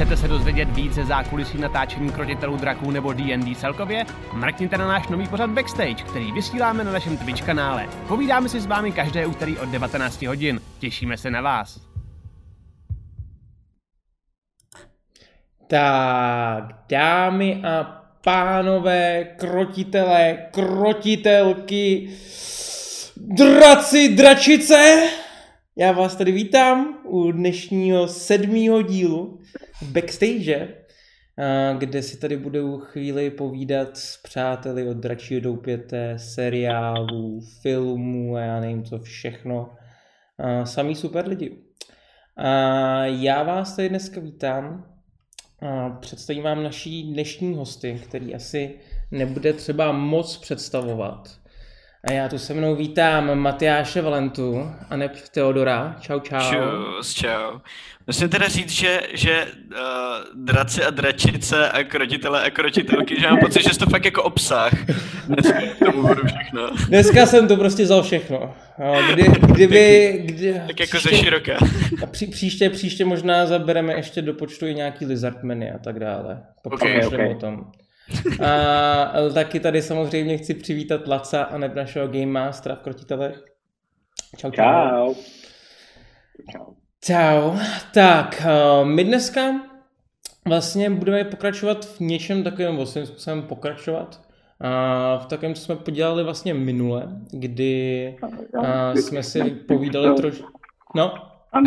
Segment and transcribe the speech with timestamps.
[0.00, 4.06] Chcete se dozvědět více zákulisí natáčení krotitelů draků nebo D&D celkově?
[4.32, 7.88] Mrkněte na náš nový pořad Backstage, který vysíláme na našem Twitch kanále.
[8.08, 10.60] Povídáme si s vámi každé úterý od 19 hodin.
[10.78, 11.80] Těšíme se na vás.
[15.66, 22.10] Tak, dámy a pánové, krotitelé, krotitelky,
[23.16, 25.02] draci, dračice,
[25.76, 29.39] já vás tady vítám u dnešního sedmého dílu
[29.82, 30.74] backstage,
[31.78, 38.60] kde si tady budou chvíli povídat s přáteli od Dračího doupěte, seriálů, filmů a já
[38.60, 39.70] nevím co všechno.
[40.64, 41.58] Samý super lidi.
[43.04, 44.94] Já vás tady dneska vítám.
[46.00, 48.74] Představím vám naší dnešní hosty, který asi
[49.10, 51.39] nebude třeba moc představovat.
[52.04, 55.96] A já tu se mnou vítám Matyáše Valentu a neb Teodora.
[56.00, 56.40] Čau, čau.
[56.40, 57.58] Čus, čau.
[58.06, 63.38] Musím teda říct, že, že uh, draci a dračice a krotitele a krotitelky, že mám
[63.38, 64.72] pocit, že jsi to fakt jako obsah.
[65.26, 66.70] Dneska tomu budu všechno.
[66.88, 68.54] Dneska jsem to prostě vzal všechno.
[69.12, 70.12] Kdy, kdyby...
[70.24, 71.56] Kdy, tak jako příště, ze široké.
[72.02, 76.42] A pří, příště, příště možná zabereme ještě do počtu i nějaký lizardmeny a tak dále.
[76.62, 77.34] Pokud okay, okay.
[77.34, 77.72] o tom.
[78.44, 83.44] A taky tady samozřejmě chci přivítat Laca a neb našeho Game Mastera v Krotitelech.
[84.36, 85.14] Čau, čau.
[86.52, 86.74] Čau.
[87.04, 87.58] Čau.
[87.94, 89.40] Tak, uh, my dneska
[90.48, 94.20] vlastně budeme pokračovat v něčem takovém, vlastně způsobem pokračovat.
[94.60, 98.16] A v takovém, co jsme podělali vlastně minule, kdy
[98.58, 100.46] uh, jsme si povídali trošku...
[100.94, 101.14] No,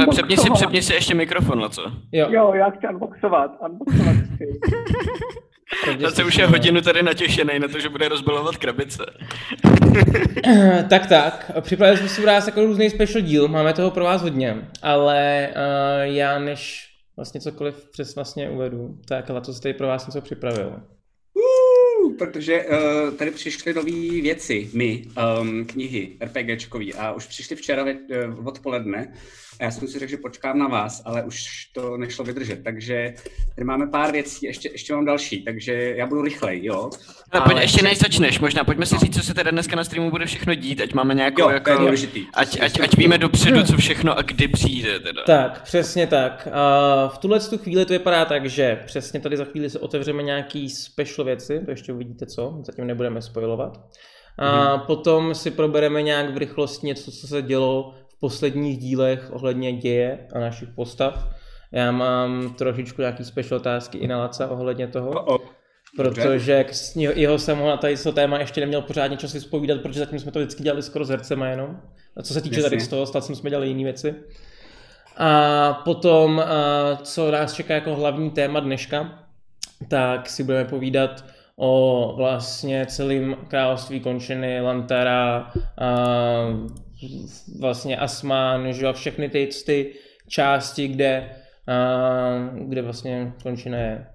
[0.09, 1.81] Přepni si, přepni si ještě mikrofon, co?
[2.11, 2.27] Jo.
[2.29, 4.45] jo, já chci unboxovat, unboxovat chci.
[6.09, 9.03] se už je hodinu tady natěšený na to, že bude rozbalovat krabice.
[10.89, 14.21] tak tak, připravili jsme si pro vás jako různý special díl, máme toho pro vás
[14.21, 19.73] hodně, ale uh, já než vlastně cokoliv přes vlastně uvedu, tak ale to se tady
[19.73, 20.75] pro vás něco připravil.
[21.33, 25.05] Uh, protože uh, tady přišly nové věci, my,
[25.41, 29.13] um, knihy, RPGčkový a už přišly včera ve, uh, odpoledne
[29.59, 32.63] a já jsem si řekl, že počkám na vás, ale už to nešlo vydržet.
[32.63, 33.13] Takže
[33.55, 36.89] tady máme pár věcí, ještě, ještě mám další, takže já budu rychlej, jo.
[37.31, 39.83] Ale, ale pojď, ještě než začneš, možná pojďme si říct, co se teda dneska na
[39.83, 42.25] streamu bude všechno dít, ať máme nějakou, jo, jako, důležitý.
[42.33, 45.23] ať, ať, ať víme dopředu, co všechno a kdy přijde teda.
[45.23, 46.47] Tak, přesně tak.
[46.51, 50.23] A v tuhle tu chvíli to vypadá tak, že přesně tady za chvíli se otevřeme
[50.23, 53.79] nějaký special věci, to ještě uvidíte co, zatím nebudeme spojovat.
[54.37, 54.85] A hmm.
[54.85, 57.93] potom si probereme nějak v rychlosti něco, co se dělo
[58.23, 61.29] posledních dílech ohledně děje a našich postav.
[61.71, 65.09] Já mám trošičku nějaký special otázky i na Laca ohledně toho.
[65.09, 65.47] Oh, oh.
[65.95, 70.19] Protože jeho jsem ho na tady to téma ještě neměl pořádně čas vyspovídat, protože zatím
[70.19, 71.79] jsme to vždycky dělali skoro s hercema jenom.
[72.17, 72.69] A co se týče Jasně.
[72.69, 74.15] tady z toho, stát jsme dělali jiné věci.
[75.17, 76.43] A potom,
[77.01, 79.19] co nás čeká jako hlavní téma dneška,
[79.87, 81.25] tak si budeme povídat
[81.55, 85.51] o vlastně celém království končiny, Lantara,
[87.59, 89.93] vlastně Asman, že jo, všechny ty, ty
[90.27, 91.29] části, kde,
[91.67, 94.07] uh, kde vlastně končina je.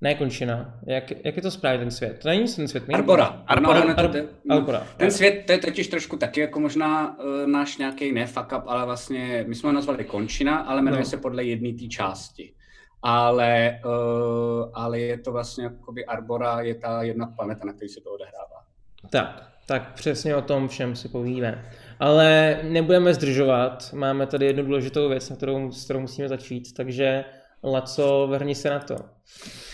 [0.00, 0.80] Ne končina.
[0.86, 2.18] Jak, jak je to správně ten svět?
[2.22, 2.84] To není ten svět.
[2.94, 3.24] Arbora.
[3.46, 3.80] Arbora.
[3.80, 3.94] Arbora.
[3.94, 4.24] Arbora.
[4.50, 4.86] Arbora.
[4.96, 8.62] Ten svět, to je totiž trošku taky jako možná uh, náš nějaký ne fuck up,
[8.66, 11.06] ale vlastně my jsme ho nazvali končina, ale jmenuje no.
[11.06, 12.54] se podle jedné té části.
[13.02, 18.00] Ale, uh, ale je to vlastně jakoby Arbora je ta jedna planeta, na které se
[18.00, 18.64] to odehrává.
[19.10, 21.64] Tak, tak přesně o tom všem si povíme.
[22.00, 27.24] Ale nebudeme zdržovat, máme tady jednu důležitou věc, na kterou, s kterou musíme začít, takže
[27.64, 28.96] Laco, vrni se na to.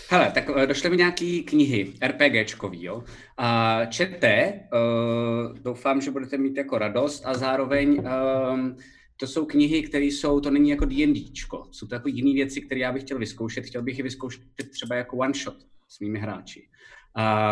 [0.09, 3.03] Hele, tak uh, došly mi nějaký knihy, RPGčkový, jo.
[3.37, 8.03] A čete, uh, doufám, že budete mít jako radost a zároveň
[8.51, 8.77] um,
[9.17, 12.81] to jsou knihy, které jsou, to není jako D&Dčko, jsou to jako jiné věci, které
[12.81, 13.65] já bych chtěl vyzkoušet.
[13.65, 14.41] Chtěl bych je vyzkoušet
[14.71, 15.57] třeba jako one shot
[15.87, 16.67] s mými hráči.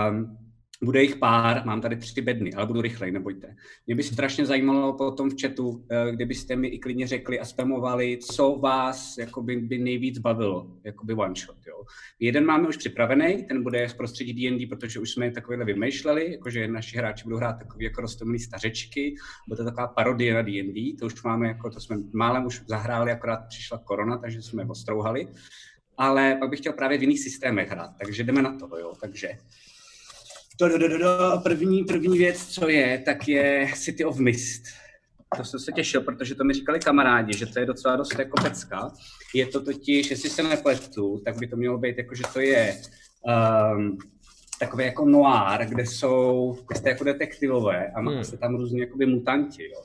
[0.09, 0.37] Um,
[0.83, 3.55] bude jich pár, mám tady tři bedny, ale budu rychlej, nebojte.
[3.87, 8.17] Mě by strašně zajímalo potom v chatu, eh, kdybyste mi i klidně řekli a spamovali,
[8.17, 11.57] co vás jakoby, by nejvíc bavilo, jakoby one shot.
[11.67, 11.83] Jo.
[12.19, 16.67] Jeden máme už připravený, ten bude z prostředí D&D, protože už jsme takovýhle vymýšleli, jakože
[16.67, 19.15] naši hráči budou hrát takový jako rostomilý stařečky,
[19.47, 23.11] bude to taková parodie na D&D, to už máme, jako to jsme málem už zahráli,
[23.11, 25.27] akorát přišla korona, takže jsme ostrouhali.
[25.97, 28.93] Ale pak bych chtěl právě v jiných systémech hrát, takže jdeme na to, jo.
[29.01, 29.29] Takže
[30.59, 34.63] do, do, do, do, první, první věc, co je, tak je City of Mist.
[35.37, 38.41] to jsem se těšil, protože to mi říkali kamarádi, že to je docela dost jako
[38.43, 38.91] pecka.
[39.35, 42.81] Je to totiž, jestli se nepletu, tak by to mělo být jako, že to je
[43.75, 43.97] um,
[44.59, 48.37] takový jako noir, kde jsou, kde jste jako detektivové a máte hmm.
[48.37, 49.83] tam různě jakoby mutanti, jo.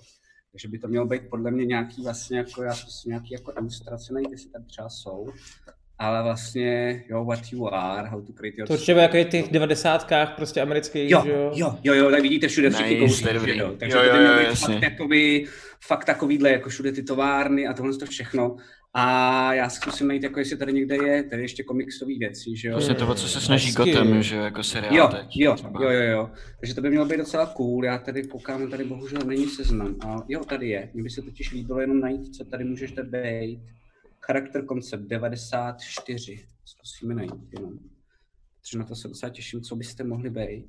[0.52, 4.12] Takže by to mělo být podle mě nějaký vlastně jako, já si nějaký jako ilustrace,
[4.12, 5.28] najít, jestli tam třeba jsou.
[5.98, 9.48] Ale vlastně, jo, what you are, how to create your To určitě jako je těch
[9.52, 11.52] devadesátkách prostě amerických, jo, jo?
[11.54, 13.74] Jo, jo, jo, tak vidíte všude všichni Nice, kouří, to že jo.
[13.78, 14.74] Takže Jo, to by jo, mělo jo, být jasně.
[14.74, 15.44] fakt, jakoby,
[15.86, 18.56] fakt takovýhle, jako všude ty továrny a tohle to všechno.
[18.96, 22.74] A já zkusím najít, jako jestli tady někde je, tady ještě komiksové věci, že jo.
[22.74, 23.90] Prostě to, co se snaží Hezky.
[23.92, 25.36] Gotham, že jo, jako seriál Jo, teď.
[25.36, 25.82] jo, třeba.
[25.82, 26.30] jo, jo, jo.
[26.60, 27.84] Takže to by mělo být docela cool.
[27.84, 29.94] Já tady koukám, tady bohužel není seznam.
[30.06, 30.90] A jo, tady je.
[30.94, 33.60] Mně by se totiž líbilo jenom najít, co tady můžeš tady být.
[34.26, 36.46] Charakter koncept 94.
[36.64, 37.78] Zkusíme najít jenom.
[38.60, 40.66] Protože na to se docela těším, co byste mohli být.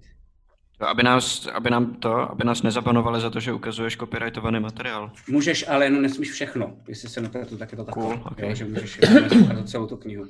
[0.78, 5.12] To, aby, nás, aby nám to, aby nás nezapanovali za to, že ukazuješ copyrightovaný materiál.
[5.30, 6.78] Můžeš, ale jenom nesmíš všechno.
[6.88, 8.04] Jestli se nepletu, tak je to takhle.
[8.04, 8.50] Cool, okay.
[8.50, 9.00] jo, že můžeš
[9.44, 10.26] ukázat celou tu knihu.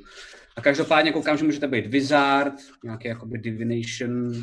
[0.56, 4.34] A každopádně koukám, že můžete být wizard, nějaký jakoby divination,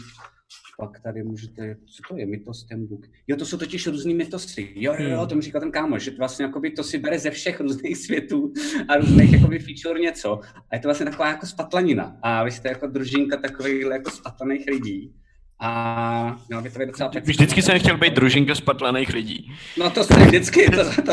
[0.79, 3.07] pak tady můžete, co to je, mytostem book.
[3.29, 4.73] Jo, to jsou totiž různý mytosy.
[4.75, 7.19] Jo, jo, jo, to mi říkal ten kámoš, že to vlastně jakoby to si bere
[7.19, 8.53] ze všech různých světů
[8.89, 10.41] a různých jakoby feature něco.
[10.71, 12.19] A je to vlastně taková jako spatlanina.
[12.23, 15.15] A vy jste jako družinka takových jako spatlaných lidí.
[15.65, 17.31] A no, by to být docela pecka.
[17.31, 19.53] Vždycky jsem chtěl být družinka spatlaných lidí.
[19.79, 21.13] No to jste vždycky, to, to.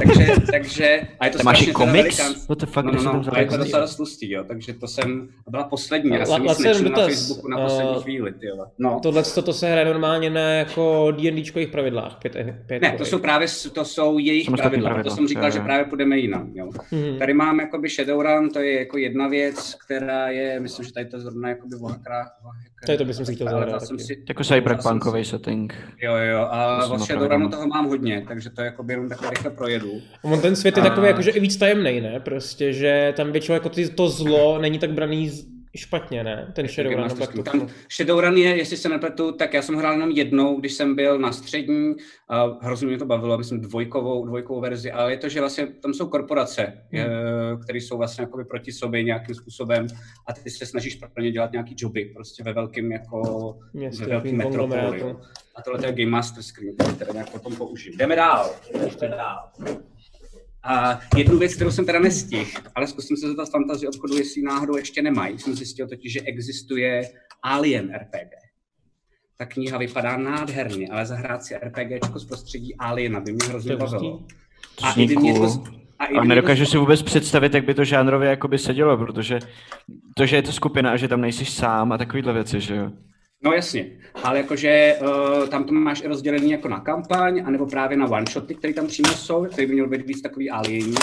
[0.00, 2.18] takže, takže, a je to máš i strašně komiks?
[2.18, 4.30] velikán- What the fuck, No, no, se tam no, a je to docela dost tlustý,
[4.30, 8.02] jo, takže to jsem, to byla poslední, já jsem nic na Facebooku na poslední eh,
[8.02, 8.66] chvíli, ty jo.
[8.78, 12.36] No, Tohle to se hraje normálně na jako D&Dčkových pravidlách, pět,
[12.66, 15.84] pět ne, to jsou právě, to jsou jejich pravidla, pravidla, to jsem říkal, že právě
[15.84, 16.70] půjdeme jinam, jo.
[16.90, 17.18] Mhm.
[17.18, 21.20] Tady mám jakoby Shadowrun, to je jako jedna věc, která je, myslím, že tady to
[21.20, 21.88] zrovna jakoby o
[22.80, 24.06] hakrách, o hakrách, Tady to bych si chtěl zahrát to jsem taky.
[24.06, 25.74] si- Jako cyberpunkový setting.
[26.02, 27.50] Jo, jo, a To opravdu Shadowrunu mám.
[27.50, 29.90] toho mám hodně, takže to jako jenom takhle rychle projedu.
[30.22, 32.20] On ten svět je A- takový jakože i víc tajemný, ne?
[32.20, 36.52] Prostě, že tam většinou jako ty, to zlo není tak braný z- špatně, ne?
[36.56, 37.08] Ten Shadowrun.
[37.34, 40.94] to Tam Shadowrun je, jestli se nepletu, tak já jsem hrál jenom jednou, když jsem
[40.94, 41.94] byl na střední,
[42.28, 45.94] a hrozně mě to bavilo, myslím dvojkovou, dvojkovou verzi, ale je to, že vlastně tam
[45.94, 47.60] jsou korporace, Hmm.
[47.62, 49.86] které jsou vlastně jakoby proti sobě nějakým způsobem
[50.26, 54.10] a ty se snažíš pro ně dělat nějaký joby, prostě ve velkém jako Městě, ve
[54.10, 55.16] takovým metropoli.
[55.56, 57.96] A tohle to je Game Master Screen, který teda nějak potom použiju.
[57.96, 58.50] Jdeme dál,
[58.84, 59.50] ještě dál.
[60.62, 64.76] A jednu věc, kterou jsem teda nestihl, ale zkusím se zeptat fantasy obchodu, jestli náhodou
[64.76, 65.38] ještě nemají.
[65.38, 67.02] Jsem zjistil totiž, že existuje
[67.42, 68.30] Alien RPG.
[69.38, 74.22] Ta kniha vypadá nádherně, ale zahrát si RPGčko z prostředí Aliena by mě hrozně bavilo.
[74.82, 75.64] A i by mě to, cool.
[75.98, 79.38] a A nedokážu si vůbec představit, jak by to žánrově jakoby sedělo, protože
[80.16, 82.92] to, že je to skupina a že tam nejsi sám a takovýhle věci, že jo.
[83.42, 83.90] No jasně,
[84.22, 88.54] ale jakože uh, tam to máš i rozdělený jako na kampaň, anebo právě na one-shoty,
[88.54, 90.94] které tam přímo jsou, který by měl být víc takový aliení.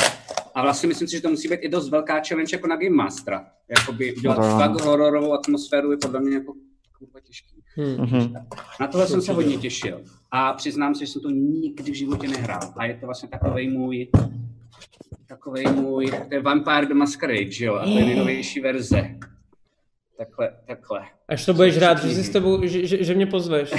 [0.56, 2.95] A vlastně myslím si, že to musí být i dost velká challenge jako na Game
[2.95, 3.45] Mastera.
[3.80, 4.44] Jakoby udělat No.
[4.60, 6.54] fakt hororovou atmosféru je podle mě jako
[6.98, 7.63] kurva těžký.
[7.75, 7.98] Hmm.
[8.00, 8.34] Mhm.
[8.80, 10.01] Na tohle jsem se hodně těšil.
[10.31, 12.74] A přiznám se, že jsem to nikdy v životě nehrál.
[12.78, 14.07] A je to vlastně takový můj
[15.28, 17.75] takový můj, to je Vampire the Masquerade, že jo?
[17.75, 19.16] A to je nejnovější verze.
[20.18, 21.02] Takhle, takhle.
[21.28, 23.69] Až to budeš rád, že, si s tebou, že, že, že mě pozveš.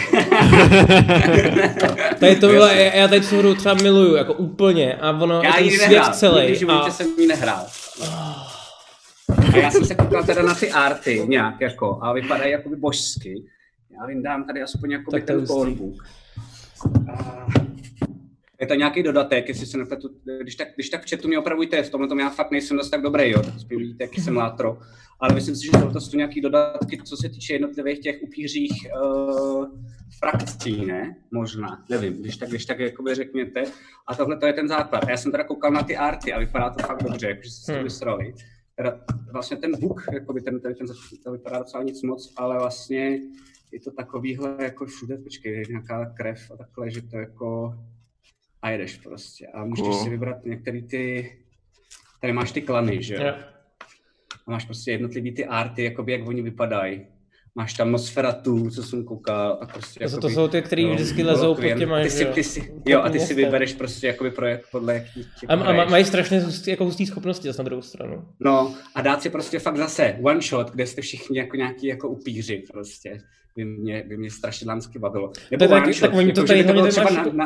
[2.20, 4.94] Tady to bylo, já já tady tu hru třeba miluju, jako úplně.
[4.94, 6.40] A ono, Já ten ji svět nehrál, celý.
[6.40, 7.66] nikdy životě A, jsem ji nehrál.
[9.52, 13.44] A já jsem se koukal teda na ty arty nějak jako, a vypadají jakoby božsky.
[13.90, 15.46] Já jim dám tady aspoň jakoby je ten.
[17.12, 17.46] A
[18.60, 20.08] Je to nějaký dodatek, jestli se nepletu,
[20.42, 22.90] když tak, když tak v chatu mě opravujte, v tomhle tom já fakt nejsem dost
[22.90, 24.78] tak dobrý, jo, tak spíš vidíte, jaký jsem látro.
[25.20, 29.66] Ale myslím si, že tohle jsou nějaký dodatky, co se týče jednotlivých těch upířích uh,
[30.18, 31.16] frakcí, ne?
[31.30, 33.64] Možná, nevím, když tak, když tak jakoby řekněte.
[34.06, 35.04] A tohle to je ten základ.
[35.04, 37.66] A já jsem teda koukal na ty arty a vypadá to fakt dobře, jakože se
[37.66, 37.84] to Hmm.
[37.84, 38.34] vysrali.
[38.76, 39.00] Teda
[39.32, 40.86] vlastně ten book, jakoby ten, ten, ten,
[41.24, 43.20] to vypadá docela nic moc, ale vlastně
[43.72, 47.74] je to takovýhle jako všude, počkej, nějaká krev a takhle, že to jako
[48.62, 49.46] a jedeš prostě.
[49.46, 50.04] A můžeš Cool.
[50.04, 51.32] si vybrat některé ty,
[52.20, 53.20] tady máš ty klany, že jo?
[53.22, 53.34] jo.
[54.46, 57.06] A máš prostě jednotlivý ty arty, jakoby jak oni vypadají.
[57.54, 59.58] Máš tam Nosferatu, co jsem koukal.
[59.62, 62.10] A prostě To jsou- to jakoby, jsou ty, který jo, vždycky lezou pod těma, ty
[62.10, 62.30] si, jo?
[62.34, 65.84] ty si, jo, a ty si vybereš prostě jakoby projekt podle jakých těch A, a
[65.84, 68.24] mají strašně hustý, jako hustý schopnosti zase na druhou stranu.
[68.40, 72.08] No a dát si prostě fakt zase one shot, kde jste všichni jako nějaký jako
[72.08, 73.18] upíři prostě.
[73.56, 75.28] By mě, by mě strašidelensky bavilo.
[75.28, 77.24] To je tak- tak oni to jako, tady že by to bylo tady třeba na,
[77.24, 77.36] tu-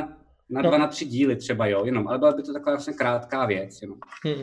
[0.53, 0.69] na, No.
[0.69, 3.83] dva, na tři díly třeba, jo, jenom, ale byla by to taková vlastně krátká věc,
[3.83, 3.99] jenom.
[4.25, 4.35] Hmm.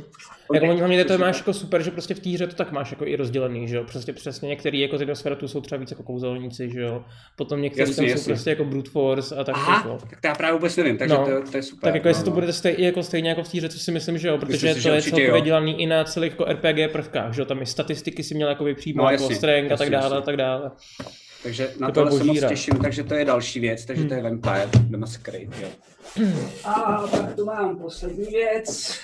[0.54, 2.92] Jako hlavně- hlavně to máš jako super, že prostě v té hře to tak máš
[2.92, 6.04] jako i rozdělený, že jo, prostě přesně některý jako z jednoho jsou třeba víc jako
[6.04, 7.04] kouzelníci, že jo,
[7.36, 8.34] potom někteří Jasně, tam jsou jasně.
[8.34, 9.98] prostě jako brute force a tak Aha, jako.
[10.10, 11.26] tak to já právě vůbec nevím, takže No.
[11.26, 11.88] to, to, je super.
[11.88, 12.36] Tak jako jestli no, to no.
[12.42, 14.84] bude stej, jako stejně jako v té hře, co si myslím, že jo, protože Myslím
[14.84, 15.40] to je celkově jo.
[15.40, 18.76] dělaný i na celých jako RPG prvkách, že jo, tam i statistiky si měl jakoby
[18.76, 20.72] přímo No, jako strength a tak dále a tak dále.
[21.44, 24.24] Takže na To to se moc těším, takže to je další věc, takže to je
[24.24, 25.68] Vampire The Masquerade, jo.
[26.66, 29.00] A pak tu mám poslední věc.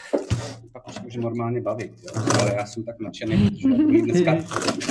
[0.74, 2.22] Pak už můžu normálně bavit, jo.
[2.42, 4.36] ale já jsem tak nadšený, protože mít dneska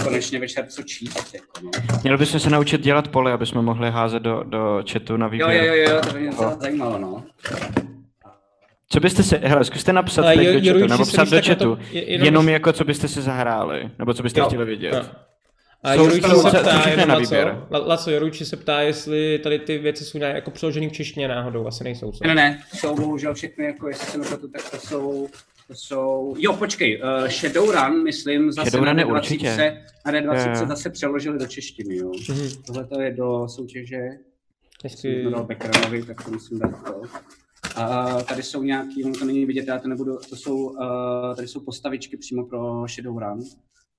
[0.04, 1.34] konečně večer co číst.
[1.34, 1.70] Jako, no.
[2.02, 5.30] Měli bychom se naučit dělat pole, aby jsme mohli házet do, do chatu na Jo,
[5.30, 5.64] výběr.
[5.64, 7.24] jo, jo, jo, to by mě docela zajímalo, no.
[8.88, 11.76] Co byste si, hele, zkuste napsat Ale teď Jo- do chatu, nebo psat do chatu,
[11.76, 14.46] to- je- jenom- jenom jako co byste si zahráli, nebo co byste Jo.
[14.46, 14.92] chtěli vidět.
[14.92, 15.02] No.
[15.84, 17.14] A dostanou se ptá, jenom na.
[17.70, 21.28] La- Laco Joruči se ptá, jestli tady ty věci jsou nějak jako přeložený v češtině
[21.28, 22.12] náhodou, asi nejsou.
[22.12, 22.24] Co?
[22.26, 25.28] Ne, ne, ne, jsou bohužel všechny, jako jestli se nepletu, tak to jsou,
[25.68, 29.82] to jsou, jo, počkej, uh, Shadowrun, myslím, zase Shadowrun na je D20, určitě.
[30.06, 30.66] na D20 Jo, jo.
[30.68, 32.12] zase přeložili do češtiny, jo.
[32.28, 32.48] Mhm.
[32.66, 35.22] Tohle to je do soutěže, jsem Jestli...
[35.24, 37.02] to dal Beckerovi, tak to musím dát to.
[37.76, 41.48] A tady jsou nějaký, ono to není vidět, já to nebudu, to jsou, uh, tady
[41.48, 43.40] jsou postavičky přímo pro Shadowrun.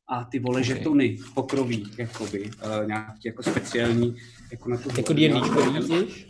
[0.07, 0.65] A ty vole Ok.
[0.65, 4.15] žetony, pokroví, jakoby, uh, nějaký jako speciální,
[4.51, 4.89] jako na tu...
[4.97, 6.25] Jako vidíš?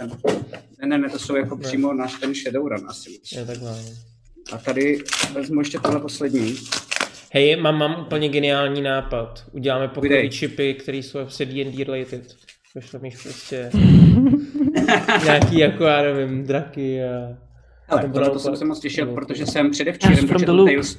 [0.82, 3.20] Ne, ne, ne, to jsou jako přímo náš ten Shadowrun asi.
[3.32, 3.80] Je takhle.
[4.52, 5.04] A tady
[5.34, 6.56] vezmu ještě tohle poslední.
[7.32, 9.46] Hej, mám, mám úplně geniální nápad.
[9.52, 12.36] Uděláme pokrový čipy, které jsou prostě D&D related.
[12.74, 13.72] Pošle mi prostě
[15.24, 17.38] nějaký jako, já nevím, draky a...
[17.90, 20.66] Ale tohle to jsem se moc těšil, protože jsem předevčírem dočetl.
[20.66, 20.98] Tales,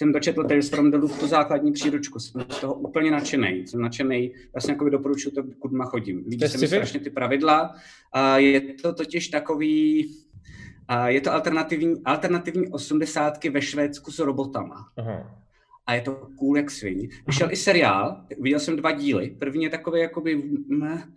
[0.00, 2.18] jsem dočetl Tales from the Loop, tu základní příručku.
[2.18, 3.66] Jsem z toho úplně nadšený.
[3.66, 6.24] Jsem nadšený, vlastně jako doporučuji to, kudma chodím.
[6.28, 7.74] Líbí se mi strašně ty pravidla.
[8.12, 10.10] A je to totiž takový,
[10.88, 14.88] a je to alternativní, alternativní osmdesátky ve Švédsku s robotama.
[14.96, 15.40] Aha.
[15.86, 17.08] A je to cool jak svin.
[17.26, 19.36] Vyšel i seriál, viděl jsem dva díly.
[19.38, 21.08] První je takový jakoby, ne,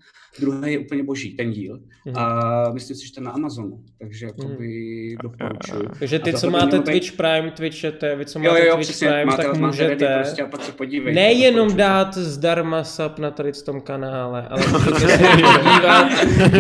[0.41, 1.79] druhý je úplně boží, ten díl.
[2.05, 2.17] Mhm.
[2.17, 2.41] A
[2.73, 5.89] myslím si, že to je na Amazonu, takže jakoby doporučuji.
[5.99, 8.89] Takže ty, co máte mělo být- Twitch Prime, Twitchete, vy, co máte jo, jo, Twitch
[8.89, 11.19] přesně, Prime, máte, tak máte ready můžete prostě a pak se podívejte.
[11.21, 16.07] nejenom dát zdarma sub na tady tom kanále, ale můžete se i podívat,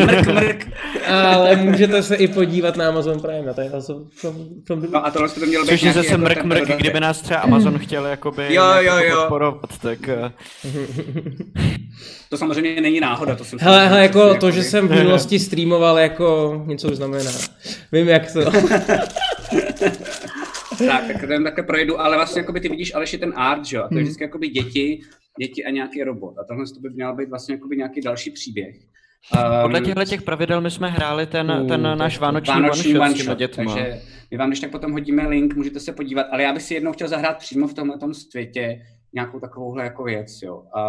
[0.05, 0.67] Mrk, mrk.
[1.09, 3.49] ale můžete se i podívat na Amazon Prime.
[3.49, 4.35] A tady from, from,
[4.67, 6.99] from, No a tohle by mělo být Což je zase jako mrk ten mrk, kdyby
[6.99, 9.15] nás třeba Amazon chtěl jakoby Jo, jo, jako jo.
[9.19, 10.31] podporovat, tak eh,
[12.29, 15.39] To samozřejmě není náhoda, to jsem Hele, hele, jako to, že jakoby- jsem v minulosti
[15.39, 17.31] streamoval, jako něco už znamená.
[17.91, 18.39] Vím, jak to.
[20.87, 23.83] Tak, tak ten takhle projedu, ale vlastně jakoby ty vidíš Aleši ten art, že jo?
[23.83, 24.03] A to je Hmm.
[24.03, 25.01] vždycky jakoby děti,
[25.39, 26.35] děti a nějaký robot.
[26.39, 28.75] A tohle to by měl být vlastně jakoby nějaký další příběh.
[29.63, 32.95] podle Um, těchto těch pravidel my jsme hráli ten, Uh, ten tak náš vánoční, Vánoční
[32.95, 33.63] one one shot dětma.
[33.75, 34.01] takže
[34.31, 36.91] my vám když tak potom hodíme link, můžete se podívat, ale já bych si jednou
[36.91, 38.81] chtěl zahrát přímo v tomhle tom světě
[39.13, 40.63] nějakou takovouhle jako věc, jo.
[40.75, 40.81] A,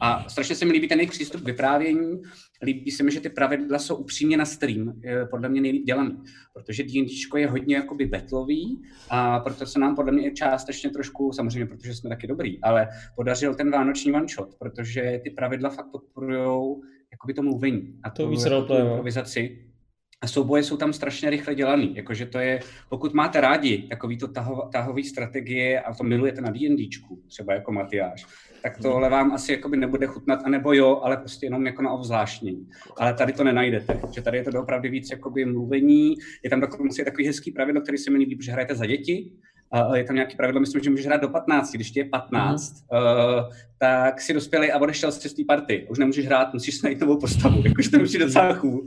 [0.00, 2.22] a strašně se mi líbí ten jejich přístup k vyprávění,
[2.62, 5.00] líbí se mi, že ty pravidla jsou upřímně na stream,
[5.30, 6.16] podle mě nejlíp dělaný,
[6.54, 11.66] protože D&Dčko je hodně jakoby betlový a proto se nám podle mě částečně trošku, samozřejmě
[11.66, 16.82] protože jsme taky dobrý, ale podařil ten vánoční one shot, protože ty pravidla fakt podporujou
[17.12, 18.66] jakoby to mluvení a To tu, víc no.
[18.68, 19.64] improvizaci.
[20.20, 24.70] A souboje jsou tam strašně rychle dělaný, jakože to je, pokud máte rádi takovýto tahov,
[24.72, 28.26] tahový strategie a to milujete na D&Dčku, třeba jako Matyáš,
[28.62, 32.68] tak tohle vám asi jakoby nebude chutnat, anebo jo, ale prostě jenom jako na ovzlášnění.
[32.96, 37.04] Ale tady to nenajdete, že tady je to opravdu víc jakoby mluvení, je tam dokonce
[37.04, 39.32] takový hezký pravidlo, který se mi líbí, že hrajete za děti,
[39.94, 42.98] je tam nějaký pravidlo, myslím, že můžeš hrát do 15, když ti je 15, mm.
[42.98, 45.86] uh, tak si dospělý a odešel z té party.
[45.90, 48.86] Už nemůžeš hrát, musíš najít novou postavu, jakože to už je docela cool.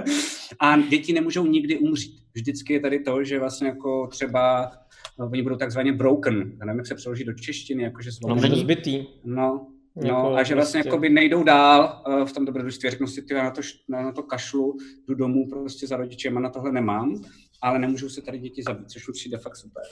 [0.60, 2.22] a děti nemůžou nikdy umřít.
[2.34, 4.72] Vždycky je tady to, že vlastně jako třeba
[5.18, 8.34] oni budou takzvaně broken, já nevím, jak se přeloží do češtiny, jakože No.
[8.34, 8.60] To není.
[8.60, 9.06] zbytý.
[9.24, 12.90] No, no Jako a že vlastně prostě- jakoby nejdou dál uh, v tom dobrodružství.
[12.90, 14.76] Řeknou si, ty já na to, na, na to kašlu,
[15.08, 17.14] jdu domů prostě za rodičem a na tohle nemám,
[17.62, 19.82] ale nemůžou se tady děti zabít, což už přijde fakt super.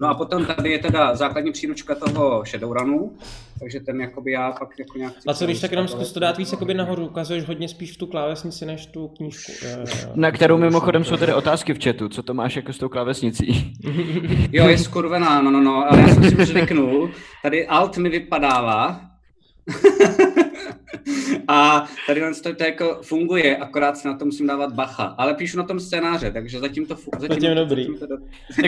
[0.00, 3.16] No a potom tady je teda základní příručka toho Shadowrunu,
[3.60, 5.14] takže ten jakoby já pak jako nějak...
[5.26, 7.96] A co když tak jenom zkus to dát víc jakoby nahoru, ukazuješ hodně spíš v
[7.96, 9.52] tu klávesnici než tu knížku.
[9.62, 10.12] Jo.
[10.14, 13.72] Na kterou mimochodem jsou tady otázky v chatu, co to máš jako s tou klávesnicí?
[14.52, 17.10] Jo, je skurvená, no, no, no, ale já jsem si už zvyknul.
[17.42, 19.00] Tady alt mi vypadává.
[21.48, 25.14] A tady to, to jako funguje, akorát si na to musím dávat bacha.
[25.18, 27.84] Ale píšu na tom scénáře, takže zatím to fu- zatím, Zatím dobrý.
[27.84, 28.16] Zatím to do...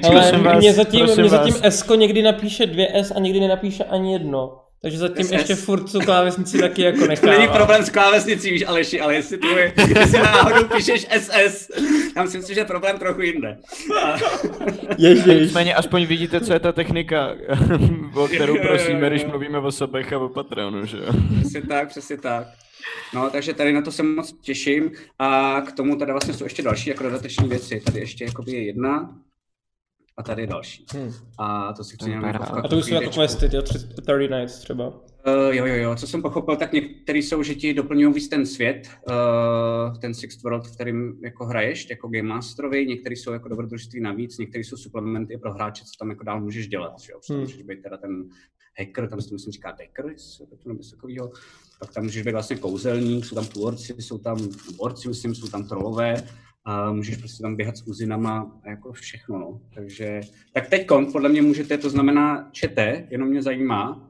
[0.04, 1.54] Ale prosím vás, mě zatím, mě zatím.
[1.62, 4.67] S někdy napíše dvě S a někdy nenapíše ani jedno.
[4.82, 5.32] Takže zatím SS.
[5.32, 7.32] ještě furt tu klávesnici taky jako nechává.
[7.32, 11.70] To není problém s klávesnicí, víš, Aleši, ale jestli, tu je, jestli náhodou píšeš SS,
[12.16, 13.58] já myslím si, že je problém trochu jinde.
[14.02, 14.16] A,
[14.98, 15.40] Ježiš.
[15.40, 17.34] Nicméně aspoň vidíte, co je ta technika,
[18.14, 21.12] o kterou prosíme, když mluvíme o sobech a o Patreonu, že jo?
[21.40, 22.46] přesně tak, přesně tak.
[23.14, 26.62] No, takže tady na to se moc těším a k tomu tady vlastně jsou ještě
[26.62, 27.82] další jako dodateční věci.
[27.84, 29.14] Tady ještě jakoby je jedna
[30.18, 30.86] a tady je další.
[30.94, 31.12] Hm.
[31.38, 33.86] A to si chci jako A to už jsou jako questy, jo, 30
[34.30, 34.88] Nights třeba.
[34.88, 38.46] Uh, jo, jo, jo, co jsem pochopil, tak některý jsou, že ti doplňují víc ten
[38.46, 43.48] svět, uh, ten Sixth World, v kterým jako hraješ, jako Game Masterovi, některý jsou jako
[43.48, 47.20] dobrodružství navíc, některý jsou suplementy pro hráče, co tam jako dál můžeš dělat, že jo,
[47.28, 47.38] hmm.
[47.38, 47.46] Hmm.
[47.46, 48.28] můžeš být teda ten
[48.78, 51.30] hacker, tam se to myslím říká to nebo takového,
[51.80, 55.68] pak tam můžeš být vlastně kouzelník, jsou tam tvůrci, jsou tam borci, myslím, jsou tam
[55.68, 56.22] trolové,
[56.68, 59.60] a můžeš prostě tam běhat s uzinama a jako všechno, no.
[59.74, 60.20] Takže,
[60.52, 64.08] tak teď podle mě můžete, to znamená čete, jenom mě zajímá,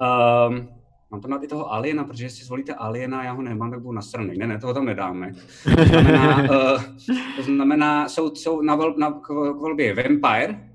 [0.00, 0.68] Um,
[1.10, 3.92] mám tam dát i toho Aliena, protože jestli zvolíte Aliena, já ho nemám, tak budu
[3.92, 4.38] nasraný.
[4.38, 5.32] Ne, ne, toho tam nedáme.
[5.76, 6.82] To znamená, uh,
[7.36, 10.70] to znamená jsou, jsou na, vol, na k, k volbě Vampire,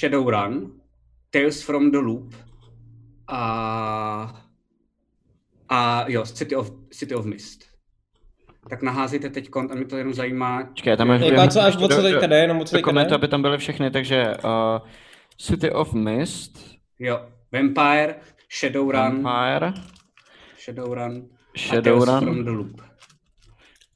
[0.00, 0.80] Shadowrun,
[1.30, 2.34] Tales from the Loop
[3.28, 4.42] a,
[5.68, 7.73] a jo, City of, City of Mist.
[8.70, 10.64] Tak naházejte teď kont a mě to jenom zajímá.
[10.64, 13.14] Počkej, tam Jako a co až o co teďka jde, jenom o co teďka jde?
[13.14, 14.50] aby tam byly všechny, takže uh,
[15.38, 16.58] City of Mist,
[16.98, 17.20] Jo,
[17.52, 18.14] Vampire,
[18.60, 19.72] Shadowrun, Vampire,
[20.64, 22.20] Shadowrun, a Tales Shadowrun.
[22.24, 22.80] from the Loop.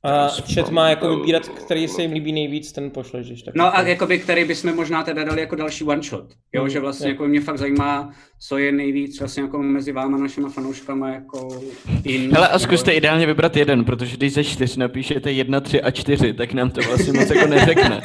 [0.03, 3.55] A chat má jako vybírat, který se jim líbí nejvíc, ten pošleš, když tak.
[3.55, 6.25] No a jakoby, který bychom možná teda dali jako další one shot.
[6.53, 7.13] Jo, Mm, že vlastně jo.
[7.13, 11.61] jako mě fakt zajímá, co je nejvíc vlastně jako mezi váma našima fanouškama jako
[12.05, 12.33] in.
[12.35, 15.91] Hele, a nebo- zkuste ideálně vybrat jeden, protože když ze čtyř napíšete jedna, tři a
[15.91, 18.03] čtyři, tak nám to vlastně moc jako neřekne.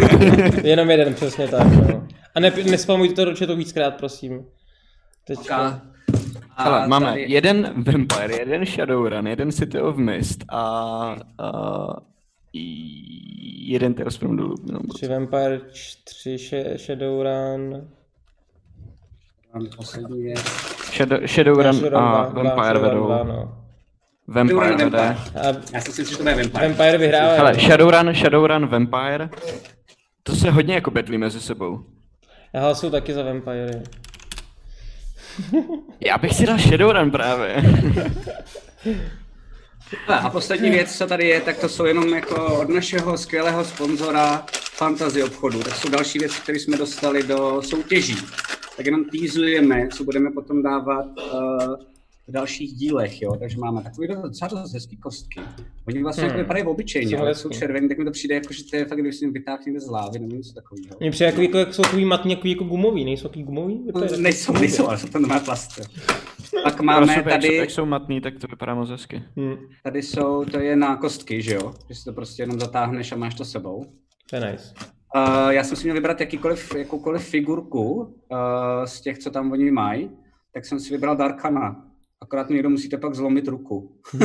[0.64, 1.66] Jenom jeden, přesně tak.
[1.88, 2.06] No.
[2.34, 4.44] A ne, nespamujte to do chatu víckrát, prosím.
[5.26, 5.56] Teďka.
[5.56, 5.80] A
[6.56, 10.60] Hele, máme tady- jeden Vampire, jeden Shadowrun, jeden City of Mist a,
[11.38, 11.52] a
[13.66, 14.60] jeden Tales from the Loop.
[14.72, 15.60] No, Tři Vampire,
[16.04, 17.88] tři sh- Shadowrun.
[19.76, 20.34] Poslední je...
[20.92, 23.06] Shadow, Shadowrun a Vampire vedou.
[23.06, 23.58] dva, no.
[24.28, 24.84] Vampire vede.
[24.84, 25.40] Vampire.
[25.40, 26.68] A Já si myslím, že to bude Vampire.
[26.68, 27.32] Vampire vyhrává.
[27.34, 29.30] Hele, Shadowrun, Shadowrun, Vampire.
[30.22, 31.80] To se hodně jako betlí mezi sebou.
[32.54, 33.82] Já hlasuju taky za Vampire.
[36.00, 37.62] Já bych si dal Shadowrun právě.
[40.08, 44.46] A poslední věc, co tady je, tak to jsou jenom jako od našeho skvělého sponzora
[44.72, 45.62] Fantasy obchodu.
[45.62, 48.16] Tak jsou další věci, které jsme dostali do soutěží.
[48.76, 51.74] Tak jenom týzujeme, co budeme potom dávat uh,
[52.28, 53.36] v dalších dílech, jo.
[53.36, 55.40] Takže máme takový docela dost hezký kostky.
[55.88, 56.32] Oni vlastně Hmm.
[56.32, 56.40] hmm.
[56.40, 59.16] vypadají obyčejně, ale jsou červený, tak mi to přijde jako, že to je fakt, když
[59.16, 60.96] si vytáhli někde z lávy nebo něco takového.
[61.00, 63.82] Mně přijde jako, jako, jak jsou takový matný, jako, jako gumový, nejsou takový gumový?
[63.86, 65.82] Vypadají takový Nejsou, nejsou, ale jsou to normální plasty.
[66.64, 69.22] Pak Máme, máme jak, tady, jak jsou matný, tak to vypadá moc hezky.
[69.36, 71.72] Hm, tady jsou, to je na kostky, že jo?
[71.88, 73.84] Že si to prostě jenom zatáhneš a máš to sebou.
[74.30, 74.74] to je nice.
[75.16, 78.06] Uh, já jsem si měl vybrat jakýkoliv, jakoukoliv figurku uh,
[78.84, 80.10] z těch, co tam oni mají,
[80.54, 81.84] tak jsem si vybral Darkana.
[82.22, 83.92] Akorát mi někdo musíte pak zlomit ruku.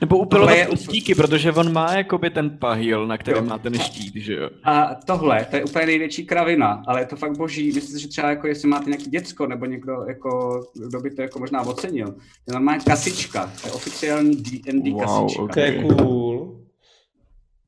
[0.00, 4.16] Nebo upilovat je- kostíky, protože on má jakoby ten pahýl, na kterém má ten štít,
[4.16, 4.50] že jo.
[4.64, 7.66] A tohle, to je úplně největší kravina, ale je to fakt boží.
[7.72, 11.22] Myslím si, že třeba jako jestli máte nějaký děcko nebo někdo, jako, kdo by to
[11.22, 12.06] jako možná ocenil.
[12.48, 15.42] Je normálně kasička, to je oficiální D&D Wow, kasička.
[15.42, 15.52] ok.
[15.54, 16.60] To je cool.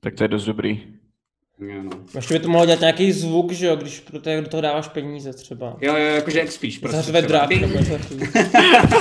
[0.01, 0.83] Tak to je dost dobrý.
[1.67, 1.91] Jo, no.
[2.17, 5.77] Ještě by to mohlo dělat nějaký zvuk, že jo, když do toho dáváš peníze třeba.
[5.81, 6.79] jo, jo, jakože jak spíš.
[6.79, 7.23] Prostě Zařve.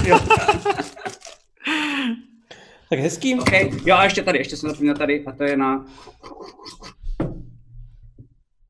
[0.07, 0.19] Jo.
[2.89, 3.35] Tak hezký.
[3.39, 3.51] OK,
[3.85, 5.85] jo a ještě tady, ještě jsem zapomněl tady, a to je na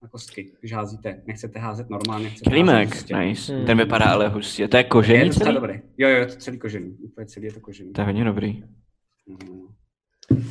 [0.04, 1.22] na kostky, když házíte.
[1.28, 3.56] Nechcete házet normálně, chcete házet nice.
[3.56, 3.66] Hmm.
[3.66, 4.68] Ten vypadá ale hustě.
[4.68, 5.54] To je Je kožení to celý?
[5.56, 5.74] dobrý.
[5.98, 6.92] Jo, jo, je to celý kožený.
[7.04, 7.94] Úplně celý je to kožený.
[7.94, 8.64] To je hodně dobrý.
[9.28, 9.62] Mhm.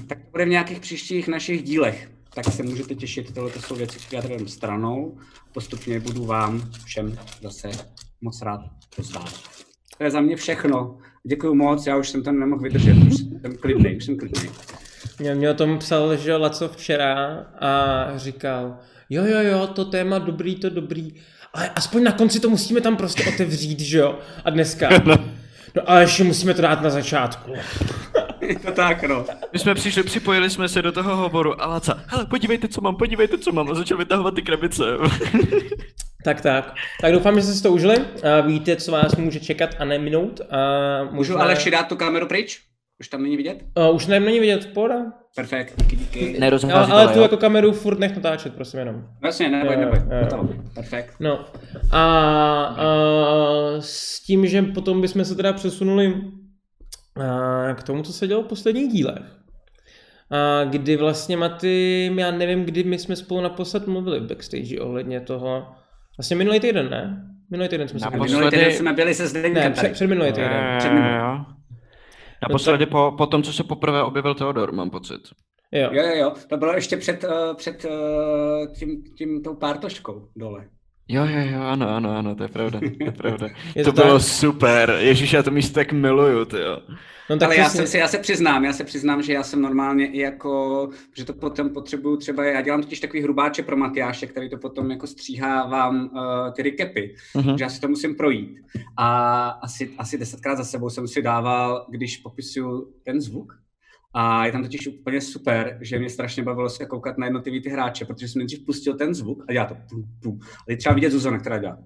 [0.06, 2.10] Tak to bude v nějakých příštích našich dílech.
[2.34, 5.18] Tak se můžete těšit, tohle to jsou věci, které já tady stranou.
[5.52, 7.70] Postupně budu vám všem zase
[8.20, 8.60] moc rád
[8.98, 9.34] rozdát.
[9.98, 10.98] To je za mě všechno.
[11.26, 12.96] Děkuji moc, já už jsem tam nemohl vydržet.
[12.96, 14.50] Už jsem klidný, už jsem klidný.
[15.18, 18.78] Mě, mě o tom psal, že Laco včera a říkal,
[19.10, 21.14] jo, jo, jo, to téma dobrý, to dobrý,
[21.52, 24.88] ale aspoň na konci to musíme tam prostě otevřít, že jo, a dneska.
[25.76, 27.52] No ale ještě musíme to dát na začátku.
[28.54, 29.24] To tak, no.
[29.52, 32.96] My jsme přišli, připojili jsme se do toho hovoru a Laca, hele, podívejte, co mám,
[32.96, 34.84] podívejte, co mám a začal vytahovat ty krabice.
[36.24, 36.74] Tak, tak.
[37.00, 40.40] Tak doufám, že jste si to užili a víte, co vás může čekat a neminout.
[40.50, 40.58] A
[41.04, 41.42] Můžu možná...
[41.42, 42.60] ale ještě dát tu kameru pryč?
[43.00, 43.62] Už tam není vidět?
[43.74, 44.96] Uh, už nem není vidět, pohoda.
[45.36, 46.28] Perfekt, díky, díky.
[46.28, 49.04] Ale, Nerozhází ale tu jako kameru furt nech natáčet, prosím jenom.
[49.22, 49.98] Vlastně, neboj, neboj.
[49.98, 50.24] jo, jo.
[50.24, 50.48] Hotovo.
[50.74, 51.14] Perfekt.
[51.20, 51.44] No
[51.92, 52.04] a,
[52.64, 52.86] a
[53.80, 56.12] s tím, že potom bychom se teda přesunuli a,
[57.74, 59.22] k tomu, co se dělo v posledních dílech.
[60.30, 65.20] A kdy vlastně Maty, já nevím, kdy my jsme spolu naposled mluvili v backstage ohledně
[65.20, 65.66] toho.
[66.18, 67.26] Vlastně minulý týden, ne?
[67.50, 68.36] Minulý týden jsme se Naposled- mluvili.
[68.36, 70.74] Minulý týden Naposledy- jsme byli se Zdeňkem Ne, před, před minulý týden.
[70.78, 71.08] Předminulý.
[71.14, 71.44] Jo, jo.
[72.42, 75.20] Naposledy po, po tom, co se poprvé objevil Theodor, mám pocit.
[75.72, 75.88] Jo.
[75.92, 76.32] Jo, jo, jo.
[76.48, 80.64] To bylo ještě před, uh, před uh, tím, tím, tou pártoškou dole.
[81.12, 83.48] Jo, jo, jo, ano, ano, ano, to je pravda, to je pravda.
[83.76, 84.22] Je to to bylo tak?
[84.28, 86.78] super, Ježíš, já to místo tak miluju, ty jo.
[87.30, 89.62] No, tak Ale já, jsem si, já se přiznám, já se přiznám, že já jsem
[89.62, 94.26] normálně i jako, že to potom potřebuju třeba, já dělám totiž takový hrubáče pro Matyáše,
[94.26, 96.20] který to potom jako stříhávám uh,
[96.52, 97.58] ty recapy, Mhm.
[97.58, 98.58] že já si to musím projít.
[98.96, 103.52] A asi, asi desetkrát za sebou jsem si dával, když popisuju ten zvuk,
[104.14, 107.70] a je tam totiž úplně super, že mě strašně bavilo se koukat na jednotlivý ty
[107.70, 110.38] hráče, protože jsem nejdřív pustil ten zvuk a dělá to pum, pum.
[110.42, 111.78] A teď třeba vidět Zuzana, která dělá,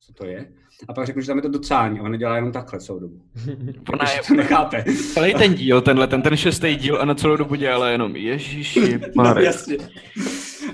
[0.00, 0.48] co to je?
[0.88, 3.22] A pak řeknu, že tam je to docání a ona dělá jenom takhle celou dobu.
[3.92, 4.84] Ona je to nechápe.
[5.12, 9.00] celý ten díl, tenhle, ten, ten šestý díl a na celou dobu dělala jenom Ježíši
[9.16, 9.76] No, jasně.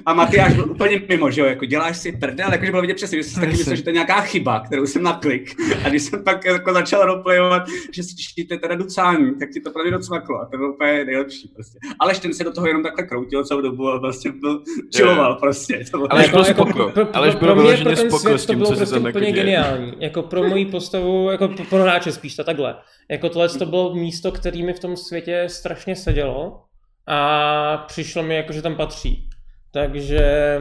[0.06, 3.18] A Matyáš byl úplně mimo, že jo, jako děláš si prdel, jakože bylo vidět přesně,
[3.18, 5.54] že jsem si taky myslel, že to je nějaká chyba, kterou jsem naklik.
[5.84, 7.62] A když jsem pak jako začal roleplayovat,
[7.92, 11.48] že si čtíte teda docání, tak ti to právě docvaklo a to bylo úplně nejlepší
[11.54, 11.78] prostě.
[12.00, 14.62] Ale ten se do toho jenom takhle kroutil celou dobu a vlastně byl
[14.96, 15.84] chilloval prostě.
[15.90, 16.72] To bylo, Ale Jako- byl jako spoko.
[16.90, 18.70] pro- pro- Aleš pro byl mě, vyloženě pro ten spoko svět s to tím, bylo
[18.70, 19.44] co se prostě tam jako úplně děje.
[19.44, 19.92] geniální.
[20.00, 22.76] Jako pro moji postavu, jako pro- pro hráče spíš, to takhle.
[23.10, 26.60] Jako tohle to bylo místo, který mi v tom světě strašně sedělo
[27.08, 29.28] a přišlo mi jako, že tam patří.
[29.72, 30.58] Takže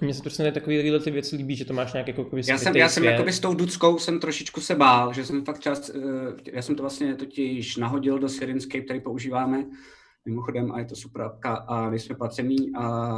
[0.00, 2.76] mně se prostě takové tyhle ty věci líbí, že to máš nějak jako Já jsem,
[2.76, 6.50] já jsem jakoby s tou Duckou jsem trošičku se bál, že jsem fakt čas, eh,
[6.52, 9.64] já jsem to vlastně totiž nahodil do Sirenscape, který používáme,
[10.24, 13.12] mimochodem a je to super apka a nejsme placený, a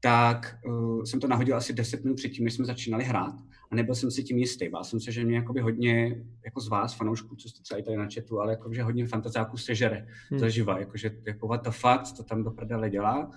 [0.00, 3.34] tak uh, jsem to nahodil asi 10 minut předtím, než jsme začínali hrát
[3.70, 4.68] a nebyl jsem si tím jistý.
[4.68, 7.82] Bál jsem se, že mě jakoby hodně, jako z vás, fanoušků, co jste třeba i
[7.82, 10.38] tady na chatu, ale jako, že hodně fantazáků sežere Hmm.
[10.40, 13.30] zaživa, jakože jako what the fuck, co to tam do prdele dělá.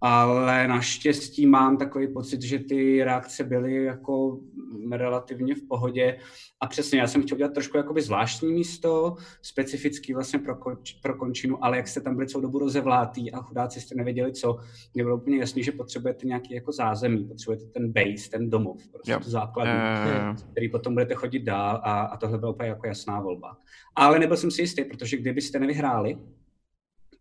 [0.00, 4.40] Ale naštěstí mám takový pocit, že ty reakce byly jako
[4.90, 6.18] relativně v pohodě.
[6.60, 11.14] A přesně, já jsem chtěl udělat trošku jakoby zvláštní místo, specifický vlastně pro, konč, pro
[11.14, 14.58] končinu, ale jak jste tam byli celou dobu rozevlátý a chudáci jste nevěděli co,
[14.94, 19.12] mě bylo úplně jasný, že potřebujete nějaký jako zázemí, potřebujete ten base, ten domov, prostě
[19.12, 19.20] Jo.
[19.20, 23.20] tu základnu, Eh, který potom budete chodit dál a, a tohle byla úplně jako jasná
[23.20, 23.56] volba.
[23.96, 26.18] Ale nebyl jsem si jistý, protože kdybyste nevyhráli,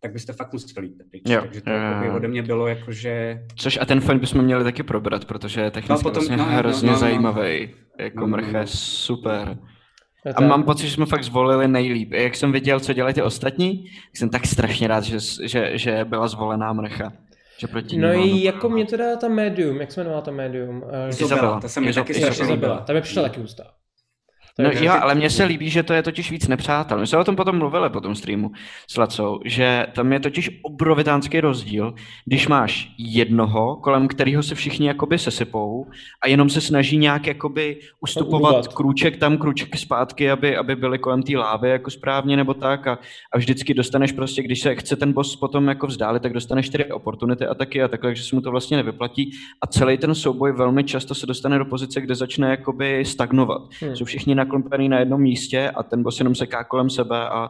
[0.01, 1.23] tak byste fakt museli jít pryč.
[1.27, 2.15] Jo, Takže to jo, jo, jakoby jo.
[2.15, 5.71] ode mě bylo jako, že Což a ten film bychom měli taky probrat, protože je
[5.71, 6.99] technicky No, potom- vlastně no, no, hrozně no, no.
[6.99, 7.69] zajímavý.
[7.99, 8.67] Jako No, no, mrcha no.
[8.67, 9.57] super.
[10.35, 12.13] A mám pocit, že jsme fakt zvolili nejlíp.
[12.13, 16.05] Jak jsem viděl, co dělají ty ostatní, tak jsem tak strašně rád, že, že, že
[16.05, 17.13] byla zvolená mrcha.
[17.59, 20.83] Že proti ní No i jako mě teda ta médium, jak se jmenovala ta médium?
[20.91, 21.59] Eh, Izabela.
[21.59, 23.63] ta se mi taky strašně Izabela, ta mi přišla taky hustá.
[24.59, 26.99] No jo, ale mně se líbí, že to je totiž víc nepřátel.
[26.99, 28.51] My jsme o tom potom mluvili po tom streamu
[28.87, 31.93] s Lacou, že tam je totiž obrovitánský rozdíl,
[32.25, 35.87] když máš jednoho, kolem kterého se všichni jakoby sesypou
[36.21, 38.73] a jenom se snaží nějak jakoby ustupovat Urvat.
[38.73, 42.99] krůček tam, krůček zpátky, aby, aby byli kolem té lávy jako správně nebo tak a,
[43.33, 46.85] a vždycky dostaneš prostě, když se chce ten boss potom jako vzdálit, tak dostaneš čtyři
[46.91, 50.51] oportunity a taky a takhle, takže se mu to vlastně nevyplatí a celý ten souboj
[50.51, 53.61] velmi často se dostane do pozice, kde začne jakoby stagnovat.
[53.81, 53.95] Hmm.
[53.95, 57.49] Jsou všichni naklopený na jednom místě a ten boss jenom seká kolem sebe a,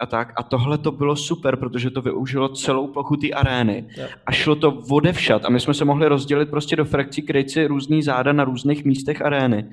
[0.00, 0.32] a tak.
[0.36, 3.88] A tohle to bylo super, protože to využilo celou plochu té arény.
[3.96, 4.06] Jo.
[4.26, 5.44] A šlo to odevšat.
[5.44, 8.84] A my jsme se mohli rozdělit prostě do frakcí, kryjt si různý záda na různých
[8.84, 9.70] místech arény.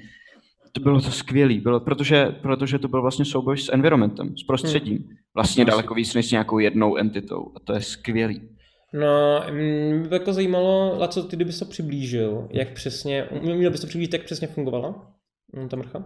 [0.72, 5.10] To bylo to skvělý, bylo, protože, protože to byl vlastně souboj s environmentem, s prostředím.
[5.36, 7.52] Vlastně daleko víc než s nějakou jednou entitou.
[7.56, 8.42] A to je skvělý.
[8.94, 13.88] No, mě by jako zajímalo, Laco, ty kdybys to přiblížil, jak přesně, měl bys to
[13.88, 15.14] přiblížit, jak přesně fungovala
[15.70, 16.04] ta mrcha?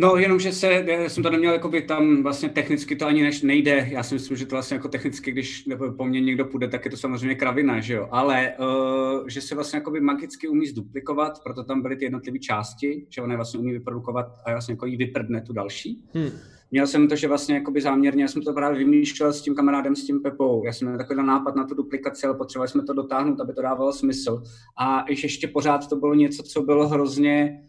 [0.00, 3.42] No, jenom, že se, já jsem to neměl, jakoby tam vlastně technicky to ani než
[3.42, 3.88] nejde.
[3.90, 6.84] Já si myslím, že to vlastně jako technicky, když nebo po mně někdo půjde, tak
[6.84, 8.08] je to samozřejmě kravina, že jo.
[8.10, 13.06] Ale uh, že se vlastně jakoby magicky umí zduplikovat, proto tam byly ty jednotlivé části,
[13.08, 16.04] že ona vlastně umí vyprodukovat a vlastně jako jí vyprdne tu další.
[16.14, 16.30] Hmm.
[16.70, 19.96] Měl jsem to, že vlastně jakoby záměrně, já jsem to právě vymýšlel s tím kamarádem,
[19.96, 20.64] s tím Pepou.
[20.64, 23.62] Já jsem měl takový nápad na tu duplikaci, ale potřebovali jsme to dotáhnout, aby to
[23.62, 24.42] dávalo smysl.
[24.80, 27.62] A ještě pořád to bylo něco, co bylo hrozně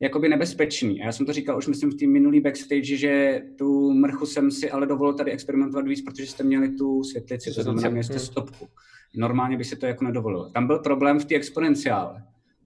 [0.00, 1.02] jakoby nebezpečný.
[1.02, 4.50] A já jsem to říkal už myslím v té minulý backstage, že tu mrchu jsem
[4.50, 8.12] si ale dovolil tady experimentovat víc, protože jste měli tu světlici, to znamená, měli jste
[8.14, 8.20] Hmm.
[8.20, 8.68] stopku.
[9.16, 10.50] Normálně by si to jako nedovolil.
[10.54, 12.22] Tam byl problém v té exponenciále.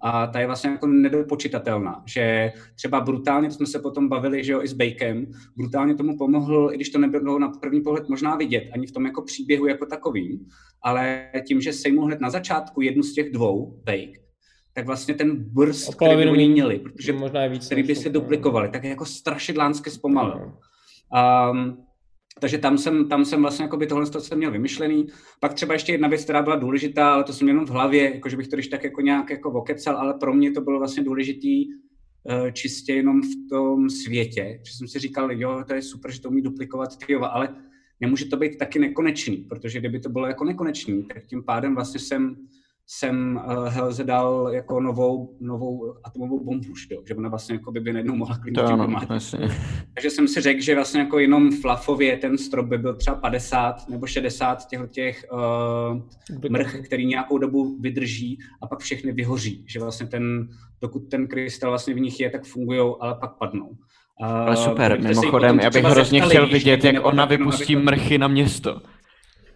[0.07, 4.53] a ta je vlastně jako nedopočitatelná, že třeba brutálně, to jsme se potom bavili, že
[4.53, 8.37] jo, i s Bakem, brutálně tomu pomohl, i když to nebylo na první pohled možná
[8.37, 10.47] vidět, ani v tom jako příběhu jako takovým,
[10.83, 14.20] ale tím, že sejmul hned na začátku jednu z těch dvou, Bake,
[14.74, 18.08] tak vlastně ten burst, který by oni měli, protože možná je víc, který by se
[18.08, 20.52] duplikovali, tak je jako strašidelánské zpomalil.
[21.50, 21.76] Um,
[22.40, 25.06] takže tam jsem, tam jsem vlastně jako by tohle jsem měl vymyšlený.
[25.40, 28.28] Pak třeba ještě jedna věc, která byla důležitá, ale to jsem měl v hlavě, jako
[28.28, 31.04] že bych to když tak jako nějak jako vokecal, ale pro mě to bylo vlastně
[31.04, 34.60] důležitý uh, čistě jenom v tom světě.
[34.66, 37.56] Že jsem si říkal, jo, to je super, že to umí duplikovat tyjova, ale
[38.00, 42.00] nemůže to být taky nekonečný, protože kdyby to bylo jako nekonečný, tak tím pádem vlastně
[42.00, 42.37] jsem
[42.87, 47.81] jsem uh, Helze dal jako novou, novou atomovou bombu, že, že ona vlastně jako by,
[47.81, 48.62] by najednou mohla klidně
[49.94, 53.88] Takže jsem si řekl, že vlastně jako jenom flafově ten strop by byl třeba 50
[53.88, 59.64] nebo 60 těch, těch uh, mrch, který nějakou dobu vydrží a pak všechny vyhoří.
[59.68, 60.49] Že vlastně ten,
[60.81, 63.68] dokud ten krystal vlastně v nich je, tak fungují, ale pak padnou.
[64.20, 68.81] Uh, ale super, mimochodem, já bych hrozně chtěl vidět, jak ona vypustí mrchy na město.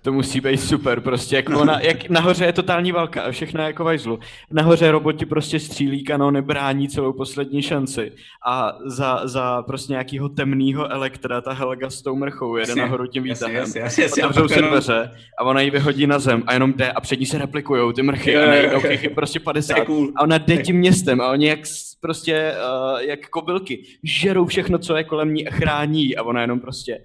[0.08, 3.84] To musí být super, prostě jak ona, jak nahoře je totální válka a všechno jako
[3.84, 4.18] vajzlu.
[4.52, 8.12] Nahoře roboti prostě střílí kanony, brání celou poslední šanci
[8.46, 13.06] a za, za prostě nějakého temného elektra ta Helga s tou mrchou jede jasně, nahoru
[13.06, 13.64] tím výtahem.
[14.12, 17.26] Otevřou se dveře a ona ji vyhodí na zem a jenom jde a před ní
[17.26, 20.12] se replikujou ty mrchy a nejdou je prostě 50 cool.
[20.16, 21.60] a ona jde tím městem a oni jak
[22.00, 26.60] prostě uh, jak kobylky žerou všechno, co je kolem ní a chrání a ona jenom
[26.60, 26.98] prostě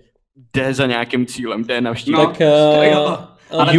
[0.55, 2.17] jde za nějakým cílem, jde navštívit.
[2.17, 3.71] No, tak, uh, ale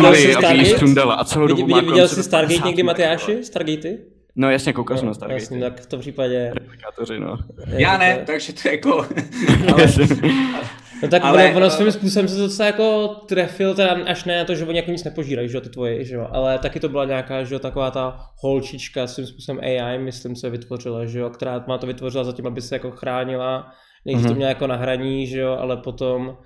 [0.48, 3.44] aby ji sundala a celou dobu viděl, viděl jsi Stargate někdy, Matyáši?
[3.44, 3.98] Stargatey?
[4.36, 5.42] No jasně, koukal jsem no, na Stargate.
[5.42, 6.50] Jasně, tak v tom případě...
[6.54, 7.38] Replikátoři, no.
[7.66, 8.32] Já ne, to...
[8.32, 8.92] takže to je jako...
[9.72, 9.88] ale...
[11.02, 14.44] No tak ale, ono, ono svým způsobem se to docela jako trefil, teda až ne
[14.44, 16.88] to, že oni jako nic nepožírají, že jo, ty tvoje, že jo, ale taky to
[16.88, 21.30] byla nějaká, že jo, taková ta holčička svým způsobem AI, myslím se vytvořila, že jo,
[21.30, 23.72] která má to vytvořila zatím, aby se jako chránila,
[24.06, 24.22] než mm-hmm.
[24.22, 24.36] to mhm.
[24.36, 26.36] měla jako na hraní, že jo, ale potom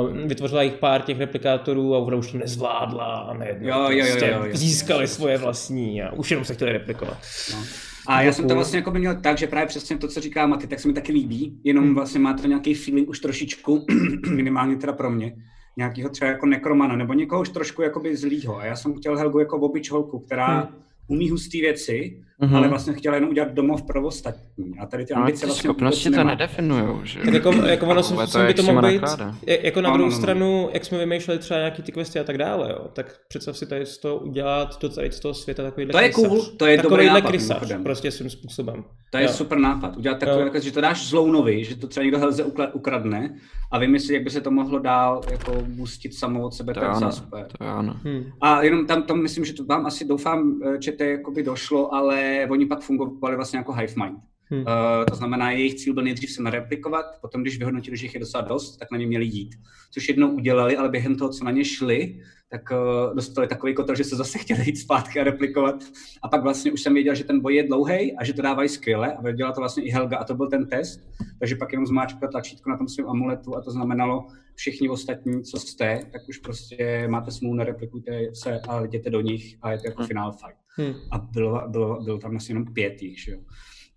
[0.00, 3.90] Uh, vytvořila jich pár těch replikátorů a ona už to nezvládla a nejednou jo, jo,
[3.90, 7.18] jo, prostě jo, jo, jo, získali svoje vlastní a už jenom se chtěli replikovat.
[7.52, 7.58] No.
[8.06, 10.46] A já jsem to vlastně jako by měl tak, že právě přesně to, co říká
[10.46, 11.94] Maty, tak se mi taky líbí, jenom hmm.
[11.94, 13.86] vlastně má to nějaký feeling už trošičku,
[14.30, 15.36] minimálně teda pro mě,
[15.76, 18.58] nějakého třeba jako nekromana, nebo někoho už trošku jakoby zlýho.
[18.58, 20.74] A já jsem chtěl Helgu jako obyč holku, která hmm.
[21.06, 22.56] umí husté věci, mm-hmm.
[22.56, 24.78] ale vlastně chtěla jenom udělat domov pro ostatní.
[24.78, 27.20] A tady ty no, ambice no, vlastně schopnosti to nedefinujou, že?
[27.20, 29.02] Tak jako, jako ono si myslím, by to mohlo být,
[29.46, 30.22] jako na druhou no, no, no.
[30.22, 33.66] stranu, jak jsme vymýšleli třeba nějaký ty questy a tak dále, jo, tak představ si
[33.66, 36.78] tady z toho udělat do tady z toho světa takový To je cool, to je
[36.78, 37.28] dobrý nápad.
[37.28, 38.84] Krysař, prostě svým způsobem.
[39.10, 39.32] To je jo.
[39.32, 43.34] super nápad, udělat takový, jako, že to dáš zlounovi, že to třeba někdo helze ukradne
[43.72, 47.12] a vymyslí, jak by se to mohlo dál jako boostit samo od sebe, to, je
[47.12, 47.46] super.
[47.58, 47.96] To je ano.
[48.04, 48.24] Hmm.
[48.40, 52.29] A jenom tam, tam myslím, že to vám asi doufám, že to jakoby došlo, ale
[52.50, 54.18] oni pak fungovali vlastně jako hive mind.
[54.44, 54.60] Hmm.
[54.60, 54.66] Uh,
[55.08, 58.42] to znamená, jejich cíl byl nejdřív se nareplikovat, potom když vyhodnotili, že jich je docela
[58.42, 59.54] dost, tak na ně měli jít.
[59.90, 63.94] Což jednou udělali, ale během toho, co na ně šli, tak uh, dostali takový kotel,
[63.94, 65.84] že se zase chtěli jít zpátky a replikovat.
[66.22, 68.68] A pak vlastně už jsem věděl, že ten boj je dlouhý a že to dávají
[68.68, 71.00] skvěle a věděla to vlastně i Helga a to byl ten test.
[71.38, 75.58] Takže pak jenom zmáčkla tlačítko na tom svém amuletu a to znamenalo, všichni ostatní, co
[75.58, 79.86] jste, tak už prostě máte smůlu, nereplikujte se a jděte do nich a je to
[79.86, 80.08] jako hmm.
[80.08, 80.60] final fight.
[80.76, 80.94] Hmm.
[81.10, 83.38] A bylo, bylo, bylo tam asi jenom pět jich, že jo.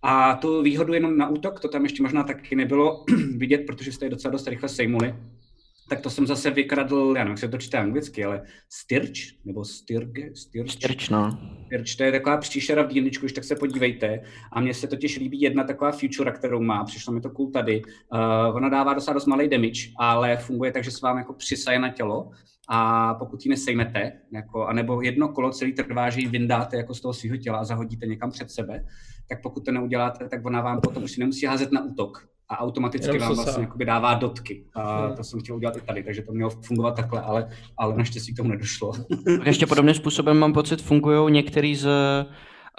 [0.01, 3.05] A tu výhodu jenom na útok, to tam ještě možná taky nebylo
[3.37, 5.15] vidět, protože jste je docela dost rychle sejmuli,
[5.93, 9.65] tak to jsem zase vykradl, já nevím, jak se to čte anglicky, ale styrč, nebo
[9.65, 10.71] styrge, styrč.
[10.71, 11.39] Styrč, no.
[11.65, 14.19] Styrč, to je taková příšera v dílničku, už tak se podívejte.
[14.51, 17.81] A mně se totiž líbí jedna taková future, kterou má, přišlo mi to cool tady.
[17.85, 21.79] Uh, ona dává docela dost malý damage, ale funguje tak, že se vám jako přisaje
[21.79, 22.31] na tělo
[22.69, 27.01] a pokud ji nesejmete, jako, anebo jedno kolo celý trvá, že ji vyndáte jako z
[27.01, 28.85] toho svého těla a zahodíte někam před sebe,
[29.29, 32.59] tak pokud to neuděláte, tak ona vám potom už si nemusí házet na útok a
[32.59, 34.65] automaticky vám vlastně dává dotky.
[34.75, 35.15] A hmm.
[35.15, 38.37] to jsem chtěl udělat i tady, takže to mělo fungovat takhle, ale, ale naštěstí k
[38.37, 38.93] tomu nedošlo.
[39.45, 41.87] Ještě podobným způsobem mám pocit, fungují některý z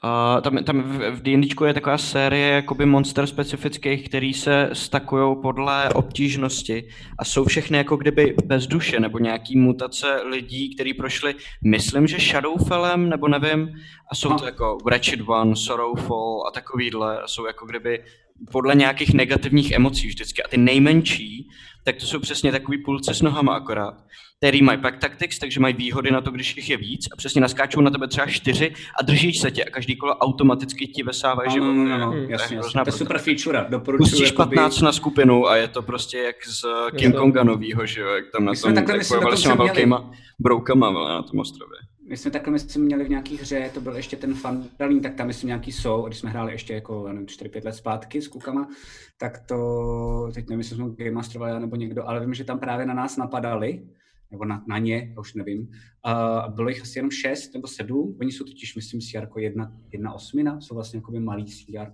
[0.04, 5.88] Uh, tam, tam v D&D je taková série jakoby monster specifických, který se stakují podle
[5.88, 12.06] obtížnosti a jsou všechny jako kdyby bez duše nebo nějaký mutace lidí, kteří prošli, myslím,
[12.06, 13.68] že Shadowfellem, nebo nevím,
[14.10, 18.04] a jsou to jako Wretched One, Sorrowful a takovýhle, a jsou jako kdyby
[18.52, 20.42] podle nějakých negativních emocí vždycky.
[20.42, 21.48] A ty nejmenší,
[21.84, 23.94] tak to jsou přesně takový půlce s nohama akorát,
[24.38, 27.40] který mají pack tactics, takže mají výhody na to, když jich je víc a přesně
[27.40, 31.50] naskáčou na tebe třeba čtyři a držíš se tě a každý kolo automaticky ti vesávají
[31.50, 31.66] život.
[31.66, 32.80] No, no, no, no, jasně, jasně.
[32.80, 34.10] To je super feature, doporučuji.
[34.10, 34.56] Pustíš jakoby...
[34.56, 36.64] 15 na skupinu a je to prostě jak z
[36.96, 40.90] King Konga novýho, že jo, jak tam na tom, tak bojovali s těma velkýma broukama
[41.08, 41.78] na tom ostrově.
[42.08, 45.26] My jsme takhle myslím měli v nějaký hře, to byl ještě ten Fandalín, tak tam
[45.26, 48.68] myslím nějaký jsou, když jsme hráli ještě jako 4-5 let zpátky s klukama,
[49.18, 52.86] tak to, teď nevím, jestli jsme Game Masterovali nebo někdo, ale vím, že tam právě
[52.86, 53.86] na nás napadali,
[54.30, 55.68] nebo na, na ně, už nevím.
[56.04, 60.12] A bylo jich asi jenom šest nebo sedm, oni jsou totiž, myslím, jako jedna, jedna
[60.12, 61.92] osmina, jsou vlastně jako malý CR.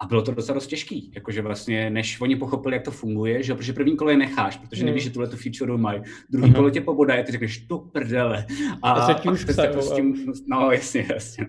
[0.00, 3.54] A bylo to docela dost těžký, jakože vlastně, než oni pochopili, jak to funguje, že
[3.54, 6.02] protože první kolo je necháš, protože nevíš, že tuhle tu feature mají.
[6.30, 6.54] Druhý uh-huh.
[6.54, 8.46] kolo tě pobodaje, ty řekneš, to prdele.
[8.82, 10.04] A, a se už se prostě,
[10.46, 11.46] no jasně, jasně.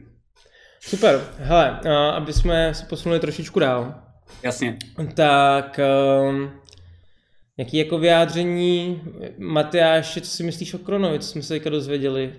[0.80, 1.80] Super, hele,
[2.16, 3.96] aby jsme se posunuli trošičku dál.
[4.44, 4.78] Jasně.
[5.14, 5.80] Tak,
[6.30, 6.52] um,
[7.58, 9.02] jaký jako vyjádření,
[9.38, 12.34] Matyáš, co si myslíš o Kronovi, co jsme se teďka dozvěděli,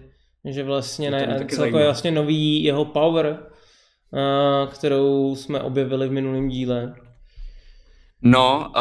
[0.45, 3.39] že vlastně ne, celkově vlastně nový jeho power,
[4.71, 6.95] kterou jsme objevili v minulém díle?
[8.23, 8.73] No,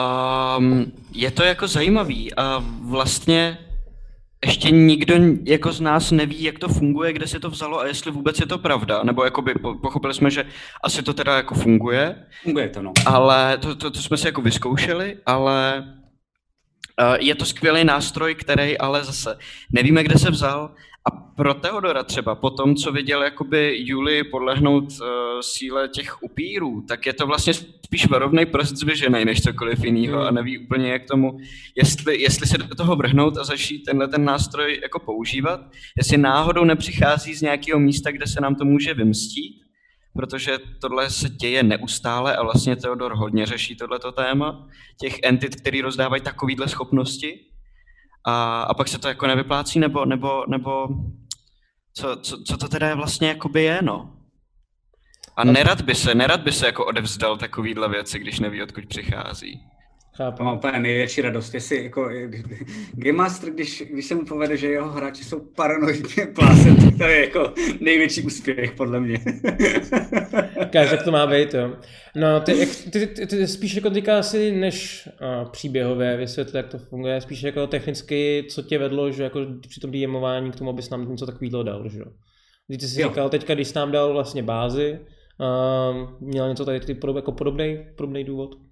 [0.58, 3.58] um, je to jako zajímavý a vlastně
[4.46, 8.12] ještě nikdo jako z nás neví, jak to funguje, kde se to vzalo a jestli
[8.12, 10.46] vůbec je to pravda, nebo jakoby pochopili jsme, že
[10.84, 12.16] asi to teda jako funguje.
[12.44, 12.94] Funguje to, no.
[13.06, 15.84] Ale to, to, to jsme si jako vyzkoušeli, ale
[17.02, 19.38] uh, je to skvělý nástroj, který ale zase
[19.72, 20.72] nevíme, kde se vzal
[21.08, 25.08] a pro Teodora třeba, po tom, co viděl jakoby Juli podlehnout uh,
[25.42, 30.32] síle těch upírů, tak je to vlastně spíš varovný prst zvěžený než cokoliv jiného a
[30.32, 31.38] neví úplně jak tomu,
[31.76, 35.60] jestli, jestli se do toho vrhnout a začít tenhle ten nástroj jako používat,
[35.98, 39.62] jestli náhodou nepřichází z nějakého místa, kde se nám to může vymstít,
[40.14, 44.68] protože tohle se děje neustále a vlastně Teodor hodně řeší tohleto téma,
[45.00, 47.40] těch entit, který rozdávají takovýhle schopnosti
[48.28, 50.88] a, a pak se to jako nevyplácí, nebo, nebo, nebo
[51.94, 54.14] co, co, co to teda vlastně jakoby je, no.
[55.36, 59.62] A nerad by se, nerad by se jako odevzdal takovýhle věci, když neví, odkud přichází.
[60.18, 60.44] Chápu.
[60.44, 62.10] Mám úplně největší radost, jestli jako
[62.94, 67.04] Game Master, když, když se mu povede, že jeho hráči jsou paranoidně plásen, tak to
[67.04, 69.18] je jako největší úspěch, podle mě.
[70.70, 71.76] Káž, jak to má být, jo.
[72.16, 76.68] No, ty, jak, ty, ty, ty spíš jako týká asi než uh, příběhové vysvětlit, jak
[76.68, 80.70] to funguje, spíš jako technicky, co tě vedlo, že jako při tom DMování k tomu,
[80.70, 82.06] abys nám něco takového dal, že jo.
[82.68, 83.08] Když jsi si jo.
[83.08, 85.00] říkal, teďka, když jsi nám dal vlastně bázi,
[85.40, 88.67] uh, měl něco tady ty podob, jako podobný, podobný důvod?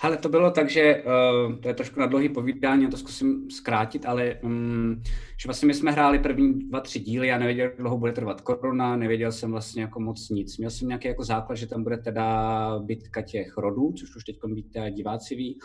[0.00, 3.50] Ale to bylo tak, že uh, to je trošku na dlouhý povídání, já to zkusím
[3.50, 5.02] zkrátit, ale um,
[5.42, 8.40] že vlastně my jsme hráli první dva, tři díly, já nevěděl, jak dlouho bude trvat
[8.40, 10.58] korona, nevěděl jsem vlastně jako moc nic.
[10.58, 14.36] Měl jsem nějaký jako základ, že tam bude teda bitka těch rodů, což už teď
[14.54, 15.58] víte diváci ví,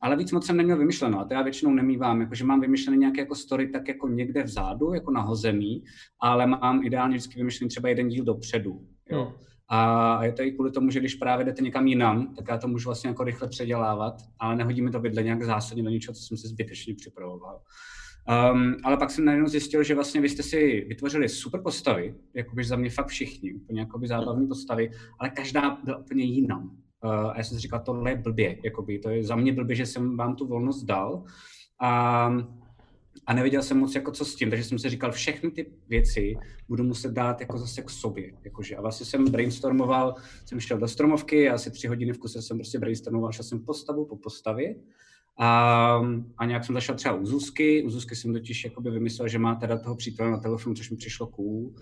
[0.00, 3.20] ale víc moc jsem neměl vymyšleno a to já většinou nemývám, jakože mám vymyšlený nějaké
[3.20, 5.84] jako story tak jako někde vzadu, jako nahozemí,
[6.20, 8.80] ale mám ideálně vždycky vymyšlený třeba jeden díl dopředu.
[9.10, 9.24] Jo.
[9.24, 9.51] Hmm.
[9.74, 12.68] A je to i kvůli tomu, že když právě jdete někam jinam, tak já to
[12.68, 16.22] můžu vlastně jako rychle předělávat, ale nehodí mi to vidle nějak zásadně do něčeho, co
[16.22, 17.60] jsem si zbytečně připravoval.
[18.52, 22.64] Um, ale pak jsem najednou zjistil, že vlastně vy jste si vytvořili super postavy, jakoby
[22.64, 26.58] za mě fakt všichni, úplně jakoby zábavné postavy, ale každá byla úplně jiná.
[26.58, 29.76] Uh, a já jsem si říkal, tohle je blbě, jakoby, to je za mě blbě,
[29.76, 31.24] že jsem vám tu volnost dal.
[31.80, 32.30] A
[33.26, 36.36] a nevěděl jsem moc jako co s tím, takže jsem si říkal, všechny ty věci
[36.68, 38.32] budu muset dát jako zase k sobě.
[38.44, 38.76] Jakože.
[38.76, 42.78] A vlastně jsem brainstormoval, jsem šel do stromovky, asi tři hodiny v kuse jsem prostě
[42.78, 44.74] brainstormoval, šel jsem postavu po postavě
[45.38, 46.00] a,
[46.38, 47.82] a nějak jsem zašel třeba u Zuzky.
[47.82, 50.96] U Zuzky jsem totiž jakoby vymyslel, že má teda toho přítele na telefonu, což mi
[50.96, 51.74] přišlo cool.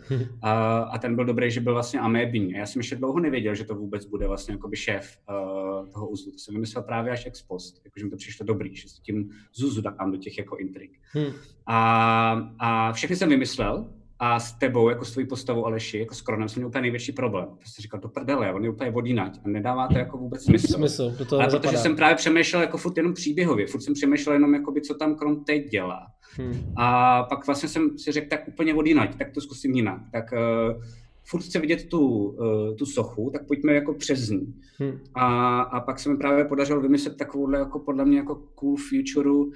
[0.43, 2.55] A, a ten byl dobrý, že byl vlastně amébní.
[2.55, 6.09] A já jsem ještě dlouho nevěděl, že to vůbec bude vlastně jakoby šéf uh, toho
[6.09, 6.33] uzlu.
[6.33, 7.81] To jsem vymyslel právě až ex post.
[7.85, 10.91] Jakože mi to přišlo dobrý, že s tím Zuzu dám do těch jako intrik.
[11.13, 11.33] Hmm.
[11.67, 16.21] A, a všechny jsem vymyslel, a s tebou, jako s tvojí postavou Aleši, jako s
[16.21, 17.47] Kronem, jsem měl úplně největší problém.
[17.59, 20.67] Prostě říkal, to prdele, on je úplně vodínať a nedává to jako vůbec smysl.
[20.73, 24.55] smysl to Ale protože jsem právě přemýšlel jako furt jenom příběhově, furt jsem přemýšlel jenom,
[24.55, 26.07] jakoby, co tam Kron teď dělá.
[26.37, 26.73] Hmm.
[26.77, 30.01] A pak vlastně jsem si řekl, tak úplně vodínať, tak to zkusím jinak.
[30.13, 30.83] Tak uh,
[31.25, 34.55] furt chce vidět tu, uh, tu sochu, tak pojďme jako přes ní.
[34.79, 35.01] Hmm.
[35.15, 39.31] A, a pak se mi právě podařilo vymyslet takovouhle jako podle mě jako cool future,
[39.31, 39.51] uh,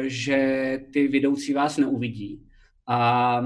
[0.00, 2.46] že ty vidoucí vás neuvidí
[2.90, 3.38] a,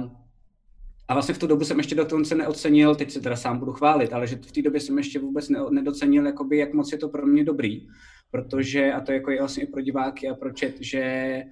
[1.09, 3.73] a vlastně v tu dobu jsem ještě do konce neocenil, teď se teda sám budu
[3.73, 7.09] chválit, ale že v té době jsem ještě vůbec nedocenil, jakoby, jak moc je to
[7.09, 7.87] pro mě dobrý,
[8.31, 11.43] protože, a to jako je vlastně i pro diváky a pro chat, že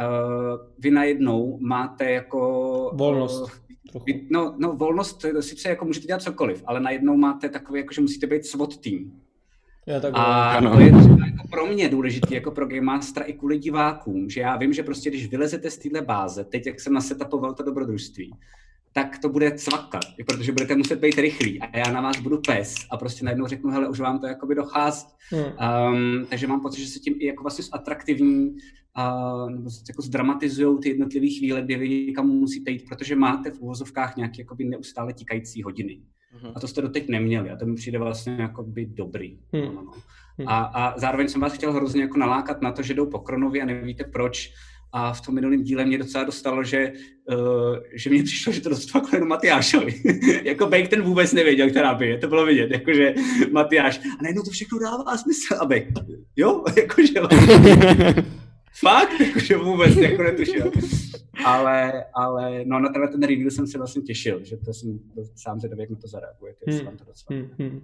[0.00, 2.40] uh, vy najednou máte jako...
[2.94, 3.42] Volnost.
[3.94, 8.00] Uh, no, no, volnost, sice jako můžete dělat cokoliv, ale najednou máte takový, jako že
[8.00, 9.23] musíte být SWAT tým.
[9.86, 10.72] Já tak a ano.
[10.72, 14.40] to je třeba jako pro mě důležité, jako pro Game Master i kvůli divákům, že
[14.40, 18.34] já vím, že prostě když vylezete z téhle báze, teď jak jsem nasetapoval to dobrodružství,
[18.92, 22.74] tak to bude cvakat, protože budete muset být rychlí a já na vás budu pes
[22.90, 25.06] a prostě najednou řeknu, hele, už vám to jakoby dochází.
[25.30, 25.44] Hmm.
[25.94, 28.56] Um, takže mám pocit, že se tím i jako vlastně atraktivní
[28.98, 33.60] uh, nebo jako zdramatizují ty jednotlivé chvíle, kdy vy někam musíte jít, protože máte v
[33.60, 36.00] uvozovkách nějaké jakoby neustále tikající hodiny.
[36.42, 36.52] Hmm.
[36.54, 39.38] A to jste doteď neměli a to mi přijde vlastně jako by dobrý.
[39.52, 39.74] Hmm.
[39.74, 39.92] No,
[40.38, 40.46] no.
[40.46, 43.62] A, a zároveň jsem vás chtěl hrozně jako nalákat na to, že jdou po Kronovi
[43.62, 44.52] a nevíte proč,
[44.96, 46.92] a v tom minulém díle mě docela dostalo, že,
[47.32, 50.02] uh, že mě přišlo, že to dostalo jenom Matyášovi.
[50.44, 52.18] jako Bake ten vůbec nevěděl, která by je.
[52.18, 53.14] To bylo vidět, jakože
[53.52, 53.98] Matyáš.
[53.98, 55.54] A najednou to všechno dává smysl.
[55.60, 55.92] A Bake,
[56.36, 57.14] jo, jakože
[58.84, 60.70] fakt, jakože vůbec jako netušil.
[61.44, 64.98] Ale, ale no, na tenhle ten review jsem se vlastně těšil, že to jsem
[65.36, 66.86] sám zvědavý, jak na to zareagujete, jestli hmm.
[66.86, 67.40] vám to docela.
[67.40, 67.50] Hmm.
[67.58, 67.80] hmm.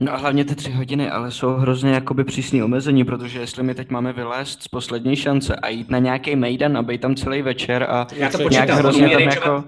[0.00, 3.74] No a hlavně ty tři hodiny, ale jsou hrozně jakoby přísný omezení, protože jestli my
[3.74, 7.42] teď máme vylézt z poslední šance a jít na nějaký mejdan a být tam celý
[7.42, 9.64] večer a Já to nějak hrozně tam jako...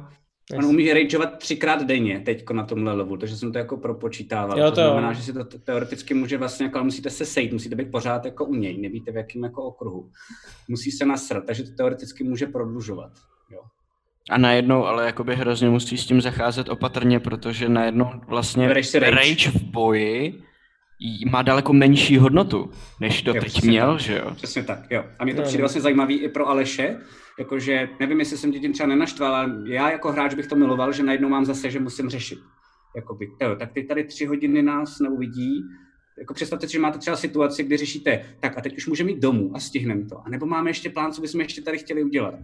[0.55, 4.59] On umí rageovat třikrát denně teď na tomhle levelu, takže jsem to jako propočítával.
[4.59, 7.76] Jo, to, to znamená, že si to teoreticky může vlastně, jako, musíte se sejít, musíte
[7.76, 10.11] být pořád jako u něj, nevíte v jakém jako okruhu.
[10.68, 13.12] Musí se nasrat, takže to teoreticky může prodlužovat.
[13.51, 13.61] Jo.
[14.30, 19.01] A najednou ale jakoby hrozně musí s tím zacházet opatrně, protože najednou vlastně rage.
[19.01, 20.42] rage v boji
[21.30, 22.70] má daleko menší hodnotu,
[23.01, 24.01] než to teď měl, tak.
[24.01, 24.30] že jo?
[24.34, 25.05] Přesně tak, jo.
[25.18, 26.97] A mě to přijde vlastně zajímavý i pro Aleše,
[27.38, 30.92] jakože nevím, jestli jsem tě tím třeba nenaštval, ale já jako hráč bych to miloval,
[30.92, 32.38] že najednou mám zase, že musím řešit.
[32.97, 35.62] Jakoby, jo, tak teď tady tři hodiny nás neuvidí,
[36.18, 39.20] jako představte si, že máte třeba situaci, kdy řešíte, tak a teď už můžeme jít
[39.20, 40.26] domů a stihneme to.
[40.26, 42.34] A nebo máme ještě plán, co bychom ještě tady chtěli udělat.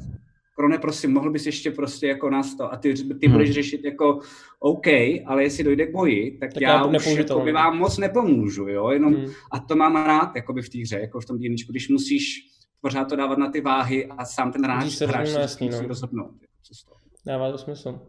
[0.54, 3.32] Krone, prosím, mohl bys ještě prostě jako nás to, a ty, ty hmm.
[3.32, 4.20] budeš řešit jako
[4.58, 4.86] OK,
[5.26, 8.68] ale jestli dojde k boji, tak, tak já, já už jako by vám moc nepomůžu,
[8.68, 9.26] jo, jenom, hmm.
[9.52, 12.52] a to mám rád, jako by v té hře, jako v tom dílničku, když musíš
[12.80, 15.88] pořád to dávat na ty váhy a sám ten hráč, se hráč jasný, musí no.
[15.88, 16.30] rozhodnout.
[16.40, 18.00] Jako, Dává to smysl.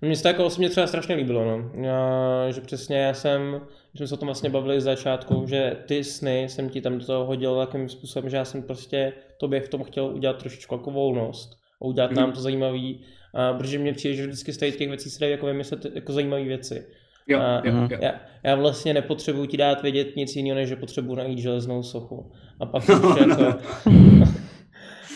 [0.00, 1.70] Mně se to jako osobně třeba strašně líbilo, no.
[1.82, 3.60] Já, že přesně já jsem,
[3.92, 6.98] když jsme se o tom vlastně bavili z začátku, že ty sny jsem ti tam
[6.98, 10.74] do toho hodil takovým způsobem, že já jsem prostě tobě v tom chtěl udělat trošičku
[10.74, 12.16] jako volnost a udělat mm.
[12.16, 13.00] nám to zajímavý,
[13.34, 16.44] a, protože mě přijde, že vždycky z těch věcí se dají jako vymyslet jako zajímavé
[16.44, 16.86] věci.
[17.28, 17.98] Jo, a jo, jo.
[18.00, 18.12] Já,
[18.44, 22.32] já vlastně nepotřebuji ti dát vědět nic jiného, než že potřebuji najít železnou sochu.
[22.60, 23.44] A pak už jako...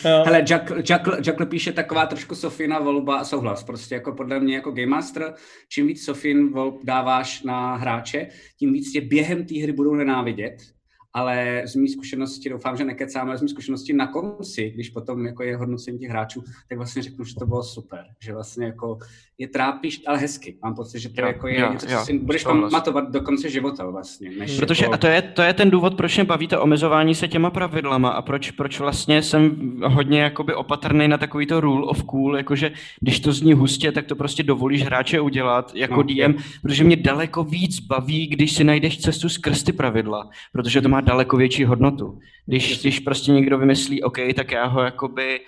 [0.05, 0.23] Jo.
[0.25, 3.65] Hele, Jack, Jack, Jack píše taková trošku Sofina volba a souhlas.
[3.65, 5.35] Prostě jako podle mě jako Game Master,
[5.69, 10.76] čím víc Sofin volb dáváš na hráče, tím víc tě během té hry budou nenávidět
[11.17, 15.27] ale z mých zkušenosti, doufám, že nekecám, ale z mých zkušenosti na konci, když potom
[15.27, 18.99] jako je hodnocení těch hráčů, tak vlastně řeknu, že to bylo super, že vlastně jako
[19.39, 20.59] je trápíš, ale hezky.
[20.63, 23.21] Mám pocit, že to jo, jako je jo, něco, co jo, si budeš pamatovat do
[23.21, 24.31] konce života vlastně.
[24.39, 24.95] Než Protože jako...
[24.95, 28.09] a to je, to je ten důvod, proč mě baví to omezování se těma pravidlama
[28.09, 32.73] a proč, proč vlastně jsem hodně jakoby opatrný na takový to rule of cool, jakože
[33.01, 36.35] když to zní hustě, tak to prostě dovolíš hráče udělat jako no, DM, je.
[36.63, 41.01] protože mě daleko víc baví, když si najdeš cestu skrz ty pravidla, protože to má
[41.07, 42.19] daleko větší hodnotu.
[42.47, 45.41] Když, když prostě někdo vymyslí, OK, tak já ho jakoby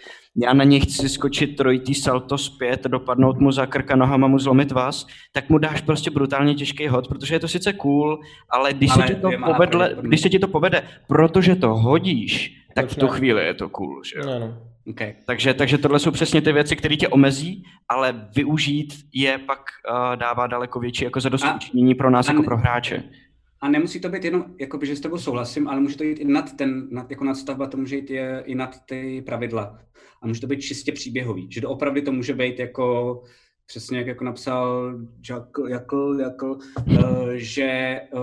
[0.43, 4.73] já na něj chci skočit trojitý salto zpět, dopadnout mu za krka nohama, mu zlomit
[4.73, 8.91] vás, tak mu dáš prostě brutálně těžký hod, protože je to sice cool, ale když,
[8.91, 12.97] ale se, ti to povedle, když se ti to povede, protože to hodíš, tak v
[12.97, 14.03] tu chvíli je to cool.
[14.05, 14.27] Že jo?
[14.27, 14.59] No, no.
[14.91, 15.15] Okay.
[15.27, 20.17] Takže, takže tohle jsou přesně ty věci, které tě omezí, ale využít je pak uh,
[20.17, 23.03] dává daleko větší jako zadostučinění pro nás a jako pro hráče.
[23.61, 26.25] A nemusí to být jenom, jakoby, že s tebou souhlasím, ale může to jít i
[26.25, 29.79] nad ten, nad, jako nadstavba, to může jít je, i nad ty pravidla.
[30.23, 31.49] A může to být čistě příběhový.
[31.51, 33.23] Že opravdu to může být jako,
[33.67, 34.95] přesně jak jako napsal
[35.31, 38.21] Jakl, Jakl, Jakl uh, že, uh,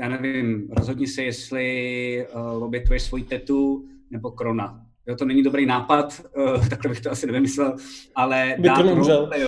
[0.00, 4.83] já nevím, rozhodni se, jestli uh, obětuješ svoji tetu nebo krona.
[5.06, 7.76] Jo, to není dobrý nápad, uh, takhle bych to asi nevymyslel,
[8.14, 9.46] ale dát roleplay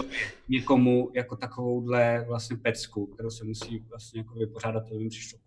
[0.49, 5.39] někomu jako takovouhle vlastně pecku, kterou se musí vlastně jako vypořádat, to mi přišlo.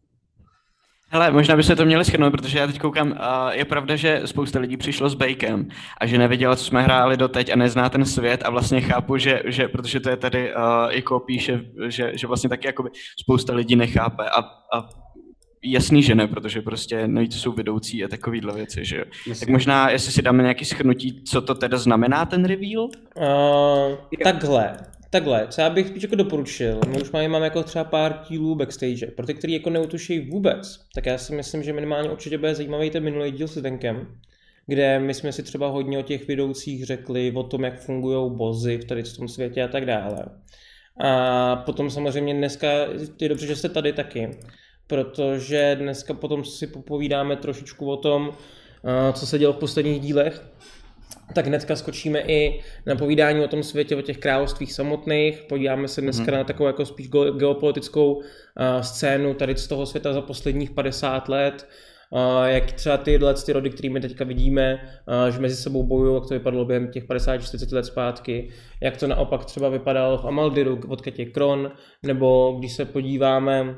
[1.12, 3.18] Hele, možná by se to měli schrnout, protože já teď koukám, uh,
[3.52, 5.68] je pravda, že spousta lidí přišlo s Bakem
[6.02, 9.42] a že nevěděla, co jsme hráli doteď a nezná ten svět a vlastně chápu, že,
[9.46, 12.90] že protože to je tady, uh, jako píše, že, že vlastně taky jakoby
[13.22, 14.40] spousta lidí nechápe a,
[14.78, 14.90] a
[15.64, 19.06] jasný, že ne, protože prostě navíc jsou vedoucí a takovýhle věci, že jo.
[19.40, 22.84] Tak možná, jestli si dáme nějaký schrnutí, co to teda znamená ten reveal?
[22.84, 24.78] Uh, takhle.
[25.12, 28.56] Takhle, co já bych spíš jako doporučil, my už máme, máme jako třeba pár dílů
[28.56, 32.56] backstage, pro ty, kteří jako neutuší vůbec, tak já si myslím, že minimálně určitě bude
[32.56, 34.08] zajímavý ten minulý díl s Denkem,
[34.68, 38.78] kde my jsme si třeba hodně o těch vedoucích řekli, o tom, jak fungují bozy
[38.78, 40.26] v tady v tom světě a tak dále.
[41.02, 42.68] A potom samozřejmě dneska
[43.22, 44.32] je dobře, že jste tady taky,
[44.90, 48.32] protože dneska potom si popovídáme trošičku o tom,
[49.14, 50.44] co se dělo v posledních dílech
[51.34, 55.42] tak hnedka skočíme i na povídání o tom světě, o těch královstvích samotných.
[55.50, 56.34] Podíváme se dneska hmm.
[56.34, 58.24] na takovou jako spíš geopolitickou uh,
[58.82, 61.68] scénu tady z toho světa za posledních 50 let.
[62.12, 66.16] Uh, jak třeba tyhle ty rody, které my teďka vidíme, uh, že mezi sebou bojují,
[66.16, 68.50] jak to vypadalo během těch 50-40 let zpátky,
[68.82, 71.72] jak to naopak třeba vypadalo v Amaldiru, odkud je Kron,
[72.04, 73.76] nebo když se podíváme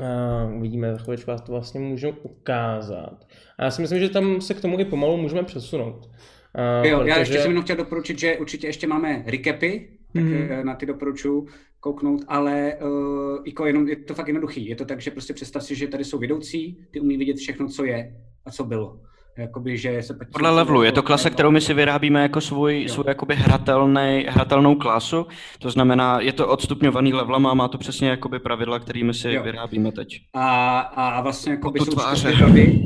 [0.00, 3.26] Uh, uvidíme, za chvíličku vás to vlastně můžu ukázat.
[3.58, 6.06] A já si myslím, že tam se k tomu i pomalu můžeme přesunout.
[6.06, 7.10] Uh, jo, protože...
[7.10, 10.48] já ještě jsem jenom chtěl doporučit, že určitě ještě máme recapy, tak mm.
[10.62, 11.48] na ty doporučuji
[11.80, 14.68] kouknout, ale uh, jako jenom, je to fakt jednoduchý.
[14.68, 17.68] Je to tak, že prostě představ si, že tady jsou vedoucí, ty umí vidět všechno,
[17.68, 19.00] co je a co bylo.
[19.38, 23.04] Jakoby, že se Podle levelu, je to klasa, kterou my si vyrábíme jako svůj, svůj
[23.08, 25.26] jakoby hratelný, hratelnou klasu,
[25.58, 29.42] to znamená, je to odstupňovaný levelama a má to přesně jakoby pravidla, kterými si jo.
[29.42, 30.20] vyrábíme teď.
[30.34, 32.82] A, a vlastně jakoby jsou čtyři rody,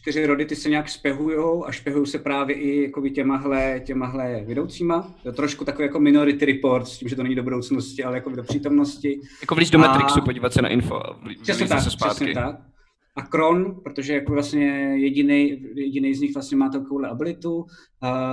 [0.00, 5.14] čtyři rody, ty se nějak špehujou a špehují se právě i jakoby těmahle, těmahle vedoucíma.
[5.22, 8.30] To trošku takový jako minority report, s tím, že to není do budoucnosti, ale jako
[8.30, 9.20] do přítomnosti.
[9.40, 9.82] Jako vlíz do a...
[9.82, 11.00] Matrixu, podívat se na info.
[11.42, 12.14] Přesně tak, se zpátky.
[12.14, 12.69] přesně tak
[13.20, 14.66] a Kron, protože jako vlastně
[14.96, 17.66] jediný, jediný z nich vlastně má takovou abilitu, uh,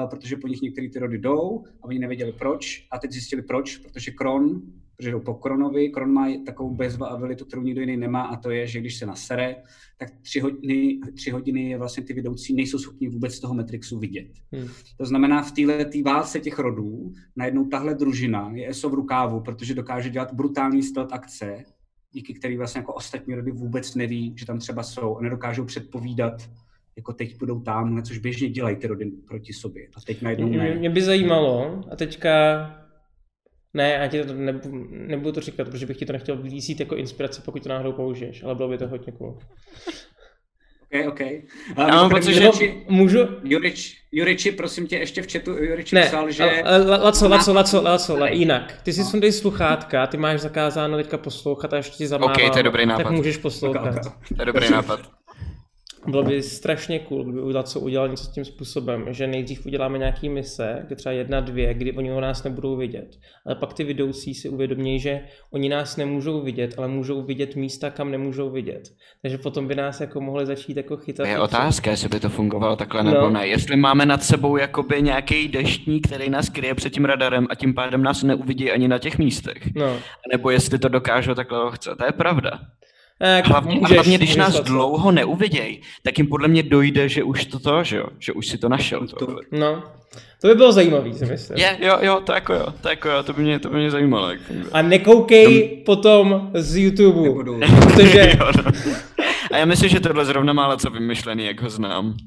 [0.10, 3.78] protože po nich některé ty rody jdou a oni nevěděli proč a teď zjistili proč,
[3.78, 4.62] protože Kron,
[4.98, 8.52] protože jdou po Kronovi, Kron má takovou bezva abilitu, kterou nikdo jiný nemá a to
[8.52, 9.56] je, že když se nasere,
[9.98, 14.28] tak tři hodiny, tři hodiny vlastně ty vedoucí nejsou schopni vůbec z toho Matrixu vidět.
[14.52, 14.68] Hmm.
[14.98, 19.74] To znamená, v této válce těch rodů najednou tahle družina je ESO v rukávu, protože
[19.74, 21.64] dokáže dělat brutální stealth akce,
[22.12, 26.50] díky který vlastně jako ostatní rody vůbec neví, že tam třeba jsou a nedokážou předpovídat,
[26.96, 29.88] jako teď budou tam, což běžně dělají ty rody proti sobě.
[29.96, 30.76] A teď najednou ne.
[30.76, 32.30] Mě by zajímalo, a teďka
[33.74, 36.96] ne, já ti to nebudu, nebudu to říkat, protože bych ti to nechtěl vyvízít jako
[36.96, 39.40] inspiraci, pokud to náhodou použiješ, ale bylo by to hodně cool.
[40.94, 41.20] OK, OK.
[41.78, 42.50] Já mám pocit, že...
[42.88, 43.20] Můžu?
[43.44, 46.64] Jurič, Juriči, prosím tě, ještě v chatu Juriči ne, psal, že...
[47.04, 48.80] Laco, Laco, Laco, Laco, jinak.
[48.84, 49.06] Ty si no.
[49.06, 52.36] sundej sluchátka, ty máš zakázáno teďka poslouchat a ještě ti zamávám.
[52.36, 53.04] OK, to je dobrý nápad.
[53.04, 53.82] Tak můžeš poslouchat.
[53.82, 54.12] Okay, okay.
[54.36, 55.00] To je dobrý nápad.
[56.08, 60.30] Bylo by strašně cool, kdyby udělal, co udělal něco tím způsobem, že nejdřív uděláme nějaký
[60.30, 63.16] mise, kde třeba jedna, dvě, kdy oni o nás nebudou vidět.
[63.46, 67.90] Ale pak ty vidoucí si uvědomí, že oni nás nemůžou vidět, ale můžou vidět místa,
[67.90, 68.94] kam nemůžou vidět.
[69.22, 71.28] Takže potom by nás jako mohli začít jako chytat.
[71.28, 73.12] Je otázka, jestli by to fungovalo takhle no.
[73.12, 73.48] nebo ne.
[73.48, 77.74] Jestli máme nad sebou jakoby nějaký deštník, který nás kryje před tím radarem a tím
[77.74, 79.76] pádem nás neuvidí ani na těch místech.
[79.76, 79.98] No.
[80.32, 81.96] Nebo jestli to dokážou takhle chce.
[81.96, 82.60] To je pravda.
[83.20, 84.64] Tak hlavně, můžeš, hlavně, když nás to.
[84.64, 88.48] dlouho neuvidějí, tak jim podle mě dojde, že už to to, že jo, že už
[88.48, 89.08] si to našel.
[89.08, 89.36] To.
[89.52, 89.84] No,
[90.42, 91.58] to by bylo zajímavý, si myslím.
[91.58, 93.92] Je, jo, jo, to jako jo, to jako jo, to by mě, to by mě
[93.92, 94.30] zajímalo.
[94.30, 94.40] Jak
[94.72, 95.84] A nekoukej Tom...
[95.86, 98.34] potom z YouTube, protože...
[98.40, 98.72] jo, no.
[99.52, 102.18] A já myslím, že tohle zrovna málo co vymyšlený, jak ho znám.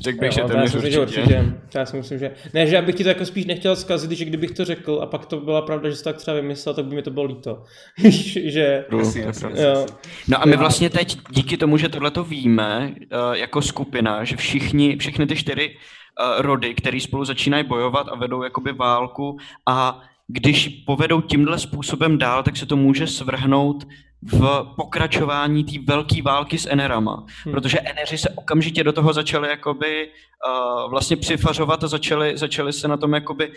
[0.00, 1.00] Řekl bych, jo, že téměř určitě.
[1.00, 1.54] určitě.
[1.74, 2.30] Já si myslím, že...
[2.54, 5.26] Ne, že abych ti to jako spíš nechtěl zkazit, že kdybych to řekl a pak
[5.26, 7.62] to byla pravda, že jsi tak třeba vymyslel, tak by mi to bylo líto.
[8.44, 8.84] že...
[8.98, 9.86] Jasně, jasně, jo.
[10.28, 14.36] No a my vlastně teď díky tomu, že tohle to víme uh, jako skupina, že
[14.36, 19.38] všichni, všechny ty čtyři uh, rody, které spolu začínají bojovat a vedou jakoby válku
[19.68, 23.86] a když povedou tímhle způsobem dál, tak se to může svrhnout
[24.22, 27.54] v pokračování té velké války s Enerama, hmm.
[27.54, 32.88] protože Enery se okamžitě do toho začaly jakoby uh, vlastně přifařovat a začaly, začaly se
[32.88, 33.52] na tom jakoby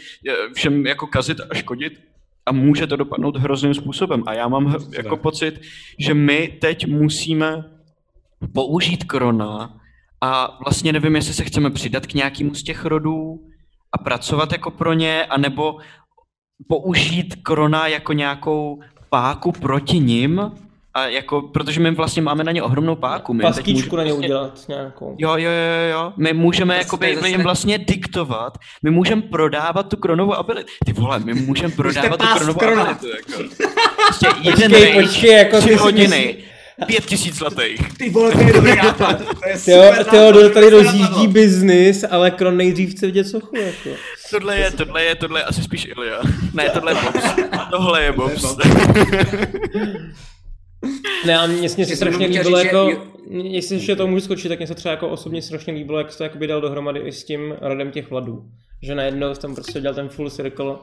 [0.54, 1.94] všem jako kazit a škodit
[2.46, 4.24] a může to dopadnout hrozným způsobem.
[4.26, 5.62] A já mám jako pocit,
[6.00, 7.64] že my teď musíme
[8.54, 9.80] použít Krona
[10.22, 13.40] a vlastně nevím, jestli se chceme přidat k nějakému z těch rodů
[13.92, 15.78] a pracovat jako pro ně, anebo
[16.68, 18.80] použít Krona jako nějakou
[19.14, 20.52] páku proti nim,
[20.94, 23.34] a jako, protože my vlastně máme na ně ohromnou páku.
[23.34, 24.26] My Pastičku na ně prostě...
[24.26, 25.16] udělat nějakou.
[25.18, 26.14] Jo, jo, jo, jo.
[26.18, 30.70] My můžeme jako by jim vlastně diktovat, my můžeme prodávat tu kronovou abilitu.
[30.86, 32.82] Ty vole, my můžeme prodávat tu kronovou krona.
[32.82, 33.08] abilitu.
[33.08, 33.44] Jako.
[34.08, 36.36] Prostě jeden počkej, rage, počkej, jako tři hodiny,
[36.88, 37.94] pět tisíc zlatých.
[37.98, 39.18] Ty vole, to je dobrý nápad.
[39.18, 43.56] To je super Teodor tady rozjíždí biznis, ale Kron nejdřív chce vidět sochu.
[43.58, 43.90] Jako.
[44.32, 46.22] Tohle je, tohle je, tohle je asi spíš Ilia.
[46.54, 47.26] Ne, tohle je Bobs.
[47.72, 48.46] Tohle je Bobs.
[51.26, 52.92] Ne, a mně se strašně líbilo, jako,
[53.30, 56.24] jestli ještě to můžu skočit, tak mě se třeba jako osobně strašně líbilo, jak to
[56.24, 58.46] jakoby dal dohromady i s tím rodem těch vladů.
[58.82, 60.76] Že najednou tam prostě dělal ten full circle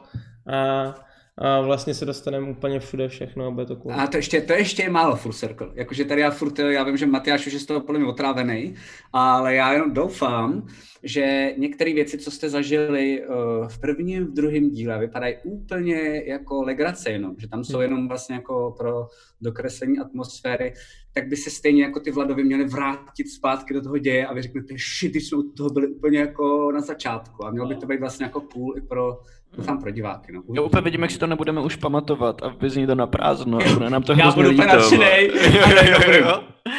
[0.53, 0.93] a
[1.41, 3.93] a vlastně se dostaneme úplně všude všechno a bude to cool.
[3.93, 5.67] A to ještě, to ještě je málo full circle.
[5.75, 8.75] Jakože tady já furt, já vím, že Matyáš už je z toho podle mě otrávený,
[9.13, 10.67] ale já jenom doufám,
[11.03, 16.63] že některé věci, co jste zažili uh, v prvním, v druhém díle, vypadají úplně jako
[16.63, 17.81] legrace jenom, že tam jsou hmm.
[17.81, 19.07] jenom vlastně jako pro
[19.41, 20.73] dokreslení atmosféry.
[21.13, 24.41] tak by se stejně jako ty Vladovi měli vrátit zpátky do toho děje a vy
[24.41, 27.99] řeknete, shit, jsme u toho byli úplně jako na začátku a mělo by to být
[27.99, 29.19] vlastně jako cool i pro,
[29.57, 30.31] doufám pro diváky.
[30.31, 30.41] No.
[30.53, 33.59] Já úplně vidím, jak si to nebudeme už pamatovat a vyzní to na prázdno.
[33.73, 35.31] Bude nám to Já budu úplně nadšenej.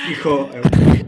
[0.08, 0.48] Ticho.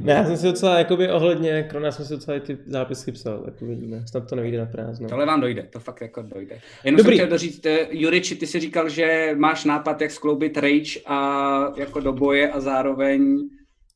[0.01, 3.62] Ne, já jsem si docela, jakoby ohledně Krona jsem si docela ty zápisky psal, tak
[3.62, 5.09] uvidíme, snad to nevíde na prázdno.
[5.09, 6.61] Tohle vám dojde, to fakt jako dojde.
[6.85, 7.17] Jenom Dobrý.
[7.17, 11.73] jsem chtěl doříct, eh, Juriči, ty si říkal, že máš nápad, jak skloubit Rage a
[11.77, 13.49] jako do boje a zároveň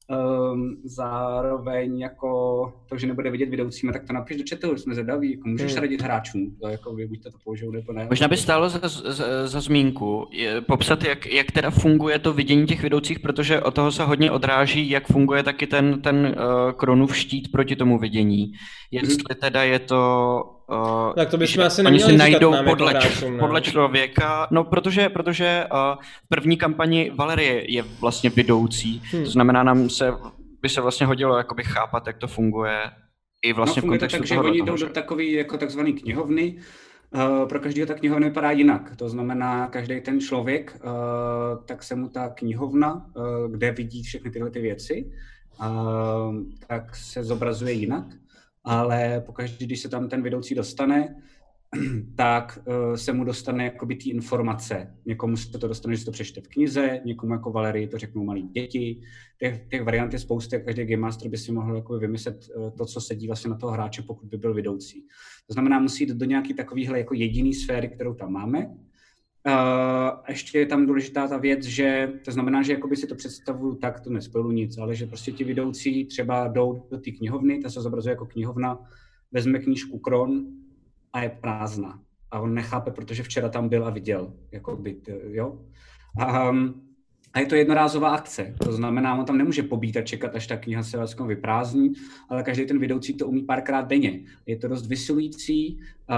[0.08, 5.32] um, zároveň jako to, že nebude vidět vidoucíma, tak to napiš do chatu, jsme zadaví,
[5.32, 5.80] jako můžeš hmm.
[5.82, 8.06] radit hráčům, to jako vy buď to, použijou nebo ne.
[8.10, 12.66] Možná by stálo za, za, za zmínku je, popsat, jak, jak teda funguje to vidění
[12.66, 17.16] těch vidoucích, protože od toho se hodně odráží, jak funguje taky ten, ten uh, kronův
[17.16, 18.52] štít proti tomu vidění.
[18.90, 19.40] Jestli hmm.
[19.40, 20.42] teda je to
[20.72, 25.08] Uh, tak to bychom asi oni si najdou nám podle, hráčům, podle člověka, no protože,
[25.08, 29.24] protože uh, v první kampani Valerie je vlastně vidoucí, hmm.
[29.24, 30.12] to znamená nám se,
[30.62, 32.80] by se vlastně hodilo jakoby chápat, jak to funguje
[33.42, 36.56] i vlastně no, v kontextu tak, že oni jdou do takový jako takzvaný knihovny,
[37.14, 38.96] Uh, pro každého ta knihovna vypadá jinak.
[38.96, 44.30] To znamená, každý ten člověk, uh, tak se mu ta knihovna, uh, kde vidí všechny
[44.30, 45.12] tyhle ty věci,
[46.66, 48.04] tak se zobrazuje jinak
[48.68, 51.22] ale pokaždé, když se tam ten vedoucí dostane,
[52.16, 54.94] tak uh, se mu dostane jakoby ty informace.
[55.06, 58.24] Někomu se to dostane, že se to přečte v knize, někomu jako Valerii to řeknou
[58.24, 59.00] malí děti.
[59.38, 62.70] Těch, těch variant je spousty a každý Game Master by si mohl jakoby vymyslet uh,
[62.70, 65.06] to, co sedí vlastně na toho hráče, pokud by byl vedoucí.
[65.46, 68.74] To znamená, musí jít do nějaké takovéhle jako jediný sféry, kterou tam máme,
[69.48, 69.54] Uh,
[70.28, 74.00] ještě je tam důležitá ta věc, že to znamená, že jakoby si to představuju tak,
[74.00, 77.80] to nespolu nic, ale že prostě ti vidoucí třeba jdou do té knihovny, ta se
[77.80, 78.78] zobrazuje jako knihovna,
[79.32, 80.46] vezme knížku Kron
[81.12, 82.00] a je prázdná.
[82.30, 84.32] A on nechápe, protože včera tam byl a viděl.
[84.52, 84.96] Jakoby,
[85.28, 85.60] jo?
[86.50, 86.88] Um,
[87.32, 90.56] a je to jednorázová akce, to znamená, on tam nemůže pobít a čekat, až ta
[90.56, 91.92] kniha se vlastně vyprázdní,
[92.28, 94.20] ale každý ten vedoucí to umí párkrát denně.
[94.46, 96.16] Je to dost vysilující uh,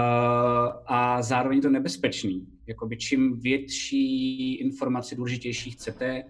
[0.85, 2.47] a zároveň to nebezpečný.
[2.67, 6.23] Jakoby čím větší informace důležitější chcete,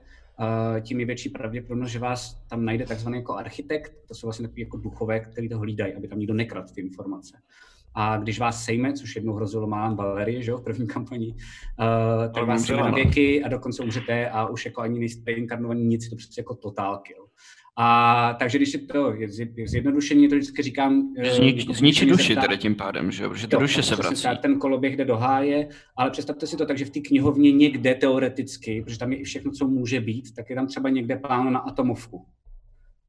[0.81, 4.61] tím je větší pravděpodobnost, že vás tam najde takzvaný jako architekt, to jsou vlastně takový
[4.61, 7.37] jako duchové, který to hlídají, aby tam nikdo nekradl ty informace.
[7.93, 12.33] A když vás sejme, což jednou hrozilo Málem Valerie, že jo, v první kampani, uh,
[12.33, 16.09] tak vás sejme na věky a dokonce umřete a už jako ani nejste inkarnovaní nic,
[16.09, 17.20] to prostě jako total kill.
[17.77, 19.27] A takže když si to je
[19.67, 21.13] zjednodušení, to vždycky říkám...
[21.17, 23.29] Eh, Znič, zničit duši tedy tím pádem, že jo?
[23.29, 24.27] Protože ty duše se vrací.
[24.41, 27.95] Ten koloběh jde do háje, ale představte si to tak, že v té knihovně někde
[27.95, 31.53] teoreticky, protože tam je i všechno, co může být, tak je tam třeba někde plán
[31.53, 32.25] na atomovku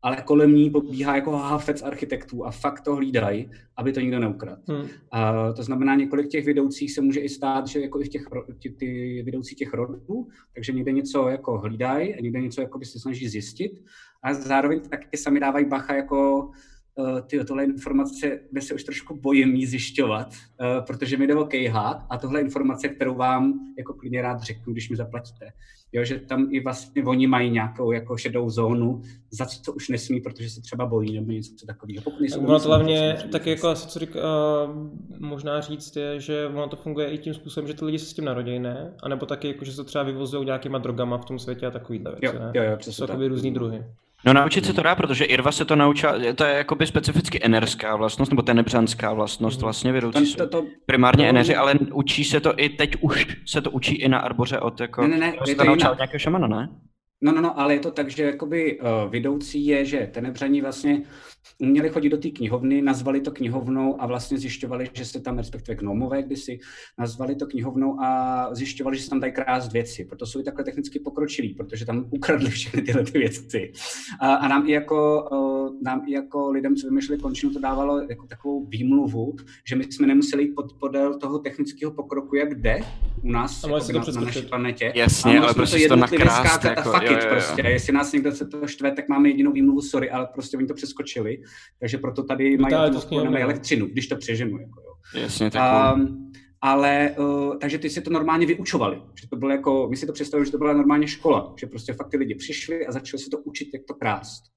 [0.03, 4.63] ale kolem ní pobíhá jako hafec architektů a fakt to hlídají, aby to nikdo neukradl.
[4.69, 4.87] Hmm.
[5.11, 8.23] A to znamená, několik těch vedoucích se může i stát, že jako i v těch,
[8.63, 12.85] ty, ty vedoucí těch rodů, takže někde něco jako hlídají a někde něco jako by
[12.85, 13.73] se snaží zjistit
[14.23, 16.55] a zároveň taky sami dávají bacha jako uh,
[17.27, 21.45] ty, tohle informace, kde se už trošku bojím jí zjišťovat, uh, protože mi jde o
[21.45, 25.53] kejhat a tohle informace, kterou vám jako klidně rád řeknu, když mi zaplatíte.
[25.95, 30.21] Jo, že tam i vlastně oni mají nějakou jako šedou zónu, za co už nesmí,
[30.21, 32.03] protože se třeba bojí nebo něco takového.
[32.03, 34.21] Pokud nejsou ono to hlavně, tak jako asi co řík, uh,
[35.19, 38.15] možná říct je, že ono to funguje i tím způsobem, že ty lidi se s
[38.15, 38.95] tím narodí, ne?
[39.03, 42.11] A nebo taky jako, že se třeba vyvozují nějakýma drogama v tom světě a takovýhle
[42.21, 42.53] věci, jo, ne?
[42.55, 43.85] Jo, jo, přesně Jsou různý druhy.
[44.25, 47.97] No naučit se to dá, protože Irva se to naučila, to je jakoby specificky enerská
[47.97, 49.65] vlastnost, nebo tenebřanská vlastnost mhm.
[49.65, 53.27] vlastně vedoucí to, to, to, primárně to, energy, ale učí se to i teď už
[53.47, 56.19] se to učí i na Arboře od jako, ne, ne, ne, se to naučila nějakého
[56.19, 56.69] šamana, ne?
[57.25, 61.03] No, no, no, ale je to tak, že jakoby uh, vidoucí je, že tenebřaní vlastně
[61.59, 65.77] uměli chodit do té knihovny, nazvali to knihovnou a vlastně zjišťovali, že se tam, respektive
[65.77, 66.59] gnomové kdysi,
[66.99, 70.05] nazvali to knihovnou a zjišťovali, že se tam dají krást věci.
[70.05, 73.73] Proto jsou i takhle technicky pokročilí, protože tam ukradli všechny tyhle ty věci.
[74.21, 75.29] A, a nám, i jako,
[75.83, 79.37] nám i jako lidem, co vymýšleli končinu, to dávalo jako takovou výmluvu,
[79.69, 82.81] že my jsme nemuseli jít pod, podél toho technického pokroku, jak jde
[83.23, 84.93] u nás jako na, na, naší planetě.
[84.95, 86.65] Jasně, ale prostě to nakrást.
[86.65, 87.29] Jako, jo, jo, jo.
[87.29, 87.63] prostě.
[87.63, 90.75] Jestli nás někdo se to štve, tak máme jedinou výmluvu, sorry, ale prostě oni to
[90.75, 91.32] přeskočili
[91.81, 92.75] takže proto tady mají
[93.13, 93.39] no.
[93.39, 94.59] elektřinu, když to přeženu.
[94.59, 95.23] Jako, jo.
[95.23, 99.03] Jasně, tak um, ale, uh, takže ty si to normálně vyučovali.
[99.21, 101.93] Že to bylo jako, my si to představujeme, že to byla normálně škola, že prostě
[101.93, 104.52] fakt ty lidi přišli a začali se to učit, jak to krást.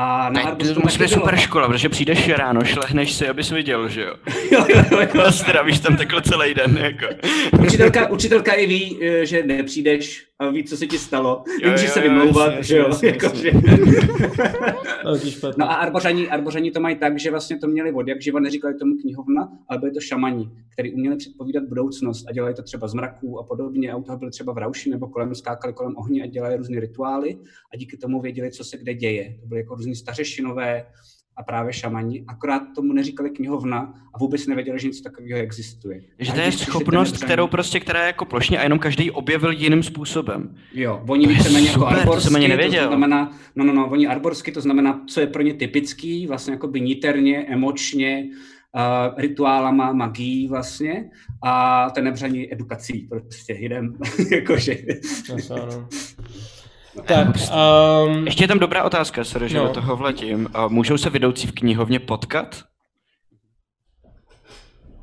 [0.00, 3.88] A na Arbusu to musí být super škola, protože přijdeš ráno, šlehneš si, abys viděl,
[3.88, 4.14] že jo?
[4.52, 5.32] Jo, jo, jo, jo.
[5.32, 7.06] Stravíš tam takhle celý den, jako.
[7.62, 11.44] Učitelka, učitelka i ví, eh, že nepřijdeš a ví, co se ti stalo.
[11.48, 12.84] Jo, Nemůžeš jo, se jo, vymlouvat, jasně, že jo?
[12.88, 13.50] jasně, Jako, jasně.
[15.30, 15.48] že...
[15.56, 18.74] No a arbořani, arbořani to mají tak, že vlastně to měli od jak živa, neříkali
[18.74, 22.94] tomu knihovna, ale byli to šamani, kteří uměli předpovídat budoucnost a dělali to třeba z
[22.94, 23.92] mraků a podobně.
[23.92, 26.80] A u toho byli třeba v rauši nebo kolem, skákali kolem ohně a dělali různé
[26.80, 27.38] rituály
[27.74, 29.36] a díky tomu věděli, co se kde děje.
[29.40, 30.84] To byly jako různý stařešinové
[31.36, 36.00] a právě šamani, akorát tomu neříkali knihovna a vůbec nevěděli, že něco takového existuje.
[36.18, 39.50] Že to je schopnost, ty kterou prostě, která je jako plošně a jenom každý objevil
[39.50, 40.56] jiným způsobem.
[40.74, 42.88] Jo, oni To víceméně jako super, to arborsky, jsem ani to nevěděl.
[42.88, 46.68] znamená, no, no, no, oni arborsky, to znamená, co je pro ně typický, vlastně jako
[46.68, 48.28] by niterně, emočně,
[48.74, 51.10] uh, rituálama, magií vlastně,
[51.44, 53.96] a ten nebřaní edukací, prostě jdem,
[54.30, 54.76] jakože.
[57.06, 57.26] Tak,
[58.08, 59.64] um, Ještě je tam dobrá otázka, sorry, že No.
[59.66, 60.48] do toho vletím.
[60.54, 62.64] A můžou se vedoucí v knihovně potkat?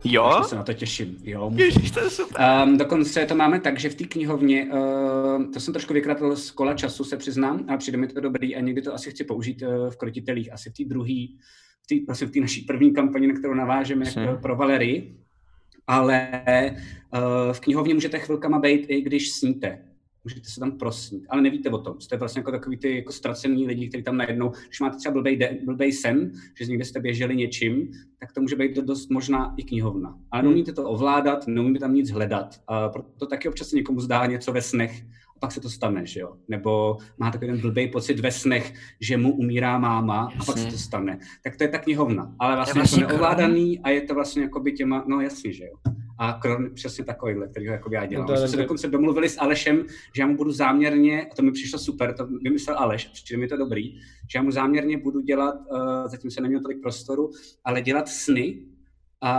[0.03, 0.31] Jo?
[0.37, 1.51] Já se na to těším, jo.
[1.55, 2.41] Ježiš, to je super.
[2.63, 6.51] Um, dokonce to máme tak, že v té knihovně, uh, to jsem trošku vykratil z
[6.51, 9.61] kola času, se přiznám, a přijde mi to dobrý a někdy to asi chci použít
[9.61, 11.27] uh, v krotitelích, asi v té druhé,
[11.83, 14.21] v té vlastně v té naší první kampani, na kterou navážeme Jasně.
[14.21, 15.17] jak, pro Valerii,
[15.87, 16.29] ale
[17.13, 19.79] uh, v knihovně můžete chvilkama být, i když sníte.
[20.25, 22.01] Můžete se tam prosnít, ale nevíte o tom.
[22.01, 25.37] Jste vlastně jako takový ty jako ztracený lidi, kteří tam najednou, když máte třeba blbej,
[25.37, 29.63] de, blbej sen, že někde jste běželi něčím, tak to může být dost možná i
[29.63, 30.17] knihovna.
[30.31, 30.49] Ale Hmm.
[30.51, 32.61] neumíte to ovládat, neumíte tam nic hledat.
[32.67, 35.01] A proto taky občas se někomu zdá něco ve snech
[35.35, 36.35] a pak se to stane, že jo?
[36.47, 40.63] Nebo má takový ten blbý pocit ve snech, že mu umírá máma a pak se
[40.63, 40.71] Jasně.
[40.71, 41.19] to stane.
[41.43, 42.35] Tak to je ta knihovna.
[42.39, 45.63] Ale vlastně, vlastně jako neovládaný a je to vlastně jako by těma, no jasně, že
[45.63, 45.73] jo.
[46.17, 48.27] A Kron přesně takovýhle, který ho jako já dělám.
[48.27, 49.85] To My je jsme se dokonce domluvili s Alešem,
[50.15, 53.47] že já mu budu záměrně, a to mi přišlo super, to vymyslel Aleš, přijde mi
[53.47, 53.99] to dobrý,
[54.31, 57.29] že já mu záměrně budu dělat, uh, zatím se neměl tolik prostoru,
[57.63, 58.59] ale dělat sny
[59.21, 59.31] a,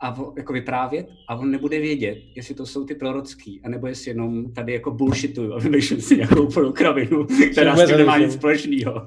[0.00, 4.10] a vo- jako vyprávět a on nebude vědět, jestli to jsou ty prorocký, anebo jestli
[4.10, 8.32] jenom tady jako bullshituju a vymýšlím si nějakou úplnou kravinu, která s tím nemá nic
[8.32, 9.06] společného.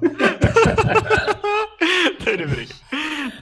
[2.24, 2.66] to je dobrý.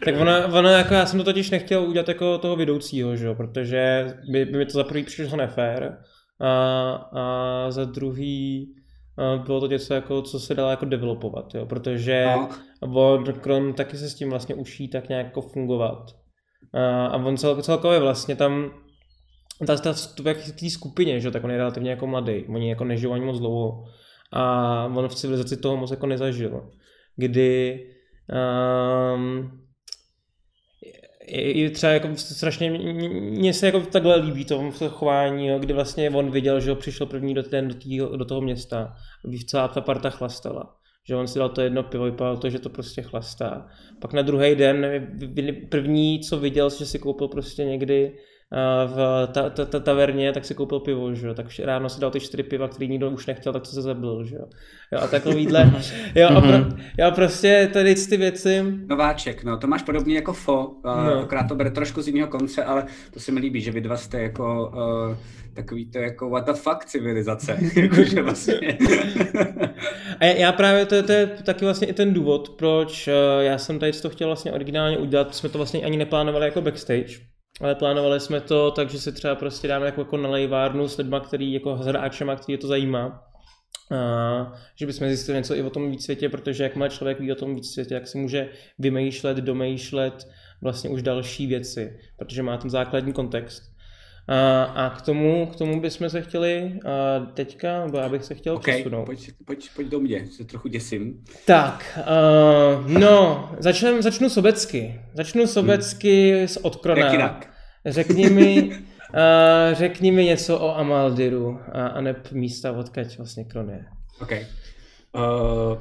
[0.05, 3.35] Tak ona, ona jako já jsem to totiž nechtěl udělat jako toho vedoucího, že jo,
[3.35, 5.99] protože by, by mi to za prvý přišlo nefér
[6.41, 8.75] a, a za druhý
[9.47, 12.49] bylo to něco jako, co se dalo jako developovat, jo, protože No,
[12.95, 16.11] on Kron taky se s tím vlastně učí tak nějak jako fungovat.
[16.75, 18.71] A, a on cel, celkově vlastně tam
[19.67, 23.13] ta, ta v té skupině, že, tak on je relativně jako mladý, oni jako nežijou
[23.13, 23.85] ani moc dlouho
[24.33, 26.71] a on v civilizaci toho moc jako nezažil,
[27.17, 27.81] kdy
[29.15, 29.62] um,
[31.41, 32.71] je třeba jako strašně,
[33.11, 37.07] mně se jako takhle líbí to chování, jo, kdy vlastně on viděl, že ho přišel
[37.07, 40.77] první do, ten, do, tý, do toho města, když celá ta parta chlastala.
[41.09, 43.67] Že on si dal to jedno pivo, vypadalo to, že to prostě chlastá.
[44.01, 44.87] Pak na druhý den,
[45.69, 48.13] první, co viděl, že si koupil prostě někdy
[48.87, 51.35] v ta, ta, ta, taverně, tak si koupil pivo, že jo.
[51.35, 54.25] Tak ráno si dal ty čtyři piva, který nikdo už nechtěl, tak to se zabil,
[54.25, 54.45] že jo.
[54.93, 55.73] jo a takovýhle,
[56.15, 56.53] jo, a pro,
[56.99, 61.21] jo, prostě tady ty věci, Nováček, no, to máš podobně jako Fo, uh, No.
[61.21, 62.85] akorát to bere trošku z jiného konce, ale
[63.15, 64.73] to se mi líbí, že vy dva jste jako
[65.09, 65.17] uh,
[65.55, 68.55] takový to jako what the fuck civilizace, jakože vlastně.
[70.21, 73.13] A já- já právě, to, je- to je taky vlastně i ten důvod, proč eh,
[73.45, 77.13] já jsem tady to chtěl vlastně originálně udělat, jsme to vlastně ani neplánovali jako backstage,
[77.63, 81.21] ale plánovali jsme to tak, že si třeba prostě dáme jako, jako nalejvárnu s lidma,
[81.21, 83.23] který jako s hráčema, který je to zajímá.
[83.91, 87.35] A, že bychom zjistili něco i o tom víc světě, protože jakmile člověk ví o
[87.35, 88.49] tom víc světě, jak si může
[88.79, 90.29] vymýšlet, domýšlet
[90.63, 93.73] vlastně už další věci, protože má ten základní kontext.
[94.29, 98.35] A, a k tomu, k tomu bychom se chtěli a teďka, nebo já bych se
[98.35, 99.05] chtěl OK, přesunout.
[99.05, 101.25] pojď, pojď, pojď do mě, se trochu děsím.
[101.47, 105.01] Tak, uh, no, začnem, začnu sobecky.
[105.15, 107.05] Začnu sobecky s odkrona.
[107.05, 107.52] Jak jinak?
[107.87, 108.77] Řekni mi, uh,
[109.73, 113.87] řekni mi něco o Amaldiru a, a neb místa, odkaď vlastně Kron je.
[114.21, 114.31] OK.
[114.33, 115.79] Uh,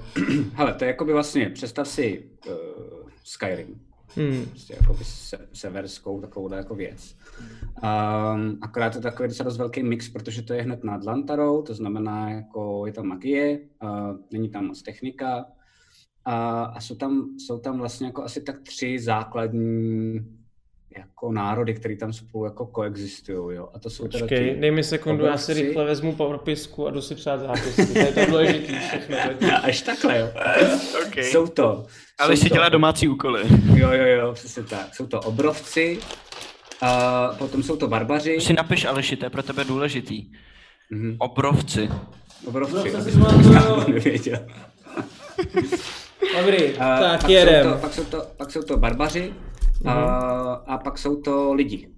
[0.53, 2.53] hele, to je jako by vlastně, představ si uh,
[3.23, 3.79] Skyrim,
[4.15, 4.45] Hmm.
[4.45, 7.15] prostě jako by se, severskou takovouhle jako věc.
[7.83, 11.61] Um, akorát je to takový docela dost velký mix, protože to je hned nad Lantarou,
[11.61, 15.45] to znamená, jako je tam magie, uh, není tam moc technika
[16.25, 20.19] a, a jsou, tam, jsou tam vlastně jako asi tak tři základní
[20.97, 23.69] jako národy, které tam spolu jako koexistují, jo.
[23.73, 26.91] A to jsou teda Počkej, ti dej mi sekundu, já si rychle vezmu popisku a
[26.91, 27.85] jdu si psát zápisky.
[27.85, 29.17] To je to důležitý všechno.
[29.63, 30.29] Až takhle, jo.
[31.07, 31.23] Okay.
[31.23, 31.85] Jsou to.
[32.19, 33.41] Ale jsou si to- dělá domácí úkoly.
[33.75, 34.95] Jo, jo, jo, přesně tak.
[34.95, 35.99] Jsou to obrovci,
[36.81, 38.35] a potom jsou to barbaři.
[38.35, 40.31] To si napiš, Aleši, to je pro tebe důležitý.
[40.89, 41.15] Mhm.
[41.19, 41.89] Obrovci.
[42.45, 44.39] Obrovci, Obrovci aby to nevěděl.
[46.37, 47.63] Dobrý, Uh, tak pak jedem.
[47.65, 49.33] Jsou to, pak, jsou to, pak jsou to barbaři
[49.85, 49.91] uh,
[50.67, 51.89] a pak jsou to lidi.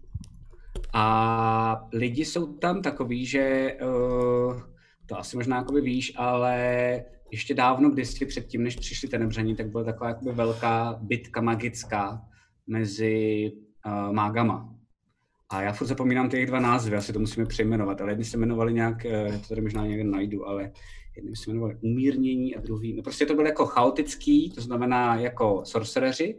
[0.94, 4.62] A lidi jsou tam takový, že uh,
[5.06, 9.84] to asi možná jakoby víš, ale ještě dávno kdysi předtím, než přišli tenebření, tak byla
[9.84, 12.22] taková jakoby velká bitka magická
[12.68, 13.52] mezi
[13.86, 14.74] uh, mágama.
[15.54, 18.38] A já furt zapomínám ty jejich dva názvy, asi to musíme přejmenovat, ale jedni se
[18.38, 20.72] jmenovali nějak, eh, to tady možná někde najdu, ale
[21.16, 25.62] jedni se jmenovali umírnění a druhý, no prostě to bylo jako chaotický, to znamená jako
[25.66, 26.36] sorcereři,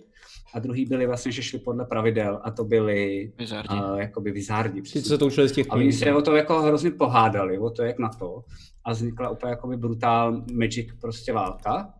[0.54, 3.74] a druhý byli vlastně, že šli podle pravidel a to byli Vizardi.
[3.74, 4.82] uh, jakoby vizárdi.
[4.82, 5.02] Přesně.
[5.02, 7.70] co se to učili z těch A oni se o to jako hrozně pohádali, o
[7.70, 8.44] to, jak na to.
[8.84, 11.94] A vznikla úplně jakoby brutál magic prostě válka.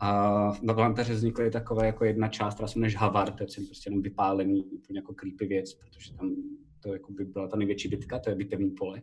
[0.00, 3.90] A na Valantaře vznikly takové jako jedna část, která se jmenuje Havar, to je prostě
[3.90, 6.34] jenom vypálený, úplně jako creepy věc, protože tam
[6.80, 9.02] to jako by byla ta největší bitka, to je bitevní pole.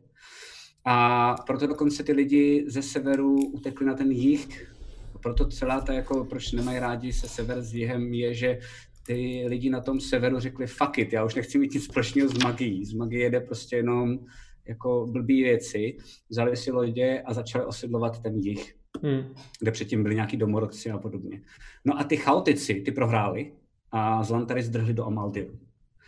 [0.86, 4.74] A proto dokonce ty lidi ze severu utekli na ten jih.
[5.16, 8.60] A proto celá ta, jako, proč nemají rádi se sever s jihem, je, že
[9.08, 12.44] ty lidi na tom severu řekli fuck it, já už nechci mít nic společného s
[12.44, 12.86] magií.
[12.86, 14.20] Z magie jede prostě jenom
[14.68, 15.98] jako blbý věci,
[16.30, 19.24] vzali si lodě a začali osidlovat ten jih, Hmm.
[19.60, 21.42] kde předtím byli nějaký domorodci a podobně.
[21.86, 23.52] No a ty chaotici, ty prohráli
[23.92, 25.60] a Zlantary zdrhli do Amaldiru.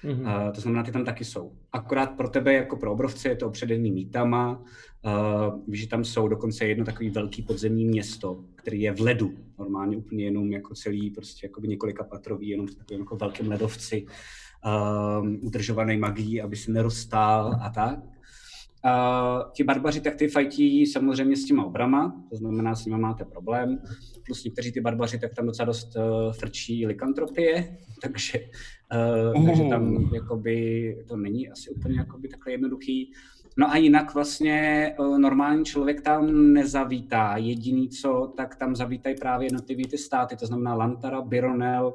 [0.03, 0.21] Mhm.
[0.21, 1.51] Uh, to znamená, ty tam taky jsou.
[1.71, 4.63] Akorát pro tebe, jako pro obrovce, je to opředený mítama.
[5.05, 9.31] Uh, víš, že tam jsou dokonce jedno takový velký podzemní město, který je v ledu.
[9.59, 14.05] Normálně úplně jenom jako celý, prostě jako několika patrový, jenom v takovém jako velkém ledovci,
[14.65, 17.99] uh, udržovaný magií, aby se nerozstál a tak.
[18.85, 23.25] Uh, ti barbaři tak ty fajtí samozřejmě s těma obrama, to znamená, s nimi máte
[23.25, 23.81] problém.
[24.25, 28.39] Plus někteří ty barbaři tak tam docela dost uh, frčí likantropie, takže,
[29.35, 33.11] uh, takže tam jakoby, to není asi úplně jakoby takhle jednoduchý.
[33.59, 37.37] No a jinak vlastně uh, normální člověk tam nezavítá.
[37.37, 41.93] Jediný co, tak tam zavítají právě jednotlivý ty státy, to znamená Lantara, Bironel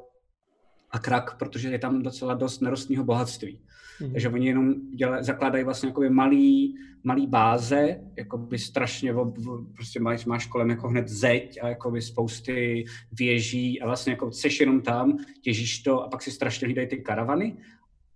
[0.91, 3.61] a Krak, protože je tam docela dost nerostního bohatství.
[4.01, 4.13] Mhm.
[4.13, 9.35] Takže oni jenom děla, zakládají vlastně jakoby malý, malý báze, jakoby strašně, ob,
[9.75, 14.61] prostě máš, máš kolem jako hned zeď a jakoby spousty věží a vlastně jako seš
[14.61, 17.57] jenom tam, těžíš to a pak si strašně hlídají ty karavany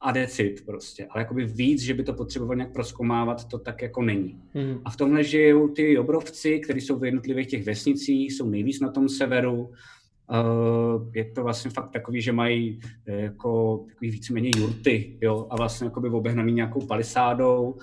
[0.00, 1.06] a decit prostě.
[1.10, 4.40] Ale jakoby víc, že by to potřeboval nějak proskoumávat, to tak jako není.
[4.54, 4.80] Mhm.
[4.84, 8.90] A v tomhle žijou ty obrovci, kteří jsou v jednotlivých těch vesnicích, jsou nejvíc na
[8.90, 9.70] tom severu.
[10.30, 15.56] Uh, je to vlastně fakt takový, že mají eh, jako takový víceméně jurty, jo, a
[15.56, 17.78] vlastně jakoby obehnaný nějakou palisádou, uh,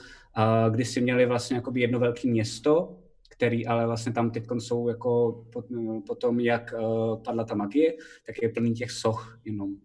[0.73, 2.97] kdy si měli vlastně jakoby jedno velké město,
[3.29, 5.63] který ale vlastně tam teď jsou jako po,
[6.07, 7.93] po tom, jak uh, padla ta magie,
[8.25, 9.75] tak je plný těch soch jenom.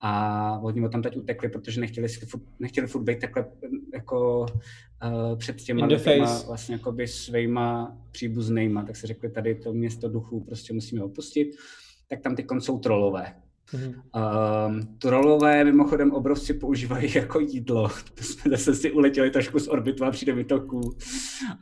[0.00, 3.46] A oni tam teď utekli, protože nechtěli, si furt, nechtěli furt být takhle
[3.94, 6.46] jako uh, před těma, face.
[6.46, 11.48] vlastně jakoby svýma příbuznýma, tak se řekli tady to město duchů prostě musíme opustit,
[12.08, 13.34] tak tam ty jsou trolové.
[13.72, 13.94] Mhm.
[14.68, 17.88] Um, trolové mimochodem obrovci používají jako jídlo.
[18.14, 20.80] To jsme zase si uletěli trošku z orbitu a přijde vytoků.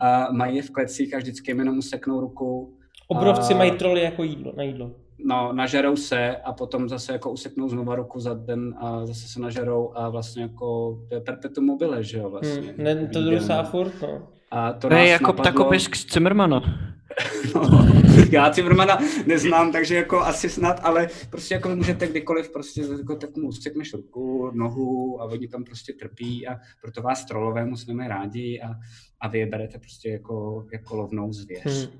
[0.00, 2.78] A mají je v klecích a vždycky jim jenom useknou ruku.
[3.08, 5.05] Obrovci A- mají troly jako jídlo, na jídlo.
[5.18, 9.40] No, nažerou se a potom zase jako useknou znova ruku za den a zase se
[9.40, 12.60] nažerou a vlastně jako to je perpetuum mobile, že jo vlastně.
[12.72, 12.84] Hmm.
[12.84, 14.28] Ne, to drusá furt, no.
[14.50, 16.62] A to nás jako napadlo- ptakopisk z Zimmermana.
[17.54, 17.86] No,
[18.30, 23.36] já Cimrmana neznám, takže jako asi snad, ale prostě jako můžete kdykoliv prostě jako tak
[23.36, 28.08] mu usekneš ruku, nohu a oni tam prostě trpí a proto vás trolové moc nemají
[28.08, 28.74] rádi a,
[29.20, 31.64] a vy je berete prostě jako, jako lovnou zvěř.
[31.88, 31.98] Hmm.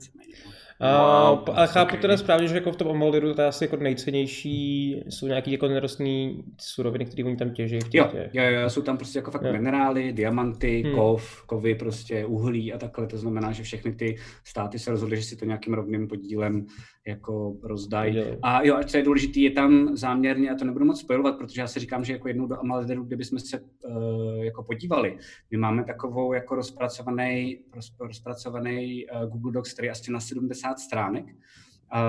[0.80, 2.00] A, Wow, ale chápu ok.
[2.00, 5.68] teda správně, že jako v tom Amaldiru to je asi jako nejcennější, jsou nějaký jako
[5.68, 7.78] nerostný suroviny, které oni tam těží.
[7.80, 9.52] v Jo, jo, jo, jsou tam prostě jako fakt Jo.
[9.52, 10.94] minerály, diamanty, Hmm.
[10.94, 13.06] kov, kovy, prostě uhlí a takhle.
[13.06, 16.66] To znamená, že všechny ty státy se rozhodly, že si to nějakým rovným podílem
[17.06, 18.18] jako rozdají.
[18.42, 21.60] A jo, a co je důležité, je tam záměrně, a to nebudu moc spojovat, protože
[21.60, 25.18] já si říkám, že jako jednou do Amalderu, kdybychom se uh, jako podívali,
[25.50, 30.78] my máme takovou jako rozpracovaný, roz, rozpracovaný uh, Google Docs, který je asi na 70
[30.78, 31.24] stránek.
[31.24, 32.00] Uh,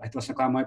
[0.00, 0.64] a je to vlastně taková moje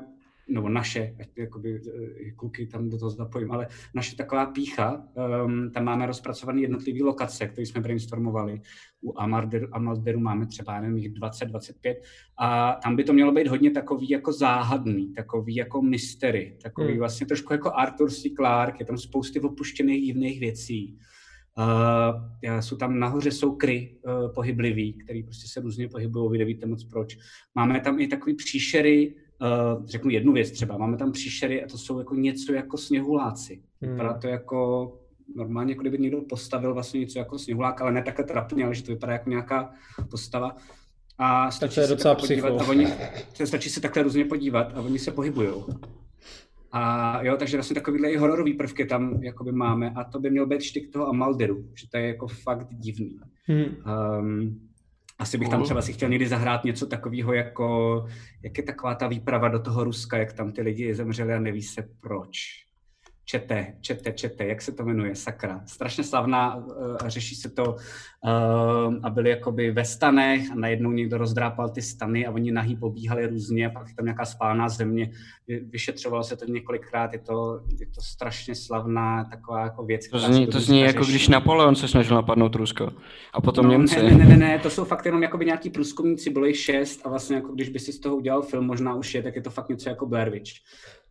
[0.47, 1.81] nebo naše, ať jakoby,
[2.27, 5.07] eh, kluky tam do toho zapojím, ale naše taková pícha,
[5.45, 8.61] um, tam máme rozpracované jednotlivé lokace, které jsme brainstormovali.
[9.01, 11.95] U Amalderu, Amalderu máme třeba, nevím, jich 20-25
[12.37, 16.99] a tam by to mělo být hodně takový jako záhadný, takový jako mystery, takový Hmm.
[16.99, 18.29] vlastně trošku jako Arthur C.
[18.29, 20.97] Clarke, je tam spousty opuštěných divných věcí.
[21.57, 26.65] Uh, jsou tam nahoře jsou kry uh, pohyblivý, který prostě se různě pohybují, vy nevíte
[26.65, 27.17] moc proč.
[27.55, 31.77] Máme tam i takový příšery, uh, řeknu jednu věc třeba, máme tam příšery a to
[31.77, 33.61] jsou jako něco jako sněhuláci.
[33.81, 33.91] Hmm.
[33.91, 34.91] Vypadá to jako
[35.35, 38.83] normálně, jako kdyby někdo postavil vlastně něco jako sněhulák, ale ne takhle trapně, ale že
[38.83, 39.73] to vypadá jako nějaká
[40.11, 40.55] postava.
[41.17, 42.61] A stačí se docela takhle podívat.
[42.61, 42.87] A oni,
[43.33, 45.49] se stačí se takhle různě podívat a oni se pohybují.
[46.71, 50.45] A jo, takže vlastně takovýhle i hororový prvky tam jakoby máme a to by měl
[50.45, 53.19] být štik toho Amalderu, že to je jako fakt divný.
[53.45, 53.65] Hmm.
[54.19, 54.59] Um,
[55.19, 58.05] asi bych tam třeba si chtěl někdy zahrát něco takového, jako
[58.43, 61.61] jak je taková ta výprava do toho Ruska, jak tam ty lidi zemřeli a neví
[61.61, 62.64] se proč.
[63.27, 65.61] Čete, čete, čete, jak se to jmenuje, sakra.
[65.65, 66.63] Strašně slavná, uh,
[67.07, 72.27] řeší se to uh, a byli jakoby ve stanech a najednou někdo rozdrápal ty stany
[72.27, 75.11] a oni nahý pobíhali různě a pak je tam nějaká spálná země.
[75.47, 80.07] Vy- Vyšetřovalo se to několikrát, je to, je to strašně slavná taková jako věc.
[80.07, 81.11] To zní, to zní jako řeší.
[81.11, 82.91] když Napoleon se snažil napadnout Rusko.
[83.33, 84.03] A potom No, Němci.
[84.03, 87.09] Ne, ne, ne, ne, to jsou fakt jenom jakoby nějaký průzkumníci, bylo jich šest a
[87.09, 89.49] vlastně jako když by si z toho udělal film, možná už je, tak je to
[89.49, 90.51] fakt něco jako Blair Witch.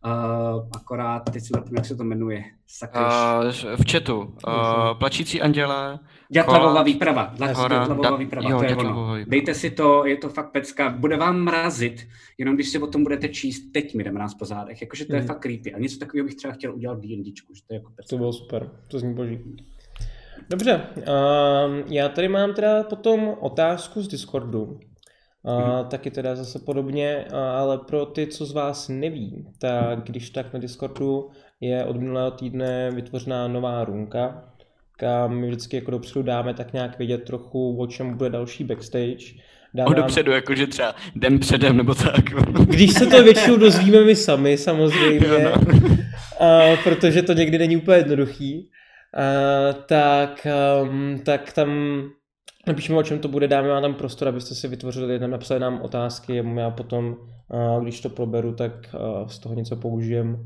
[0.05, 2.43] Uh, akorát, teď si zapomněl, jak se to jmenuje.
[2.67, 3.63] Sakryš.
[3.63, 4.19] Uh, v chatu.
[4.19, 4.33] Uh,
[4.99, 5.99] plačící anděle.
[6.29, 7.33] Dětlavová výprava.
[7.47, 8.89] Dětlavová výprava, jo, to je ono.
[8.89, 9.17] výprava.
[9.27, 10.89] Dejte si to, je to fakt pecka.
[10.89, 14.45] Bude vám mrazit, jenom když si o tom budete číst, teď mi jdeme nás po
[14.45, 14.81] zádech.
[14.81, 15.27] Jakože to je Mhm.
[15.27, 15.73] fakt creepy.
[15.73, 18.09] A něco takového bych třeba chtěl udělat v D&Dčku, že to je jako pecka.
[18.09, 19.39] To bylo super, to zní boží.
[20.49, 24.79] Dobře, um, já tady mám teda potom otázku z Discordu.
[25.47, 30.29] Uh, taky teda zase podobně, uh, ale pro ty, co z vás neví, tak když
[30.29, 31.29] tak na Discordu
[31.61, 34.43] je od minulého týdne vytvořená nová runka,
[34.97, 39.25] kam my vždycky jako dopředu dáme tak nějak vědět trochu, o čem bude další backstage.
[39.73, 42.23] O Dávám, dopředu, jakože třeba den předem nebo tak.
[42.65, 45.51] když se to většinou dozvíme my sami samozřejmě, Jo, no.
[46.47, 48.69] a, protože to někdy není úplně jednoduchý,
[49.13, 50.47] a, tak,
[50.81, 51.69] um, tak tam
[52.67, 56.43] napíšeme, o čem to bude, dáme vám tam prostor, abyste si vytvořili, napsali nám otázky,
[56.55, 57.15] já potom,
[57.81, 58.95] když to proberu, tak
[59.27, 60.45] z toho něco použijem.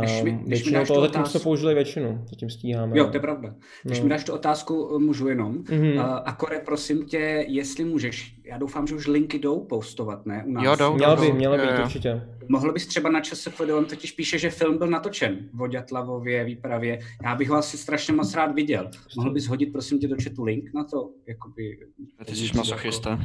[0.00, 2.98] Když mi- když mi většinou dáš toho zatím jsme použili většinu, zatím stíháme.
[2.98, 3.54] Jo, to je pravda.
[3.84, 4.04] Když No.
[4.04, 5.52] mi dáš tu otázku, eh, můžu jenom.
[5.70, 5.92] Mhm.
[5.96, 10.44] Uh, Akore, prosím tě, jestli můžeš, já doufám, že už linky jdou postovat, ne?
[10.46, 10.64] U nás.
[10.64, 11.84] Jo, jdou, Měla by, Jo, měla jo, být jo.
[11.84, 12.22] určitě.
[12.48, 16.98] Mohl bys třeba na ČSFD, on totiž píše, že film byl natočen v Odětlavově výpravě.
[17.24, 18.90] Já bych ho asi strašně moc rád viděl.
[19.16, 21.10] Mohl bys hodit, prosím tě, do chatu link na to?
[21.28, 21.78] Jakoby,
[22.24, 23.18] Ty jsi masochista.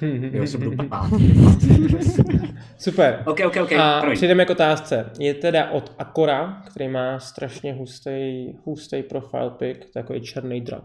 [0.32, 1.10] Jo, jsem byl pát.
[2.78, 3.22] Super.
[3.26, 4.16] OK, OK, OK, A promiň.
[4.16, 5.10] přejdeme k otázce.
[5.18, 10.84] Je teda od Akora, který má strašně hustý, hustý profile pic, takový černý drak.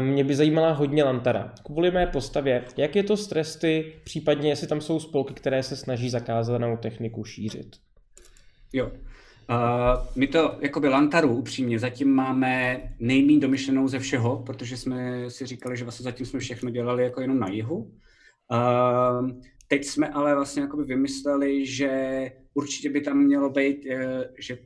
[0.00, 1.54] Mě by zajímala hodně Lantara.
[1.64, 5.76] Kvůli mé postavě, jak je to s tresty, případně jestli tam jsou spolky, které se
[5.76, 7.76] snaží zakázanou techniku šířit.
[8.72, 8.90] Jo.
[9.50, 15.46] Uh, my to, jakoby Lantaru, upřímně, zatím máme nejméně domyšlenou ze všeho, protože jsme si
[15.46, 17.76] říkali, že vlastně zatím jsme všechno dělali jako jenom na jihu.
[17.76, 19.30] Uh,
[19.68, 21.90] teď jsme ale vlastně jakoby vymysleli, že
[22.54, 24.58] určitě by tam mělo být, eh, že,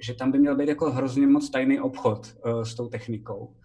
[0.00, 3.56] že tam by měl být jako hrozně moc tajný obchod uh, s tou technikou.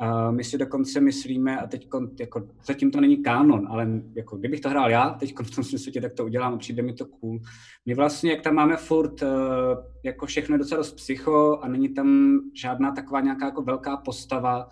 [0.00, 1.88] A my si dokonce myslíme, a teď
[2.20, 6.00] jako, zatím to není kánon, ale jako, kdybych to hrál já teď v tom světě,
[6.00, 7.40] tak to udělám přijde mi to cool.
[7.86, 9.26] My vlastně, jak tam máme furt, eh,
[10.04, 14.68] jako všechno je docela dost psycho a není tam žádná taková nějaká jako velká postava,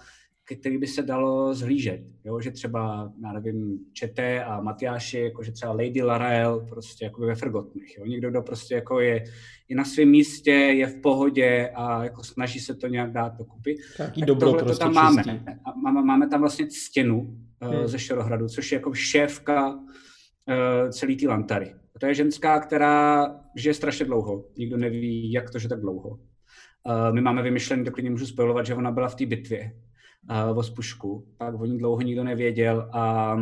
[0.57, 2.01] který by se dalo zhlížet.
[2.25, 2.41] Jo?
[2.41, 7.35] Že třeba, já nevím, Čete a Matyáši, jako že třeba Lady Larael, prostě jako ve
[7.35, 7.99] Frgotnech.
[7.99, 8.07] Jo?
[8.07, 9.25] Někdo, kdo prostě jako je,
[9.69, 13.77] je na svém místě, je v pohodě a jako snaží se to nějak dát dokupy.
[13.97, 15.23] Taký Tak dobro prostě to tam máme.
[15.25, 15.41] čistý.
[15.83, 17.87] Máme, máme tam vlastně stěnu uh, Hmm.
[17.89, 19.81] ze Šerohradu, což je jako šéfka uh,
[20.91, 21.75] celý té Lantary.
[22.01, 23.27] To je ženská, která
[23.57, 24.45] žije strašně dlouho.
[24.57, 26.09] Nikdo neví, jak to, že tak dlouho.
[26.09, 26.19] Uh,
[27.13, 29.73] my máme vymyšlený, to klidně můžu spojovat, že ona byla v té bitvě
[30.31, 31.25] uh, o spušku.
[31.37, 33.37] Pak o ní dlouho nikdo nevěděl a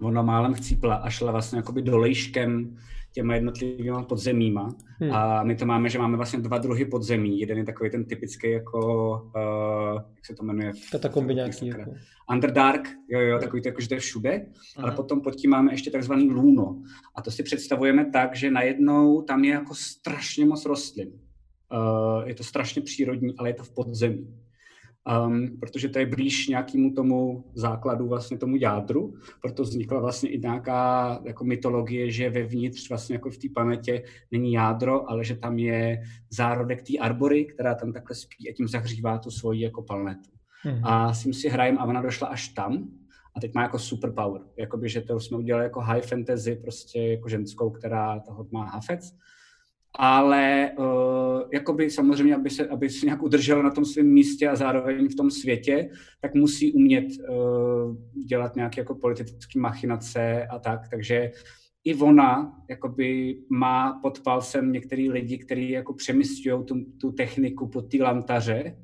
[0.00, 2.76] ona málem chcípla a šla vlastně jakoby dolejškem
[3.12, 4.68] těma jednotlivými podzemíma.
[5.00, 5.12] Hmm.
[5.12, 7.40] A my to máme, že máme vlastně dva druhy podzemí.
[7.40, 8.80] Jeden je takový ten typický jako,
[9.36, 10.72] uh, jak se to jmenuje?
[10.92, 11.66] Katakomby nějaký.
[11.66, 11.90] Jako.
[12.30, 14.46] Underdark, jo, jo, takový to jako, že to je všude,
[14.76, 16.82] ale potom pod tím máme ještě takzvaný luno.
[17.14, 21.08] A to si představujeme tak, že najednou tam je jako strašně moc rostlin.
[21.08, 24.26] Uh, je to strašně přírodní, ale je to v podzemí.
[25.26, 30.38] Um, protože to je blíž nějakému tomu základu, vlastně tomu jádru, proto vznikla vlastně i
[30.38, 35.58] nějaká jako mytologie, že vevnitř vlastně jako v té planetě není jádro, ale že tam
[35.58, 40.30] je zárodek té arbory, která tam takhle spí a tím zahřívá tu svoji jako planetu.
[40.64, 40.80] Mhm.
[40.84, 42.88] A s tím si hrajem a ona došla až tam
[43.36, 44.42] a teď má jako superpower.
[44.56, 49.14] Jakoby, že to jsme udělali jako high fantasy, prostě jako ženskou, která toho má hafec.
[49.94, 54.56] Ale uh, jakoby samozřejmě, aby se, aby se nějak udržela na tom svém místě a
[54.56, 60.88] zároveň v tom světě, tak musí umět uh, dělat nějaké jako politické machinace a tak.
[60.90, 61.30] Takže
[61.84, 67.82] i ona jakoby má pod palcem některý lidi, kteří jako přemysťují tu, tu techniku pod
[67.90, 68.76] ty lantaře,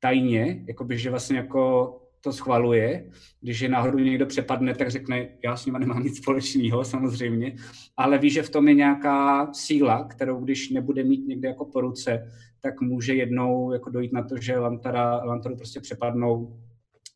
[0.00, 3.10] tajně, jakoby, že vlastně jako to schvaluje.
[3.40, 7.54] Když je náhodou někdo přepadne, tak řekne, já s nima nemám nic společného, samozřejmě,
[7.96, 11.80] ale ví, že v tom je nějaká síla, kterou když nebude mít někde jako po
[11.80, 16.58] ruce, tak může jednou jako dojít na to, že Lantara, Lantaru prostě přepadnou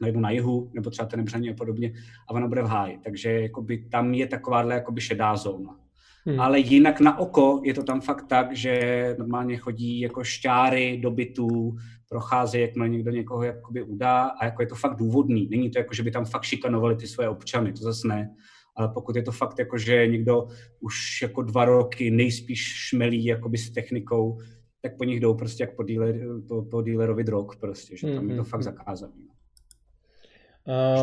[0.01, 1.93] nebo na jihu, nebo třeba ten a podobně,
[2.29, 2.99] a ono bude v háji.
[3.05, 5.86] Takže jakoby, tam je takováhle jakoby šedá zóna.
[6.27, 6.41] Hmm.
[6.41, 11.11] Ale jinak na oko je to tam fakt tak, že normálně chodí jako šťáry do
[11.11, 11.77] bytů,
[12.09, 15.49] procházejí, jakmile někdo někoho jakoby udá a jako je to fakt důvodný.
[15.51, 18.35] Není to jako, že by tam fakt šikanovali ty své občany, to zase ne.
[18.77, 20.49] Ale pokud je to fakt jako, že někdo
[20.81, 24.39] už jako dva roky nejspíš šmelí jakoby s technikou,
[24.83, 26.17] tak po nich jdou prostě jak po, dealer,
[26.49, 28.31] po, po dealerovi drog prostě, že tam mm-hmm.
[28.31, 28.63] je to hmm, fakt hmm.
[28.63, 29.13] zakázané.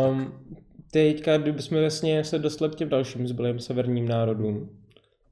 [0.09, 0.33] Um,
[0.91, 4.82] teďka, kdybychom vlastně se dostali k těm dalším zbylým severním národům,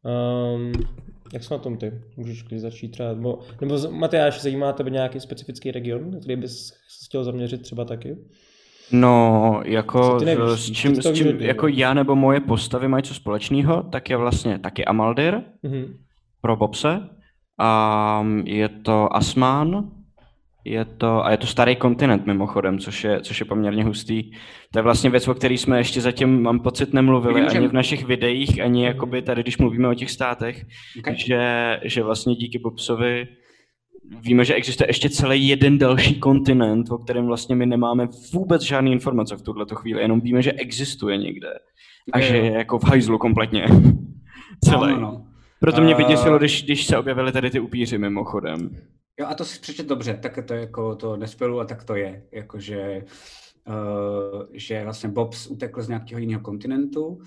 [0.04, 0.72] Um,
[1.34, 1.94] jak jsme na tom ty?
[2.18, 6.74] Můžeš klidně začít třeba, nebo, nebo Matyáš, zajímá tebe nějaký specifický region, který bys
[7.06, 8.18] chtěl zaměřit třeba taky?
[8.92, 13.84] No, jako nevíš, s čím, s čím jako já nebo moje postavy mají co společného,
[13.84, 15.96] tak je vlastně taky Amaldir mm-hmm.
[16.42, 17.10] pro Bobse.
[17.60, 19.92] A je to Asman,
[20.66, 24.32] je to, a je to starý kontinent mimochodem, což je, což je poměrně hustý.
[24.72, 28.06] To je vlastně věc, o které jsme ještě zatím, mám pocit, nemluvili ani v našich
[28.06, 30.66] videích, ani jakoby tady, když mluvíme o těch státech,
[31.00, 31.16] okay.
[31.18, 33.28] že, že vlastně díky Bobsovi
[34.22, 38.92] víme, že existuje ještě celý jeden další kontinent, o kterém vlastně my nemáme vůbec žádné
[38.92, 41.50] informace v tuhle chvíli, jenom víme, že existuje někde
[42.14, 43.66] a že je jako v hajzlu kompletně.
[44.64, 44.92] Celý.
[44.92, 45.26] No, no, no.
[45.60, 48.70] Proto mě vyděsilo, když, když se objevily tady ty upíři mimochodem.
[49.22, 52.24] Jo, a to si přečet dobře, tak to jako to nespělu a tak to je.
[52.32, 53.04] Jakože,
[53.68, 57.22] uh, že vlastně Bobs utekl z nějakého jiného kontinentu,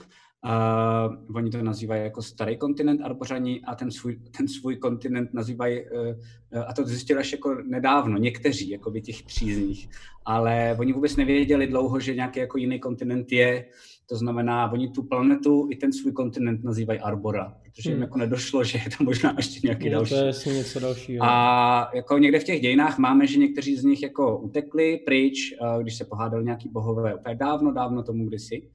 [0.46, 5.80] Uh, oni to nazývají jako starý kontinent Arbořani a ten svůj, ten svůj kontinent nazývají,
[5.90, 9.88] uh, a to zjistili až jako nedávno, někteří jako by těch přízních,
[10.24, 13.64] ale oni vůbec nevěděli dlouho, že nějaký jako jiný kontinent je,
[14.08, 18.02] to znamená, oni tu planetu i ten svůj kontinent nazývají Arbora, protože jim hmm.
[18.02, 20.14] jako nedošlo, že je tam možná ještě nějaký no, další.
[20.44, 21.24] To je něco dalšího.
[21.24, 25.38] A jako někde v těch dějinách máme, že někteří z nich jako utekli pryč,
[25.82, 28.70] když se pohádali nějaký bohové úplně dávno, dávno tomu kdysi.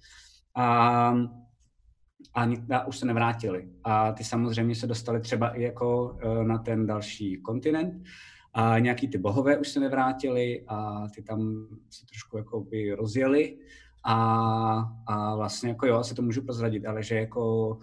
[0.55, 0.65] A,
[2.35, 3.69] a, a už se nevrátili.
[3.83, 8.03] A ty samozřejmě se dostali třeba i jako e, na ten další kontinent.
[8.53, 13.57] A nějaký ty bohové už se nevrátili a ty tam se trošku jako by rozjeli
[14.03, 14.15] a,
[15.07, 17.77] a vlastně jako jo, asi to můžu prozradit, ale že jako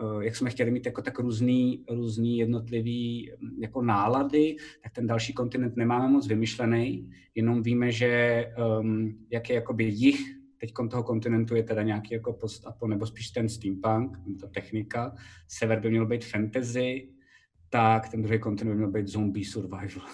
[0.00, 5.06] eh, jak jsme chtěli mít jako tak různý, různý jednotlivý hm, jako nálady, tak ten
[5.06, 8.44] další kontinent nemáme moc vymyšlený, jenom víme, že
[8.80, 13.30] um, jak je jakoby jich teď toho kontinentu je teda nějaký jako post-apo, nebo spíš
[13.30, 15.14] ten steampunk, ta technika.
[15.48, 17.08] Sever by měl být fantasy,
[17.70, 20.06] tak ten druhý kontinent by měl být zombie survival.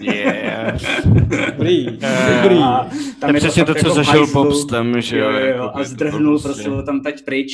[0.00, 0.80] yeah.
[1.50, 2.58] Dobrý, dobrý.
[2.62, 2.90] A
[3.20, 5.30] tam je, je přesně to, co jako zažil Popstem, že jo.
[5.30, 7.52] jo, jo jako a zdrhnul prostě tam teď pryč,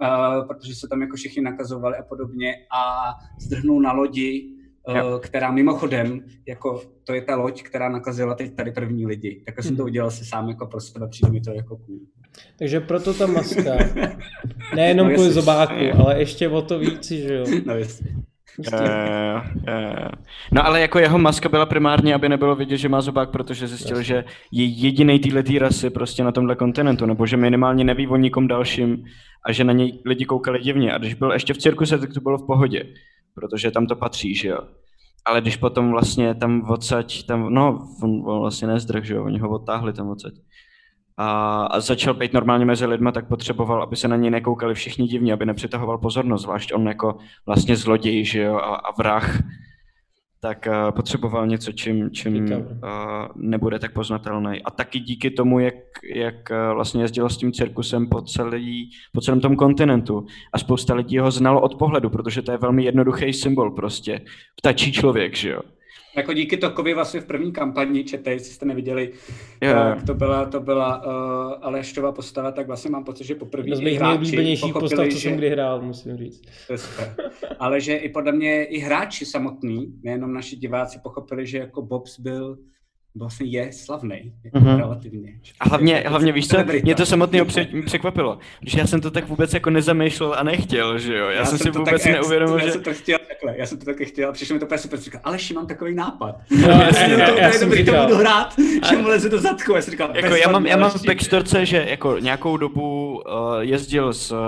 [0.00, 4.48] uh, protože se tam jako všichni nakazovali a podobně a zdrhnul na lodi,
[4.88, 9.42] uh, která mimochodem, jako to je ta loď, která nakazila teď tady první lidi.
[9.46, 9.90] Tak jsem to hmm.
[9.90, 11.98] udělal si sám jako pro sebe, přijde mi to jako cool.
[12.58, 13.76] Takže proto ta maska.
[14.76, 17.44] Nejenom no, kvůli zobáku, ale ještě o to víc, že jo.
[17.66, 18.16] No jasně.
[18.58, 20.08] Uh, uh,
[20.52, 23.96] no ale jako jeho maska byla primárně, aby nebylo vidět, že má zobák, protože zjistil,
[23.96, 24.04] Jasně.
[24.04, 28.48] že je jediný týhletý rasy prostě na tomhle kontinentu, nebo že minimálně neví o nikom
[28.48, 29.04] dalším
[29.46, 30.92] a že na něj lidi koukali divně.
[30.92, 32.84] A když byl ještě v cirkuse, tak to bylo v pohodě,
[33.34, 34.58] protože tam to patří, že jo.
[35.26, 39.38] Ale když potom vlastně tam odsaď, tam, no, on, on vlastně nezdrh, že jo, oni
[39.38, 40.40] ho odtáhli tam odsaď a,
[41.16, 45.32] a začal být normálně mezi lidma, tak potřeboval, aby se na něj nekoukali všichni divně,
[45.32, 49.38] aby nepřitahoval pozornost, zvlášť on jako vlastně zloděj, že jo, a, a vrah,
[50.44, 52.60] tak uh, potřeboval něco, čím, čím uh,
[53.36, 54.62] nebude tak poznatelný.
[54.62, 55.74] A taky díky tomu, jak,
[56.14, 60.94] jak uh, vlastně jezdil s tím cirkusem po, celý, po celém tom kontinentu a spousta
[60.94, 64.20] lidí ho znalo od pohledu, protože to je velmi jednoduchý symbol prostě.
[64.56, 65.60] Ptačí člověk, že jo.
[66.16, 69.12] Jako díky Tokovi vlastně v první kampani, čete, jestli jste neviděli,
[69.62, 69.96] yeah.
[69.96, 71.12] tak to byla, to byla uh,
[71.62, 75.18] Alešova postava, tak vlastně mám pocit, že poprvé To z mých nejblíbenějších postav, co že...
[75.18, 76.42] jsem kdy hrál, musím říct.
[76.66, 77.14] To je super.
[77.58, 82.20] Ale že i podle mě i hráči samotní, nejenom naši diváci, pochopili, že jako Bobs
[82.20, 82.58] byl
[83.18, 84.76] vlastně je slavný, jako mm-hmm.
[84.76, 85.32] relativně.
[85.60, 87.46] A hlavně, hlavně víš co, mě to samotného
[87.86, 91.44] překvapilo, že já jsem to tak vůbec jako nezamýšlel a nechtěl, že jo, já, já
[91.44, 92.72] jsem, si vůbec tak, neuvědomil, já že...
[92.72, 95.00] jsem to chtěl takhle, já jsem to taky chtěl a přišel mi to úplně super,
[95.00, 96.36] říkal, ale mám takový nápad.
[96.50, 98.54] No, já, já, já, já, já, to, já, to, to budu hrát,
[98.88, 99.72] čemu leze do zadku.
[99.72, 103.22] Já jsem říkal, jako já mám, já mám v backstorce, že jako nějakou dobu uh,
[103.60, 104.38] jezdil s uh,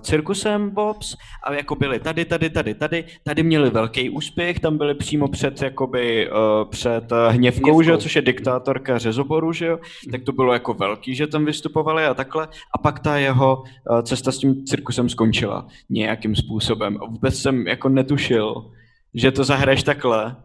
[0.00, 4.94] cirkusem Bobs a jako byli tady, tady, tady, tady, tady měli velký úspěch, tam byli
[4.94, 9.78] přímo před jakoby uh, před uh, hněvkou, hněvkou, že což je diktátorka řezoboru, že jo,
[10.10, 14.02] tak to bylo jako velký, že tam vystupovali a takhle a pak ta jeho uh,
[14.02, 16.98] cesta s tím cirkusem skončila nějakým způsobem.
[17.08, 18.70] Vůbec jsem jako netušil,
[19.16, 20.36] že to zahraješ takhle.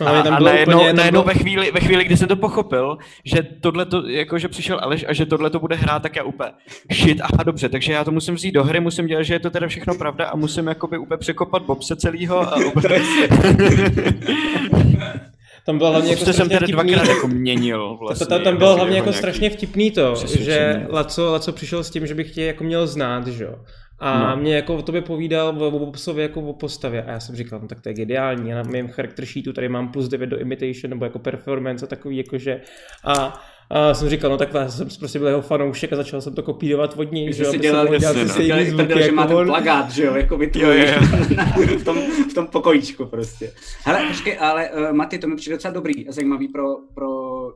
[0.00, 1.34] No, a, a najednou, úplně, najednou bylo...
[1.34, 5.04] ve, chvíli, ve chvíli, kdy jsem to pochopil, že tohle to, jako že přišel Aleš
[5.08, 6.50] a že tohle to bude hrát, tak já úplně
[6.92, 9.50] shit, aha dobře, takže já to musím vzít do hry, musím dělat, že je to
[9.50, 13.00] teda všechno pravda a musím jakoby úplně překopat Bobse celýho a úplně...
[15.66, 18.26] tam bylo hlavně jako jsem teda dvakrát jako měnil vlastně.
[18.26, 22.14] Tam, tam bylo hlavně jako strašně vtipný to, že Laco, Laco přišel s tím, že
[22.14, 23.54] bych tě jako měl znát, že jo.
[23.98, 24.36] A no.
[24.36, 27.68] mě jako o tobě povídal o Bobsovi jako o postavě a já jsem říkal, no
[27.68, 30.90] tak to je geniální, já na mém character sheetu tady mám plus 9 do imitation
[30.90, 32.60] nebo jako performance a takový jakože
[33.04, 33.40] a
[33.70, 36.42] a jsem říkal, no tak já jsem prostě byl jeho fanoušek a začal jsem to
[36.42, 39.46] kopírovat od něj, že jo, si dělal, dělal ty stejný zvuky, jako že má ten
[39.46, 40.90] plagát, že jo, jako vytvoříš
[41.80, 41.98] v tom,
[42.30, 43.52] v tom pokojíčku prostě.
[43.84, 47.08] Hele, počkej, ale uh, Maty, to mi přijde docela dobrý a zajímavý pro, pro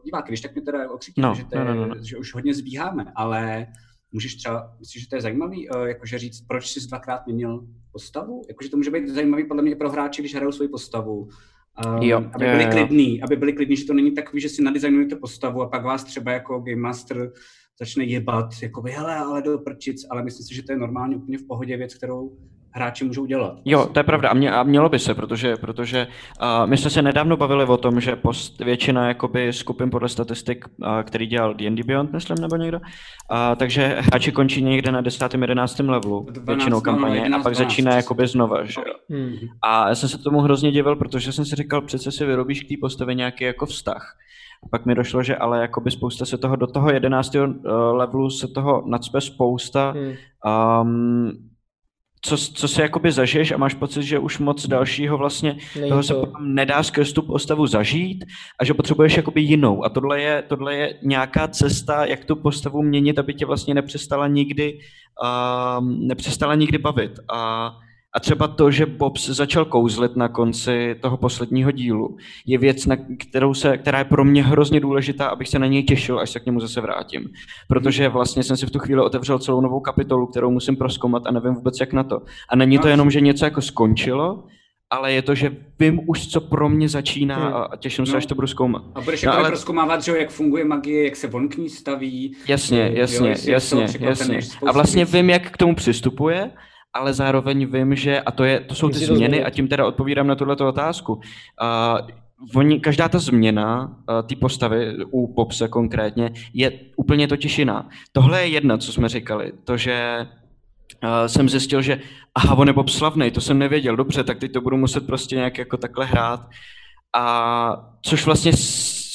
[0.04, 1.94] diváky, když tak mi teda okřikněte, no, že, no, no, no.
[2.02, 3.66] že už hodně zbíháme, ale
[4.12, 8.42] můžeš třeba, myslíš, že to je zajímavý, uh, jakože říct, proč jsi dvakrát měnil postavu?
[8.48, 11.28] Jakože to může být zajímavý podle mě pro hráče, když hrajou svoji postavu.
[11.86, 12.72] Um, jo, aby byli jo, jo.
[12.72, 16.04] klidní, aby byli klidní, že to není takový, že si nadizajnujete postavu a pak vás
[16.04, 17.32] třeba jako Game Master
[17.78, 21.38] začne jebat, jako hele, ale do prčic, ale myslím si, že to je normálně úplně
[21.38, 22.36] v pohodě věc, kterou
[22.74, 23.58] hráči můžou dělat.
[23.64, 26.06] Jo, to je pravda a, mě, a mělo by se, protože, protože
[26.42, 30.64] uh, my jsme se nedávno bavili o tom, že post, většina jakoby skupin podle statistik,
[30.78, 35.34] uh, který dělal D&D Beyond, myslím, nebo někdo, uh, takže hráči končí někde na 10.
[35.34, 35.78] 11.
[35.78, 38.94] levelu 12, většinou kampaně 11, a pak 12, začíná jakoby znova, že jo.
[39.10, 39.34] Hmm.
[39.62, 42.68] A já jsem se tomu hrozně divil, protože jsem si říkal, přece si vyrobíš k
[42.68, 44.16] té postavě nějaký jako vztah.
[44.64, 47.36] A pak mi došlo, že ale jakoby spousta se toho, do toho 11.
[47.92, 50.12] levelu se toho nadspe spousta hmm.
[50.82, 51.32] um,
[52.24, 56.02] co, co si jakoby zažiješ a máš pocit, že už moc dalšího vlastně Není toho
[56.02, 58.24] se potom nedá skrz tu postavu zažít
[58.58, 59.84] a že potřebuješ jakoby jinou.
[59.84, 64.28] A tohle je, tohle je nějaká cesta, jak tu postavu měnit, aby tě vlastně nepřestala
[64.28, 64.78] nikdy,
[65.22, 67.12] uh, nepřestala nikdy bavit.
[67.32, 67.70] A
[68.16, 72.16] a třeba to, že Bobs začal kouzlit na konci toho posledního dílu,
[72.46, 75.82] je věc, na kterou se, která je pro mě hrozně důležitá, abych se na něj
[75.82, 77.28] těšil, až se k němu zase vrátím.
[77.68, 81.30] Protože vlastně jsem si v tu chvíli otevřel celou novou kapitolu, kterou musím proskoumat a
[81.30, 82.20] nevím vůbec jak na to.
[82.48, 84.44] A není to jenom, že něco jako skončilo,
[84.90, 87.54] ale je to, že vím už, co pro mě začíná hmm.
[87.54, 88.18] a těším se, no.
[88.18, 88.82] až to budu zkoumat.
[88.94, 89.48] A budeš no, ale...
[89.48, 92.36] proskoumávat, že jak funguje magie, jak se on k ní staví.
[92.48, 94.38] Jasně, jasně, jo, jasně, jasně.
[94.66, 96.50] A vlastně vím, jak k tomu přistupuje
[96.94, 100.26] ale zároveň vím, že, a to, je, to jsou ty změny, a tím teda odpovídám
[100.26, 101.14] na tuhle otázku.
[101.14, 101.20] Uh,
[102.54, 107.88] oni, každá ta změna uh, té postavy, u Popse konkrétně, je úplně totiž jiná.
[108.12, 110.26] Tohle je jedna, co jsme říkali, to, že
[111.04, 112.00] uh, jsem zjistil, že
[112.34, 115.36] aha, on je Bob slavný, to jsem nevěděl, dobře, tak teď to budu muset prostě
[115.36, 116.46] nějak jako takhle hrát.
[117.16, 118.52] A což vlastně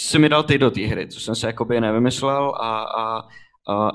[0.09, 3.21] si mi dal ty do té hry, co jsem se jakoby nevymyslel a, a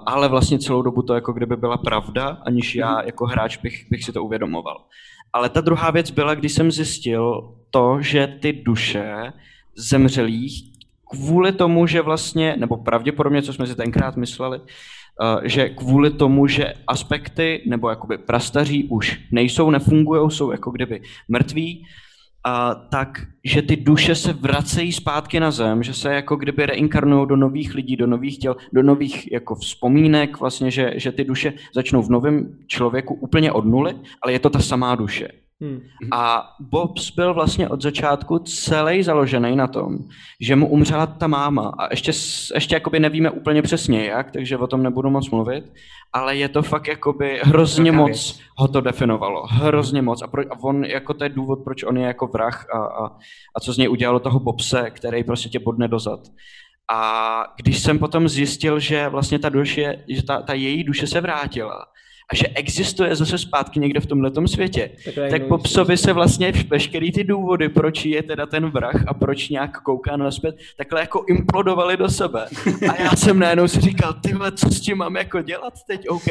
[0.06, 3.06] ale vlastně celou dobu to jako kdyby byla pravda, aniž já mhm.
[3.06, 4.84] jako hráč bych, bych si to uvědomoval.
[5.32, 9.32] Ale ta druhá věc byla, když jsem zjistil to, že ty duše
[9.76, 10.72] zemřelých
[11.10, 14.60] kvůli tomu, že vlastně, nebo pravděpodobně, co jsme si tenkrát mysleli,
[15.42, 21.86] že kvůli tomu, že aspekty nebo jakoby prastaří už nejsou, nefungují, jsou jako kdyby mrtví,
[22.44, 27.28] a, tak, že ty duše se vracejí zpátky na zem, že se jako kdyby reinkarnují
[27.28, 31.52] do nových lidí, do nových těl, do nových jako vzpomínek, vlastně, že, že ty duše
[31.74, 35.28] začnou v novém člověku úplně od nuly, ale je to ta samá duše.
[35.60, 35.80] Hmm.
[36.12, 39.98] A Bobs byl vlastně od začátku celý založený na tom,
[40.40, 42.12] že mu umřela ta máma a ještě,
[42.54, 45.64] ještě jakoby nevíme úplně přesně jak, takže o tom nebudu moc mluvit,
[46.12, 48.40] ale je to fakt jakoby hrozně Velká moc věc.
[48.56, 51.96] ho to definovalo, hrozně moc a, pro, a on jako to je důvod, proč on
[51.96, 53.06] je jako vrah a, a,
[53.56, 56.20] a co z něj udělalo toho Bobse, který prostě tě bodne dozad.
[56.92, 61.20] A když jsem potom zjistil, že vlastně ta duše, že ta, ta její duše se
[61.20, 61.86] vrátila,
[62.32, 66.52] a že existuje zase zpátky někde v tomhle světě, tak, tak po psovi se vlastně
[66.68, 71.24] veškerý ty důvody, proč je teda ten vrah a proč nějak kouká naspět, takhle jako
[71.28, 72.46] implodovali do sebe.
[72.90, 76.26] A já jsem najednou si říkal, tyhle, co s tím mám jako dělat teď, OK?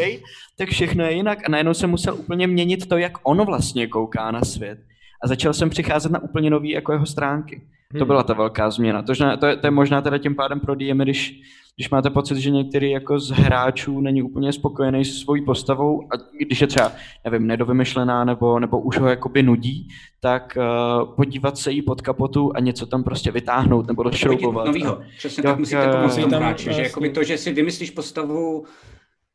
[0.58, 1.40] Tak všechno je jinak.
[1.46, 4.80] A najednou jsem musel úplně měnit to, jak on vlastně kouká na svět.
[5.24, 7.62] A začal jsem přicházet na úplně nový jako jeho stránky.
[7.92, 8.00] Hmm.
[8.00, 9.02] To byla ta velká změna.
[9.02, 11.42] To, to, je, to je možná teda tím pádem pro DM, když,
[11.76, 16.16] když máte pocit, že některý jako z hráčů není úplně spokojený se svojí postavou a
[16.40, 16.92] když je třeba,
[17.26, 19.88] nevím, nedovymyšlená nebo, nebo už ho jakoby nudí,
[20.20, 24.68] tak uh, podívat se jí pod kapotu a něco tam prostě vytáhnout nebo došroubovat.
[24.68, 25.02] Novýho.
[25.18, 28.66] Přesně Jo, tak musíte pomoct tomu Tam, hráči, že jakoby to, že si vymyslíš postavu,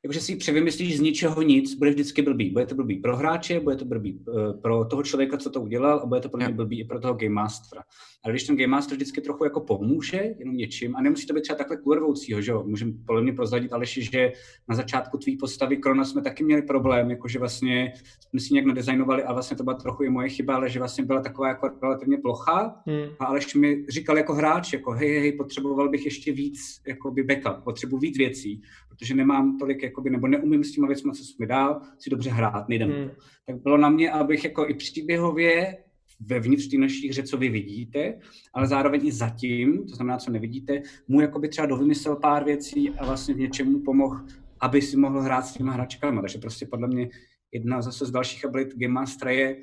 [0.05, 2.51] jakože si převymyslíš z ničeho nic, bude vždycky blbý.
[2.51, 5.99] Bude to blbý pro hráče, bude to blbý eh, pro toho člověka, co to udělal,
[5.99, 7.83] a bude to pro mě blbý i pro toho Game Mastera.
[8.25, 11.41] Ale když ten Game Master vždycky trochu jako pomůže, jenom něčím, a nemusí to být
[11.43, 14.33] třeba takhle kulrvoucího, že jo, můžeme podle mě prozradit Aleši, že
[14.69, 17.93] na začátku tvý postavy Krona jsme taky měli problém, jakože vlastně
[18.31, 21.05] jsme si nějak nadizajnovali a vlastně to byla trochu i moje chyba, ale že vlastně
[21.05, 23.09] byla taková jako relativně plochá, Hmm.
[23.19, 27.65] a Aleš mi říkal jako hráč, jako hej, hej, potřeboval bych ještě víc jakoby backup,
[27.65, 28.63] potřebuji víc věcí,
[28.99, 32.31] protože nemám tolik, jakoby, nebo neumím s těma věcmi, co jsi mi dal, si dobře
[32.31, 33.11] hrát, nejde mi Hmm.
[33.47, 35.77] Tak bylo na mě, abych jako i příběhově
[36.21, 38.19] vevnitř té naší hře, co vy vidíte,
[38.55, 43.07] ale zároveň i zatím, to znamená, co nevidíte, mu jakoby třeba dovymyslel pár věcí a
[43.07, 44.21] vlastně v něčemu pomohl,
[44.61, 46.21] aby si mohl hrát s těma hračkama.
[46.21, 47.09] Takže prostě podle mě
[47.53, 49.57] jedna zase z dalších abilit Game Mastera je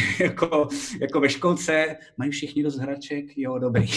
[0.20, 0.68] jako,
[1.00, 3.86] jako ve školce, mají všichni dost hraček, jo, dobrý.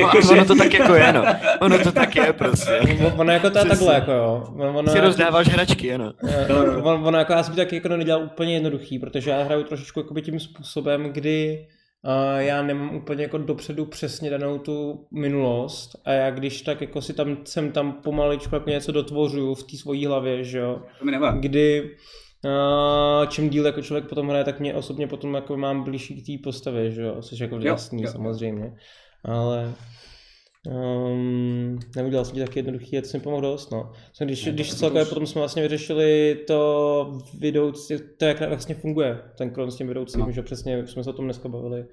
[0.00, 1.24] No, a ono to tak jako je, no.
[1.60, 2.80] Ono to tak je prostě.
[3.18, 4.46] Ono jako to je takhle, jako jo.
[4.58, 6.12] Ono, Si rozdáváš hračky, ano.
[6.28, 9.62] Eh, on, ono jako já jsem to taky jako nedělal úplně jednoduchý, protože já hraju
[9.62, 11.66] trošičku jakoby tím způsobem, kdy
[12.04, 17.02] uh, já nemám úplně jako dopředu přesně danou tu minulost a já když tak jako
[17.02, 21.04] si tam jsem tam pomaličku jako něco dotvořuju v té svojí hlavě, že jo, To
[21.04, 21.48] mi nevadí.
[21.48, 21.90] kdy
[22.44, 26.26] uh, čím díl jako člověk potom hraje, tak mě osobně potom jako mám blížší k
[26.26, 28.12] té postavě, že jo, což jako jasný jo, jo.
[28.12, 28.72] samozřejmě,
[29.24, 29.72] ale
[30.66, 33.92] Um, neudělal jsem ti taky jednoduchý, to mi pomohl dost, no.
[34.24, 39.18] Když, Ne, když celkově to- potom jsme vlastně vyřešili to vidoucí, to jak vlastně funguje
[39.38, 40.30] ten kron s tím vidoucím, No.
[40.32, 41.84] že přesně jsme se o tom dneska bavili,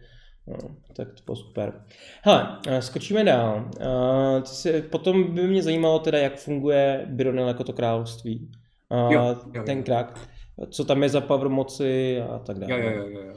[0.47, 0.55] no,
[0.95, 1.83] tak to bylo super.
[2.21, 3.69] Hele, eh, skočíme dál.
[3.79, 8.51] Uh, si, potom by mě zajímalo teda, jak funguje Byronil jako to království.
[8.89, 9.63] Uh, Jo, jo, jo.
[9.65, 10.29] ten krak,
[10.69, 12.71] co tam je za power moci a tak dále.
[12.71, 13.33] Jo, jo, jo, jo, jo.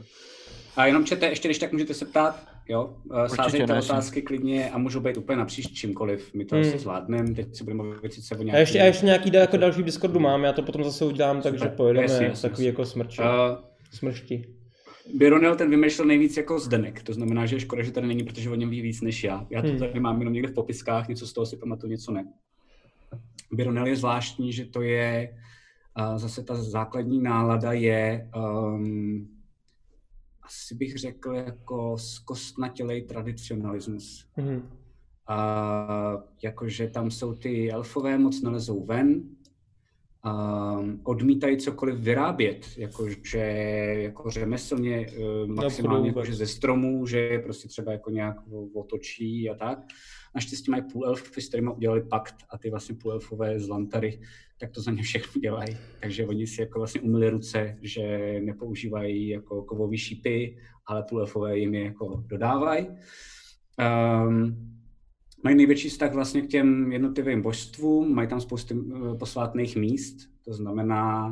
[0.75, 4.21] A jenom čete, ještě když tak můžete se ptát, jo, Eh, Určitě, sázejte ne, otázky
[4.21, 6.65] klidně a můžou být úplně napříč čímkoliv, my to Hmm.
[6.67, 8.59] asi zvládneme, teď si budeme mluvit sice o A nějaký...
[8.59, 11.59] ještě, a ještě nějaký jako další v Discordu mám, já to potom zase udělám, takže
[11.59, 12.67] Super, pojedeme jasně, jasně, takový jasně.
[12.67, 13.27] jako smrče, Uh,
[13.93, 14.45] smršti.
[15.13, 18.49] Byronel ten vymýšlel nejvíc jako Zdenek, to znamená, že je škoda, že tady není, protože
[18.49, 19.47] o něm ví víc než já.
[19.49, 19.79] Já to Hmm.
[19.79, 22.25] tady mám jenom někde v popiskách, něco z toho si pamatuju, něco ne.
[23.51, 25.37] Byronel je zvláštní, že to je,
[25.99, 29.27] uh, zase ta základní nálada je, um,
[30.41, 34.27] asi bych řekl, jako zkostnatělej tradicionalismus.
[34.37, 34.69] Mhm.
[35.27, 39.23] A jakože tam jsou ty elfové moc nalezou ven,
[40.25, 43.39] a odmítají cokoliv vyrábět, jakože
[43.97, 48.37] jako řemeslně, eh, maximálně jakože ze stromů, že je prostě třeba jako nějak
[48.73, 49.79] otočí a tak.
[50.35, 54.21] Naštěstí mají půl elfy, s kterými udělali pakt a ty vlastně půl elfové z Lantary,
[54.59, 55.77] tak to za ně všechno dělají.
[56.01, 60.57] Takže oni si jako vlastně umyli ruce, že nepoužívají jako kovový šípy,
[60.87, 62.87] ale půl elfové jim je jako dodávají.
[64.27, 64.75] Um,
[65.43, 70.53] mají největší vztah vlastně k těm jednotlivým božstvům, mají tam spousty eh, posvátných míst, to
[70.53, 71.27] znamená,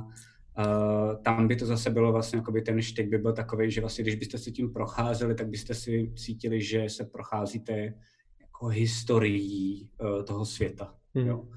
[0.58, 4.04] uh, tam by to zase bylo vlastně, jakoby ten štyk by byl takový, že vlastně,
[4.04, 7.94] když byste si tím procházeli, tak byste si cítili, že se procházíte
[8.42, 10.96] jako historií uh, toho světa.
[11.14, 11.28] Mhm.
[11.28, 11.48] Jo.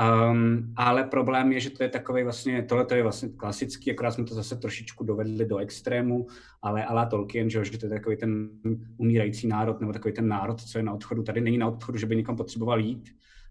[0.00, 4.10] Um, ale problém je, že to je takový vlastně, tohle to je vlastně klasický, akorát
[4.10, 6.26] jsme to zase trošičku dovedli do extrému,
[6.62, 8.50] ale ala Tolkien, že, že to je takový ten
[8.96, 11.22] umírající národ, nebo takový ten národ, co je na odchodu.
[11.22, 13.10] Tady není na odchodu, že by někam potřeboval jít,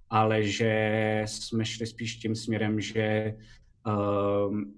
[0.09, 3.35] ale že jsme šli spíš tím směrem, že
[4.47, 4.73] um,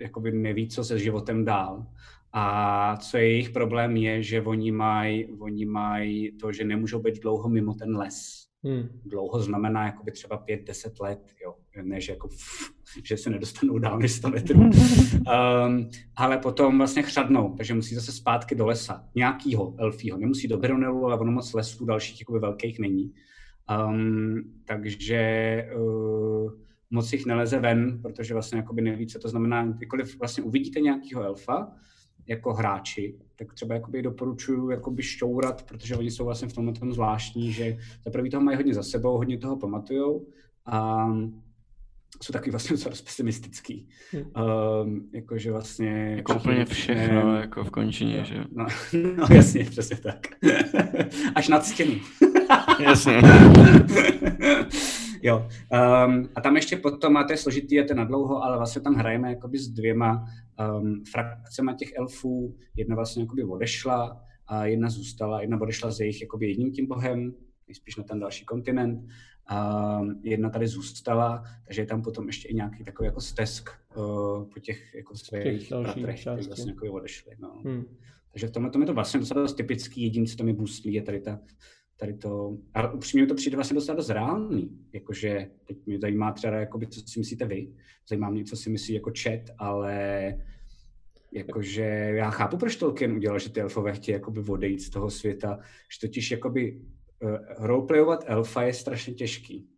[0.00, 1.86] jakoby neví, co se životem dál.
[2.32, 7.22] A co je jejich problém je, že oni mají oni maj to, že nemůžou být
[7.22, 8.88] dlouho mimo ten les Hmm.
[9.04, 11.54] dlouho znamená jakoby třeba 5-10 let, jo.
[11.82, 12.28] Ne, že, jako,
[13.04, 14.60] že se nedostanou dál než 100 metrů.
[14.60, 14.70] Um,
[16.16, 19.04] ale potom vlastně chřadnou, takže musí zase zpátky do lesa.
[19.14, 20.18] Nějakýho elfího.
[20.18, 23.12] Nemusí do Byronelu, ale ono moc lesů dalších jakoby velkých není.
[23.88, 25.20] Um, takže
[25.76, 26.52] uh,
[26.90, 29.66] moc jich neleze ven, protože vlastně jakoby neví, co to znamená.
[29.66, 31.72] Kdykoliv vlastně uvidíte nějakého elfa,
[32.26, 36.92] jako hráči, tak třeba jakoby doporučuju jakoby šťourat, protože oni jsou vlastně v tomhle tom
[36.92, 40.26] zvláštní, že za prvý toho mají hodně za sebou, hodně toho pamatujou
[40.66, 41.06] a
[42.22, 43.88] jsou taky vlastně docela pesimistický.
[44.12, 44.24] Hmm.
[44.82, 46.14] Um, jakože vlastně...
[46.16, 48.44] Jako úplně všechno, jako v končině, že jo.
[48.52, 48.66] No,
[49.16, 50.26] no jasně, přesně tak.
[51.34, 51.94] Až nad stěnu.
[52.80, 53.20] Jasně.
[55.22, 55.48] jo.
[56.06, 59.30] Um, a tam ještě potom máte složitý, je to na dlouho, ale vlastně tam hrajeme
[59.30, 60.24] jakoby s dvěma
[60.70, 62.56] um, frakcema těch elfů.
[62.76, 67.34] Jedna vlastně jakoby odešla a jedna zůstala, jedna odešla s jejich jakoby jedním tím bohem,
[67.72, 69.08] spíš na ten další kontinent.
[69.46, 74.04] A jedna tady zůstala, takže je tam potom ještě i nějaký takový jako stesk uh,
[74.54, 77.36] po těch jako svých bratrech, kteří vlastně jako odešli.
[77.38, 77.62] No.
[77.64, 77.84] Hmm.
[78.32, 80.92] Takže v tomhle tom je to vlastně docela dost typický, jediný, co to mi booslí,
[80.94, 81.40] je tady ta
[82.02, 86.32] tady to, a upřímně mi to přijde vlastně docela dost reálný, jakože teď mě zajímá
[86.32, 87.72] třeba, jakoby, co si myslíte vy,
[88.08, 90.34] zajímá mě, co si myslí jako chat, ale
[91.32, 91.82] jakože
[92.14, 95.58] já chápu, proč Tolkien udělal, že ty elfové chtějí jakoby odejít z toho světa,
[95.92, 96.80] že totiž jakoby
[97.22, 99.68] uh, roleplayovat elfa je strašně těžký.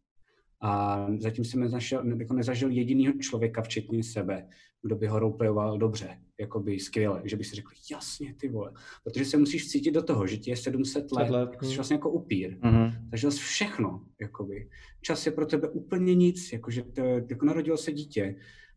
[0.65, 4.49] A zatím jsem nezažil, jako nezažil jedinýho člověka, včetně sebe,
[4.82, 8.73] kdo by ho roleplayoval dobře, jako by skvěle, že by si řekl, jasně, ty vole.
[9.05, 11.77] Protože se musíš cítit do toho, že ti je 700 let, let jako jsi hm.
[11.77, 12.59] vlastně jako upír.
[12.59, 12.93] Mm-hmm.
[13.11, 14.69] Takže jsi všechno, jakoby.
[15.01, 18.36] Čas je pro tebe úplně nic, jakože to, jako narodilo se dítě,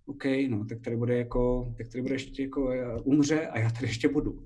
[0.10, 3.70] OK, no, tak tady bude jako, tak tady bude ještě jako eh, umře a já
[3.70, 4.40] tady ještě budu.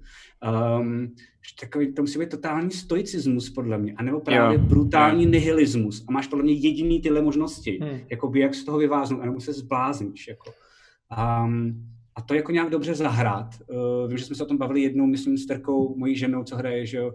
[0.79, 1.15] Um,
[1.59, 5.29] takový, to musí být totální stoicismus podle mě, anebo právě jo, brutální jo.
[5.29, 7.99] nihilismus a máš podle mě jediný tyhle možnosti, hmm.
[8.09, 10.53] jakoby jak z toho vyváznout, anebo se zblázníš, jako.
[11.45, 13.55] Um, a to jako nějak dobře zahrát.
[13.67, 16.55] Uh, vím, že jsme se o tom bavili jednou, myslím, s Terkou, mojí ženou, co
[16.55, 17.13] hraje, že jo,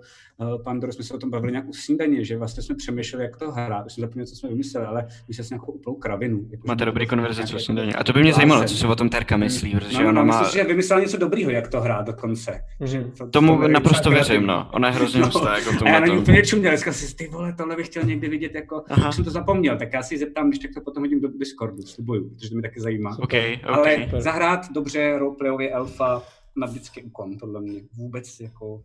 [0.65, 3.51] Pandoro, jsme se o tom bavili nějak u snídaně, že vlastně jsme přemýšleli, jak to
[3.51, 3.87] hrát.
[3.87, 6.47] Už jsem zapomněl, co jsme vymysleli, ale myslím, že nějakou úplnou kravinu.
[6.51, 7.93] Jako, Máte dobrý konverzaci u snídaně.
[7.93, 10.25] A to by mě zajímalo, co se o tom Terka myslí, protože no, ona no,
[10.25, 10.41] má...
[10.41, 12.61] Myslím, že vymyslela něco dobrýho, jak to hrát dokonce.
[12.81, 13.11] Mm-hmm.
[13.19, 14.71] To, Tomu to naprosto věřím, no.
[14.73, 15.27] Ona je hrozně no.
[15.27, 15.89] hustá, jako v tom.
[15.89, 18.55] A já na ní úplně čuměl, dneska si, ty vole, tohle bych chtěl někdy vidět,
[18.55, 19.13] jako, Aha.
[19.13, 22.31] jsem to zapomněl, tak já si zeptám, když tak to potom hodím do Discordu, slibuju,
[22.31, 23.17] protože to mě taky zajímá.
[23.19, 24.09] Okay, okay.
[24.13, 26.23] Ale zahrát dobře roleplayově Elfa
[26.57, 27.81] na vždycky úkon, podle mě.
[27.97, 28.83] Vůbec jako...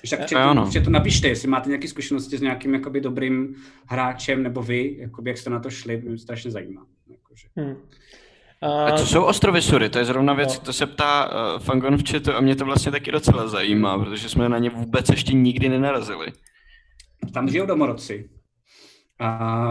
[0.00, 0.26] Když tak
[0.70, 3.54] četu, to napište, jestli máte nějaké zkušenosti s nějakým jakoby dobrým
[3.86, 6.86] hráčem, nebo vy, jakoby, jak jste na to šli, mě strašně zajímá.
[7.10, 7.46] Jakože.
[7.56, 7.76] Hmm.
[8.62, 9.88] A co jsou ostrovy Sury?
[9.88, 10.64] To je zrovna věc, no.
[10.64, 14.28] to se ptá uh, Fangon v chatu a mě to vlastně taky docela zajímá, protože
[14.28, 16.26] jsme na ně vůbec ještě nikdy nenarazili.
[17.34, 18.30] Tam žijou domorodci.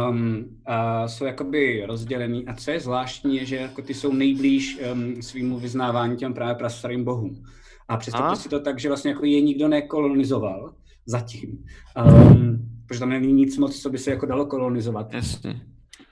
[0.10, 2.48] Um, a jsou jakoby rozdělený.
[2.48, 6.56] A co je zvláštní, je, že jako ty jsou nejblíž um, svýmu vyznávání těm právě
[6.56, 7.46] prastarým bohům.
[7.90, 10.74] A představte si to tak, že vlastně jako je nikdo nekolonizoval
[11.06, 11.66] zatím.
[12.06, 15.14] Um, protože tam není nic moc, co by se jako dalo kolonizovat.
[15.14, 15.62] Jasně.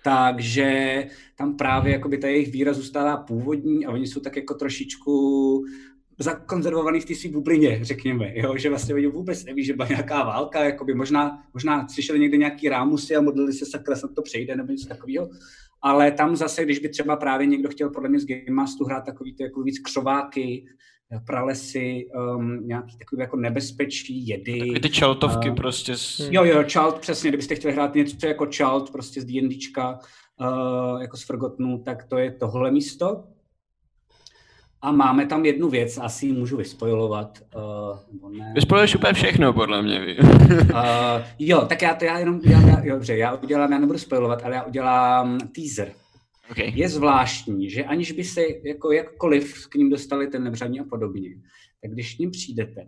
[0.04, 1.04] Takže
[1.38, 5.64] tam právě jakoby ta jejich víra zůstává původní a oni jsou tak jako trošičku
[6.20, 8.58] zakonzervovaný v té své bublině, řekněme, jo?
[8.58, 12.70] že vlastně oni vůbec neví, že byla nějaká válka, jakoby možná, možná slyšeli někde nějaký
[12.70, 15.30] rámusy a modlili se sakra, snad to přejde nebo něco takového,
[15.82, 19.06] ale tam zase, když by třeba právě někdo chtěl podle mě z Game Mastu hrát
[19.06, 20.66] takový ty jako víc křováky,
[21.26, 22.06] pralesy,
[22.36, 24.60] um, nějaký takový jako nebezpečí, jedy.
[24.60, 25.98] Takový ty čaltovky uh, prostě.
[25.98, 26.30] S...
[26.32, 30.00] Jo, jo, čalt, přesně, kdybyste chtěli hrát něco jako čalt, prostě z D&Dčka,
[30.42, 33.24] uh, jako z Forgotnu, tak to je tohle místo.
[34.82, 37.40] A máme tam jednu věc, asi ji můžu vyspojovat.
[38.22, 38.52] Uh, ne.
[38.56, 40.18] Vyspojuješ úplně všechno, podle mě.
[40.74, 40.78] uh,
[41.40, 44.42] jo, tak já to já jenom, já, já, jo, dobře, já udělám, já nebudu spojovat,
[44.46, 45.92] ale já udělám teaser.
[46.52, 46.72] Okay.
[46.76, 51.30] Je zvláštní, že aniž by se jako jakkoliv k ním dostali ten nebřaní a podobně,
[51.82, 52.86] tak když k ním přijdete,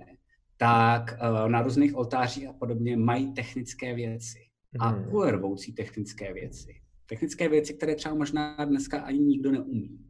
[0.57, 4.39] tak uh, na různých oltářích a podobně mají technické věci.
[4.79, 5.13] A mm.
[5.13, 6.81] ulervoucí technické věci.
[7.05, 10.08] Technické věci, které třeba možná dneska ani nikdo neumí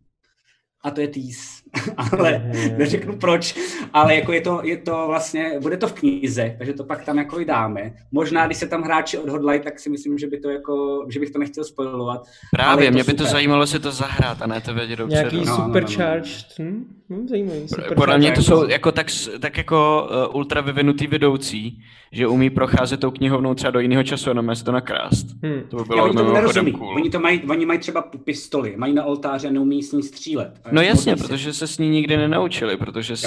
[0.83, 1.59] a to je týs.
[1.97, 3.55] ale neřeknu proč,
[3.93, 7.17] ale jako je to, je to vlastně, bude to v knize, takže to pak tam
[7.17, 7.93] jako i dáme.
[8.11, 11.29] Možná, když se tam hráči odhodlají, tak si myslím, že by to jako, že bych
[11.29, 12.27] to nechtěl spojovat.
[12.51, 15.15] Právě, mě by to zajímalo se to zahrát a ne to vědět dobře.
[15.15, 16.77] Nějaký no, supercharged, no, no, no.
[16.77, 16.99] Hm?
[17.09, 17.67] Hm, zajímavý.
[17.67, 19.07] Super Podle mě to jsou jako tak,
[19.39, 24.29] tak jako uh, ultra vyvinutý vedoucí, že umí procházet tou knihovnou třeba do jiného času,
[24.29, 25.27] jenom se to nakrást.
[25.43, 25.61] Hmm.
[25.69, 26.95] To by bylo Já, oni to cool.
[26.95, 30.61] Oni, to mají, oni mají třeba pistoli, mají na oltáře a neumí s ní střílet.
[30.71, 33.17] No jasně, protože se s ní nikdy nenaučili, protože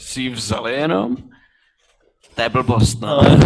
[0.00, 1.16] si ji vzali jenom.
[2.34, 3.08] To je blbost, no.
[3.08, 3.38] Ale,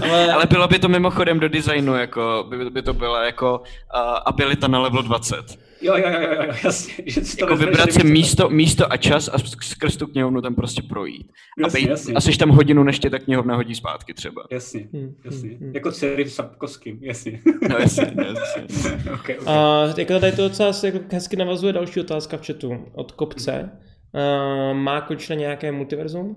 [0.10, 4.18] ale, ale bylo by to mimochodem do designu, jako, by, by to byla jako uh,
[4.26, 5.58] abilita na level 20.
[5.82, 6.94] Jo, jo, jo, jo, jasně.
[7.06, 10.82] Že to jako vybrat si místo, místo a čas a skrz tu knihovnu tam prostě
[10.82, 11.32] projít.
[11.58, 12.14] Jasně, a, bejt, jasně.
[12.14, 14.42] a seš tam hodinu, než tě ta knihovna hodí zpátky třeba.
[14.50, 15.48] Jasně, hmm, jasně.
[15.48, 15.74] Hmm, hmm.
[15.74, 17.40] Jako dcery v Sapkovským, jasně.
[17.68, 18.62] No jasně, jasně.
[19.14, 19.54] okay, okay.
[19.54, 23.70] A jako tady to docela se jako hezky navazuje další otázka v chatu od Kopce.
[24.12, 26.36] Uh, má Kočna nějaké multiverzum?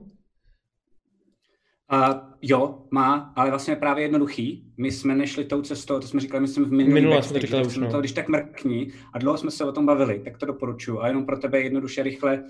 [1.93, 4.73] Uh, jo, má, ale vlastně právě jednoduchý.
[4.77, 7.77] My jsme nešli tou cestou, to jsme říkali, myslím, v minulý Minule jsme říkali už,
[7.77, 7.91] no.
[7.91, 10.99] to, když tak mrkni a dlouho jsme se o tom bavili, tak to doporučuji.
[10.99, 12.43] A jenom pro tebe jednoduše, rychle,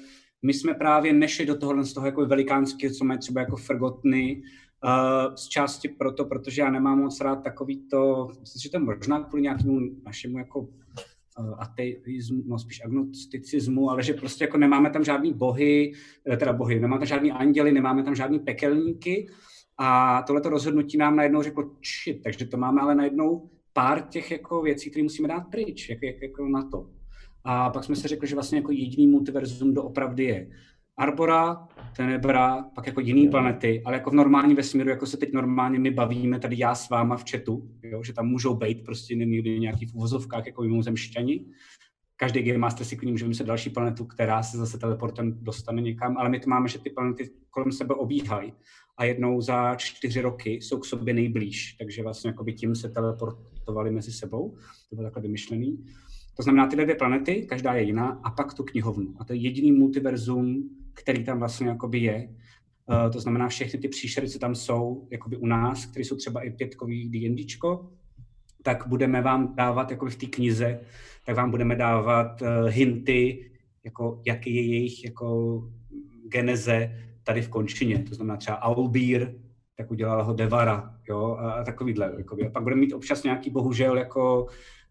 [0.45, 4.41] my jsme právě nešli do tohohle z toho jako velikánského, co mají třeba jako frgotny,
[4.83, 9.23] uh, z části proto, protože já nemám moc rád takový to, myslím, že to možná
[9.23, 10.67] kvůli nějakému našemu jako
[11.57, 15.91] ateismu, no spíš agnosticismu, ale že prostě jako nemáme tam žádný bohy,
[16.37, 19.27] teda bohy, nemáme tam žádný anděly, nemáme tam žádný pekelníky,
[19.77, 21.71] a tohleto rozhodnutí nám najednou řeklo,
[22.03, 26.03] shit, takže to máme ale najednou pár těch jako věcí, které musíme dát pryč, jak,
[26.03, 26.89] jak, jako na to.
[27.43, 30.49] A pak jsme si řekli, že vlastně jako jediný multiverzum doopravdy je
[30.97, 35.79] Arbora, Tenebra, pak jako jiný planety, ale jako v normálním vesmíru, jako se teď normálně
[35.79, 39.59] my bavíme, tady já s váma v chatu, jo, že tam můžou být prostě někdy
[39.59, 41.45] nějaký v uvozovkách jako mimozemšťani.
[42.15, 46.17] Každý Game Master si klidně může vymyslet další planetu, která se zase teleportem dostane někam,
[46.17, 48.53] ale my to máme, že ty planety kolem sebe obíhají
[48.97, 52.89] a jednou za čtyři roky jsou k sobě nejblíž, takže vlastně jako by tím se
[52.89, 54.55] teleportovali mezi sebou,
[54.89, 55.85] to bylo takhle vymyšlený.
[56.37, 59.15] To znamená ty dvě planety, každá je jiná, a pak tu knihovnu.
[59.19, 62.29] A to je jediný multiverzum, který tam vlastně jakoby je.
[62.85, 66.41] Uh, to znamená, všechny ty příšery, co tam jsou, jakoby u nás, které jsou třeba
[66.41, 67.89] i pětkový D&Dčko,
[68.63, 70.79] tak budeme vám dávat, jako v té knize,
[71.25, 73.51] tak vám budeme dávat uh, hinty,
[73.83, 75.61] jako jaký je jejich jako
[76.27, 79.33] geneze, tady v končině, to znamená třeba Aulbír,
[79.77, 82.13] tak udělal ho Devara, jo, a takovýhle.
[82.17, 82.47] Jakoby.
[82.47, 84.43] A pak bude mít občas nějaký, bohužel, jako,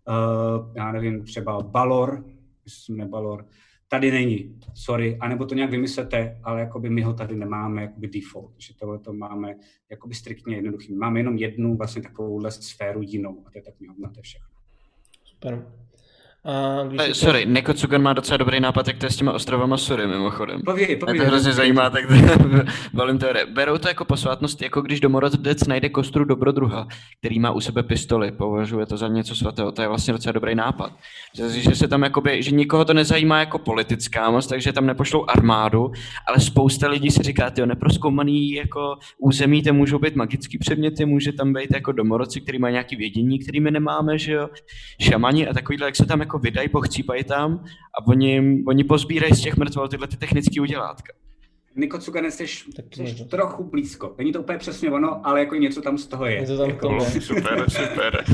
[0.08, 2.24] uh, já nevím, třeba Balor,
[2.64, 3.46] myslím, ne Balor,
[3.92, 8.54] tady není, sorry, anebo to nějak vymyslete, ale jakoby my ho tady nemáme jakoby default,
[8.58, 9.54] že tohle to máme
[9.90, 10.94] jakoby striktně jednoduchý.
[10.94, 13.74] Máme jenom jednu vlastně takovouhle sféru jinou a to je tak
[14.16, 14.48] je všechno.
[15.24, 15.72] Super.
[16.44, 19.32] A když Eh, sorry, Neko Cugan má docela dobrý nápad, jak to je s těma
[19.32, 20.60] ostrovama Sury, mimochodem.
[20.62, 21.20] Pověděj, Mě pověděj.
[21.26, 22.04] to hrozně zajímá, tak
[22.94, 23.46] valím teorie.
[23.46, 26.86] Berou to jako posvátnost, jako když domorodec najde kostru dobrodruha,
[27.18, 29.72] který má u sebe pistoli, považuje to za něco svatého.
[29.72, 30.92] To je vlastně docela dobrý nápad.
[31.36, 35.24] Že, že se tam jakoby, že nikoho to nezajímá jako politická moc, takže tam nepošlou
[35.30, 35.92] armádu,
[36.28, 41.32] ale spousta lidí si říká, ty neproskoumaný jako území, to můžou být magický předměty, může
[41.32, 44.48] tam být jako domorodci, který mají nějaký vědění, který my nemáme, že jo,
[45.00, 47.64] šamani a takovýhle, jak se tam jako vydají, pochcípají tam
[48.00, 51.12] a oni, oni pozbírají z těch mrtvol tyhle ty technické udělátka.
[51.76, 54.14] Niko Cugan, jsi, jsi trochu blízko.
[54.18, 56.40] Není to úplně přesně ono, ale jako něco tam z toho je.
[56.40, 57.04] Něco tam jako, toho.
[57.20, 58.24] Super, super.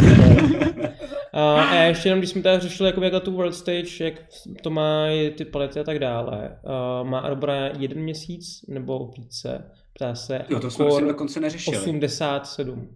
[1.32, 4.14] A, a ještě jenom, když jsme tady řešili jako jak tu World Stage, jak
[4.62, 5.06] to má
[5.36, 9.70] ty palety a tak dále, a má Arbora jeden měsíc nebo více?
[9.94, 11.76] Ptá se Jo, to jsme myslím dokonce neřešili.
[11.76, 12.88] 87.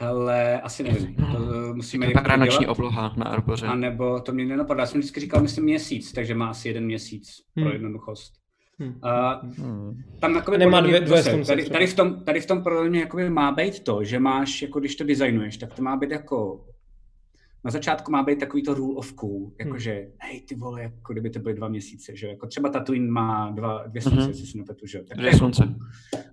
[0.00, 1.14] Hele, asi nevím.
[1.32, 2.72] To musíme Vypadá někdo noční dělat.
[2.72, 3.66] obloha na Arboře.
[3.66, 4.80] A nebo to mě nenapadá.
[4.82, 7.72] Já jsem vždycky říkal, myslím měsíc, takže má asi jeden měsíc pro Hmm.
[7.72, 8.32] jednoduchost.
[8.82, 8.84] Hm.
[8.84, 10.02] Uh, Hmm.
[10.20, 12.88] tam jakoby Nemá dvě- dvě zase, slunce tady, tady, v tom, tady v tom podle
[12.88, 16.10] mě jakoby má být to, že máš, jako když to designuješ, tak to má být
[16.10, 16.64] jako
[17.64, 20.10] na začátku má být takový to rule of cool, jakože, Hmm.
[20.18, 23.50] hej, ty vole, jako kdyby to byly dva měsíce, že jo, jako třeba Tatooine má
[23.50, 24.28] dva, dvě slunce, Mhm.
[24.30, 25.04] jestli si nepletu, že jo.
[25.04, 25.74] To je Dvě jako slunce.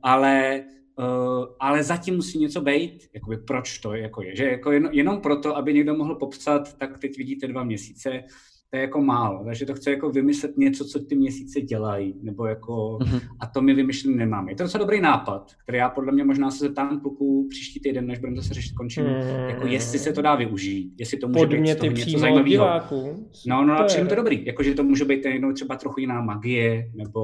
[0.03, 0.61] Ale,
[0.99, 5.21] uh, ale zatím musí něco být, jakoby proč to jako je, že jako jen, jenom
[5.21, 8.23] proto, aby někdo mohl popsat, tak teď vidíte dva měsíce,
[8.69, 12.45] to je jako málo, takže to chce jako vymyslet něco, co ty měsíce dělají, nebo
[12.45, 13.19] jako, Mhm.
[13.39, 14.51] a to my vymyšlený nemáme.
[14.51, 18.07] Je to docela dobrý nápad, který já podle mě možná se zeptám kluků příští týden,
[18.07, 19.49] než budeme zase řešit končinu, Hmm.
[19.49, 22.47] jako jestli se to dá využít, jestli to může být z Podměty toho něco zajímavého.
[22.49, 23.29] diváků.
[23.47, 23.85] No, no, a Super.
[23.87, 27.21] přijde to dobrý, jakože to může být jednou třeba trochu jiná magie, nebo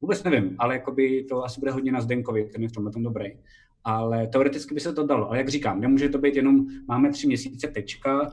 [0.00, 3.02] vůbec nevím, ale jakoby to asi bude hodně na Zdenkovi, ten je v tomhle tom
[3.02, 3.26] dobrý.
[3.84, 5.28] Ale teoreticky by se to dalo.
[5.28, 8.30] Ale jak říkám, nemůže to být jenom, máme tři měsíce tečka, ale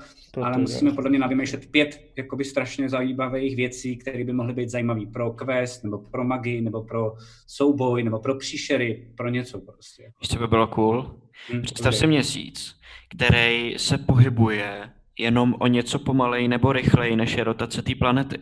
[0.51, 5.01] Protože- musíme podle mě navymýšlet pět jakoby strašně zajímavých věcí, které by mohly být zajímavé
[5.13, 7.13] pro quest, nebo pro magii, nebo pro
[7.47, 10.03] souboj, nebo pro příšery, pro něco prostě.
[10.21, 11.15] Víš, co by bylo cool?
[11.53, 12.75] Hm, Představ si měsíc,
[13.15, 14.89] který se pohybuje
[15.19, 18.37] jenom o něco pomalej nebo rychleji než je rotace té planety.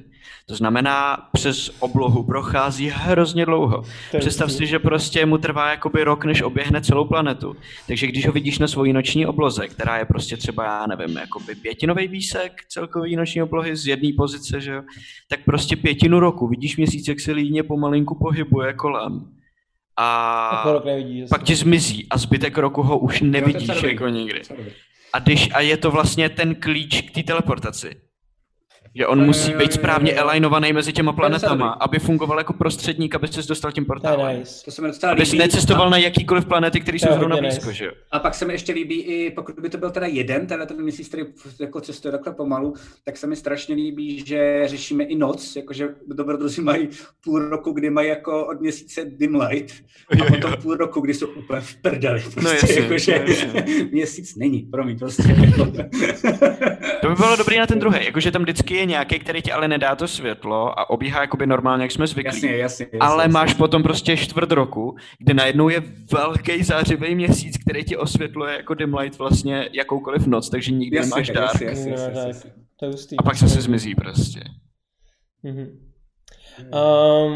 [0.45, 3.83] To znamená, přes oblohu prochází hrozně dlouho.
[4.19, 7.55] Představ si, že prostě mu trvá jakoby rok, než oběhne celou planetu.
[7.87, 11.55] Takže když ho vidíš na svojí noční obloze, která je prostě třeba, já nevím, jakoby
[11.55, 14.81] pětinový výsek celkový noční oblohy z jedné pozice, že jo,
[15.29, 19.25] tak prostě pětinu roku vidíš měsíc, jak se líně pomalinku pohybuje kolem.
[19.97, 20.49] A
[21.23, 24.41] A pak ti zmizí a zbytek roku ho už nevidíš jako nikdy.
[25.13, 27.95] A, když, a je to vlastně ten klíč k té teleportaci.
[28.95, 30.23] Že on Jo, musí jo, být správně jo, jo.
[30.23, 34.37] alignovaný mezi těma planetama, aby fungoval jako prostředník, aby ses dostal tím To je portálem.
[34.39, 34.65] nice.
[34.65, 35.43] To se mi docela Aby jsi líbí.
[35.43, 37.73] necestoval na jakýkoliv planety, které jsou zrovna blízko, nice.
[37.73, 37.91] že jo?
[38.11, 40.81] A pak se mi ještě líbí i, pokud by to byl teda jeden, teda ten
[40.83, 41.23] měsíc, který
[41.59, 42.73] jako cestuje takhle pomalu,
[43.05, 46.89] tak se mi strašně líbí, že řešíme i noc, jakože dobrodruzi mají
[47.23, 49.75] půl roku, kdy mají jako od měsíce dim light
[50.21, 52.23] a potom půl roku, kdy jsou úplně v prdeli.
[52.33, 53.63] Prostě, jasně, jakože no jasně.
[53.91, 55.23] měsíc není, promiň, prostě.
[57.01, 59.67] To by bylo dobrý na ten druhý, jakože tam vždycky je nějaký, který ti ale
[59.67, 62.25] nedá to světlo a obíhá jakoby normálně, jak jsme zvyklí.
[62.35, 63.33] Jasně, jasně, jasně, ale jasně.
[63.33, 65.83] máš potom prostě čtvrt roku, kde najednou je
[66.13, 71.09] velký zářivý měsíc, který ti osvětluje jako dim light vlastně jakoukoliv noc, takže nikdy Jasně,
[71.09, 71.61] nemáš dark.
[71.61, 72.51] jasně, jasně, jasně, jasně.
[72.79, 73.17] To je hustý.
[73.17, 74.39] A pak se se zmizí prostě.
[75.43, 75.67] Mhm.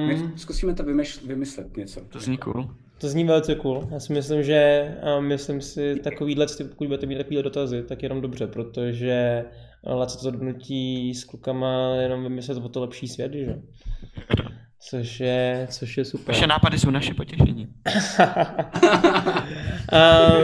[0.08, 2.02] My Um, zkusíme to vymyš, vymyslet něco.
[2.10, 2.76] To zní cool.
[2.98, 3.88] to zní velice cool.
[3.92, 8.22] Já si myslím, že a myslím si takovýhle, pokud budete mít takovýhle dotazy, tak jenom
[8.22, 9.46] dobře, protože
[9.86, 13.62] Laco to donutí s klukama jenom vymyslet o to lepší svět, že?
[14.90, 16.36] Což je, což je super.
[16.36, 17.68] Vaše nápady jsou naše potěšení.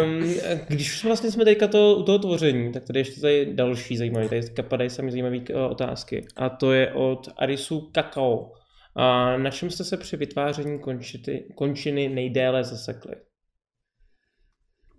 [0.03, 0.33] um,
[0.67, 4.41] když vlastně jsme teďka to, u toho tvoření, tak tady ještě tady další zajímavý, tady
[4.69, 6.25] padají sami zajímavé uh, otázky.
[6.35, 8.51] A to je od Arisu Kakao.
[8.95, 13.15] A na čem jste se při vytváření končity, končiny nejdéle zasekli?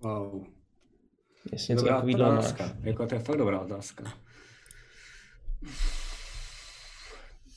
[0.02, 0.44] Wow.
[1.52, 2.14] Jestli něco Dobrá máš.
[2.14, 2.76] otázka.
[2.82, 4.23] Jako to je fakt dobrá otázka.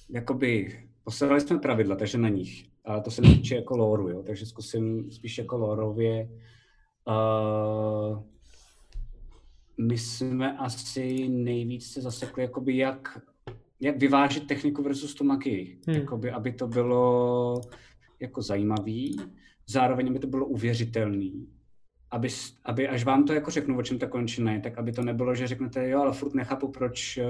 [0.09, 2.65] Jakoby postavili jsme pravidla, takže na nich.
[2.85, 4.23] A to se netýče jako lóru, jo?
[4.23, 6.29] takže zkusím spíš jako lórově.
[7.07, 8.23] Uh,
[9.77, 13.19] my jsme asi nejvíc se zasekli, jakoby jak,
[13.79, 15.65] jak vyvážit techniku versus tu magii.
[15.65, 15.95] Hmm.
[15.95, 15.95] Hmm.
[15.95, 17.61] Jakoby, aby to bylo
[18.19, 19.21] jako zajímavý,
[19.67, 21.47] zároveň aby to bylo uvěřitelný.
[22.11, 22.27] Aby,
[22.65, 25.35] aby až vám to jako řeknu, o čem ta končina je, tak aby to nebylo,
[25.35, 27.25] že řeknete, jo, ale furt nechápu, proč, eh,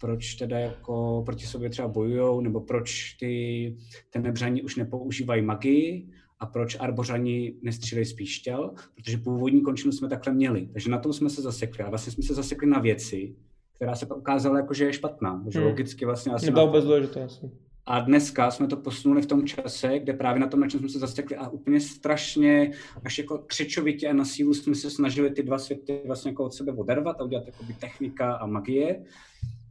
[0.00, 3.76] proč teda jako proti sobě třeba bojujou, nebo proč ty
[4.10, 6.08] tenebřani už nepoužívají magii
[6.40, 10.68] a proč arbořani nestřílejí spíš štěl, protože původní končinu jsme takhle měli.
[10.72, 13.36] Takže na tom jsme se zasekli a vlastně jsme se zasekli na věci,
[13.74, 15.44] která se pak ukázala jako, že je špatná.
[15.48, 15.68] Že Hmm.
[15.68, 16.66] logicky vlastně asi to.
[16.66, 17.50] vůbec důležité asi.
[17.90, 20.88] A dneska jsme to posunuli v tom čase, kde právě na tom, na čem jsme
[20.88, 22.72] se zasekli a úplně strašně,
[23.04, 26.54] až jako křečovitě a na sílu jsme se snažili ty dva světy vlastně jako od
[26.54, 29.04] sebe odervat a udělat jakoby technika a magie,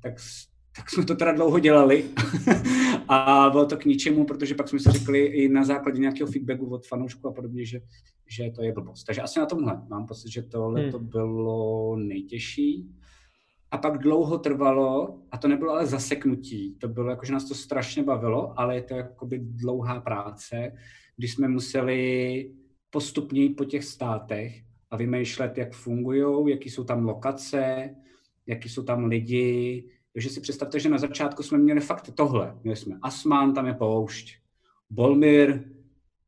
[0.02, 0.14] tak,
[0.76, 2.06] tak jsme to teda dlouho dělali
[3.08, 6.66] a bylo to k ničemu, protože pak jsme si řekli i na základě nějakého feedbacku
[6.66, 7.82] od fanoušků a podobně, že,
[8.28, 9.04] že to je blbost.
[9.04, 10.92] Takže asi na tomhle mám pocit, že tohle Hmm.
[10.92, 12.88] to bylo nejtěžší.
[13.72, 17.56] A pak dlouho trvalo, a to nebylo ale zaseknutí, to bylo jako, že nás to
[17.56, 20.72] strašně bavilo, ale je to jakoby dlouhá práce,
[21.18, 22.52] kdy jsme museli
[22.90, 24.62] postupně jít po těch státech
[24.92, 27.96] a vymýšlet, jak fungují, jaký jsou tam lokace,
[28.48, 29.84] jaký jsou tam lidi.
[30.14, 32.60] Takže si představte, že na začátku jsme měli fakt tohle.
[32.64, 34.36] Měli jsme Asman, tam je poušť.
[34.90, 35.64] Bolmir,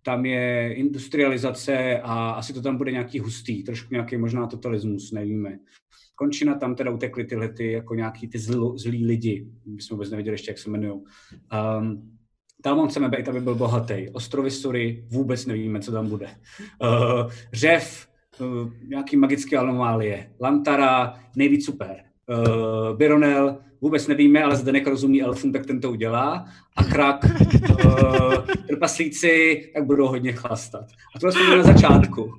[0.04, 5.60] tam je industrializace a asi to tam bude nějaký hustý, trošku nějaký možná totalismus, nevíme.
[6.20, 10.10] Končina, tam teda utekly tyhle ty, jako nějaký ty zl, zlí lidi, my jsme vůbec
[10.10, 11.02] nevěděli ještě, jak se jmenují.
[11.80, 12.12] Um,
[12.62, 14.10] Talmon chceme být, aby byl bohatý.
[14.14, 16.28] Ostrovy Sury, vůbec nevíme, co tam bude.
[16.82, 18.08] Uh, řev,
[18.40, 20.32] uh, nějaký magické anomálie.
[20.42, 22.04] Lantara, nejvíc super.
[22.28, 26.46] Uh, Bironel, vůbec nevíme, ale Zdenek rozumí elfům, tak ten to udělá.
[26.76, 27.26] A Krak,
[27.86, 28.34] uh,
[28.68, 30.86] trpaslíci, tak budou hodně chlastat.
[31.16, 32.34] A to jsme na začátku.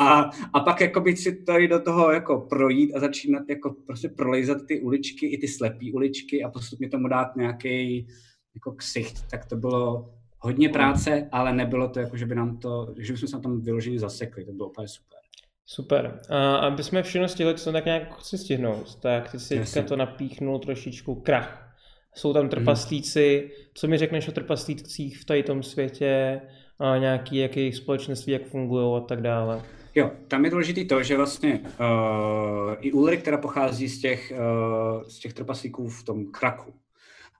[0.00, 4.58] A, a pak jakoby si tady do toho jako projít a začínat jako prostě prolejzat
[4.68, 8.06] ty uličky, i ty slepý uličky a postupně tomu dát nějaký
[8.54, 9.30] jako ksicht.
[9.30, 13.28] Tak to bylo hodně práce, ale nebylo to jako, že by nám to, že bychom
[13.28, 14.44] se na tom vyloženě zasekli.
[14.44, 15.13] To bylo úplně super.
[15.66, 16.20] Super.
[16.30, 19.96] A aby jsme všechno stihli, co tak nějak chci stihnout, tak ty si teďka to
[19.96, 21.60] napíchnul trošičku krach.
[22.14, 26.40] Jsou tam trpaslíci, co mi řekneš o trpaslících v tady tom světě,
[26.78, 29.62] a nějaký, jak jejich společenství, jak fungují a tak dále.
[29.94, 35.02] Jo, tam je důležité to, že vlastně uh, i Ulrik, která pochází z těch, uh,
[35.02, 36.74] z těch trpaslíků v tom kraku.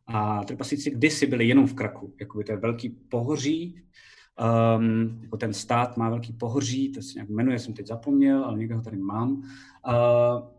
[0.07, 3.83] A trpaslíci kdysi byli jenom v kraku, jakoby to je velký pohoří,
[4.79, 8.59] um, jako ten stát má velký pohoří, to se nějak jmenuje, jsem teď zapomněl, ale
[8.59, 9.33] někde ho tady mám.
[9.33, 9.43] Uh,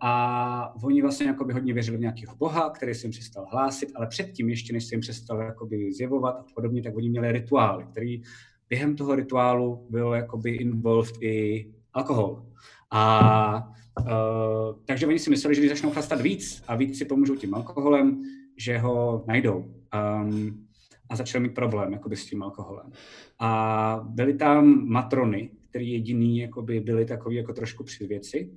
[0.01, 4.07] a oni vlastně jakoby hodně věřili v nějakého boha, který se jim přestal hlásit, ale
[4.07, 8.21] předtím, ještě než se jim přestal jakoby zjevovat a podobně, tak oni měli rituály, který
[8.69, 12.45] během toho rituálu byl jakoby involved i alkohol.
[12.91, 13.67] A
[13.99, 17.55] uh, takže oni si mysleli, že když začnou chlastat víc a víc si pomůžou tím
[17.55, 18.23] alkoholem,
[18.57, 19.65] že ho najdou.
[19.95, 20.64] Um,
[21.09, 22.91] a začali mít problém jakoby, s tím alkoholem.
[23.39, 28.51] A byly tam matrony, který jediný jakoby, byli takový jako trošku při věci.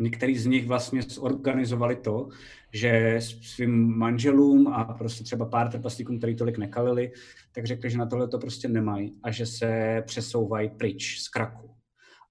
[0.00, 2.28] Některý z nich vlastně zorganizovali to,
[2.72, 7.12] že svým manželům a prostě třeba pár trpaslíkům, který tolik nekalili,
[7.52, 11.70] tak řekli, že na tohle to prostě nemají a že se přesouvají pryč z kraku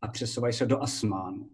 [0.01, 1.49] a přesouvají se do Asmánu.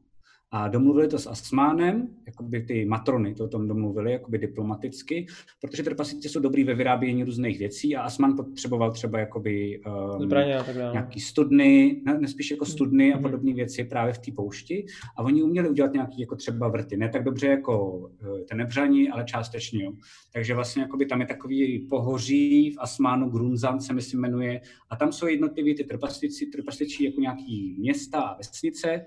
[0.52, 5.26] A domluvili to s Asmánem, jakoby ty matrony to o tom domluvili, jakoby diplomaticky,
[5.62, 9.82] protože trpaslíci jsou dobrý ve vyrábění různých věcí a Asman potřeboval třeba jakoby
[10.16, 10.92] um, Zbraně a tak dále.
[10.94, 13.24] nějaký studny, ne, nespíš jako studny a Mhm.
[13.24, 14.86] podobné věci právě v té poušti.
[15.18, 16.98] A oni uměli udělat nějaký jako třeba vrty.
[16.98, 19.84] Ne tak dobře jako eh, ten nebřani, ale částečně.
[19.84, 19.94] Jo.
[20.34, 25.12] Takže vlastně jakoby tam je takový pohoří v Asmánu, Grunzan se myslím jmenuje, a tam
[25.12, 29.06] jsou jednotliví ty trpaslíci, trpaslíci jako nějaký města a vesnice.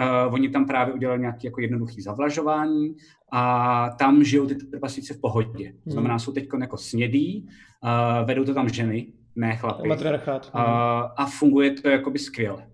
[0.00, 2.96] Uh, oni tam právě udělali nějaké jako jednoduché zavlažování
[3.32, 5.72] a tam žijou ty trpaslíci v pohodě.
[5.84, 7.48] To znamená, jsou teď jako snědí,
[7.84, 9.06] uh, vedou to tam ženy,
[9.36, 9.88] ne chlapy.
[9.88, 10.50] Matriarchát.
[10.52, 10.62] A,
[11.00, 12.66] a funguje to jakoby skvěle.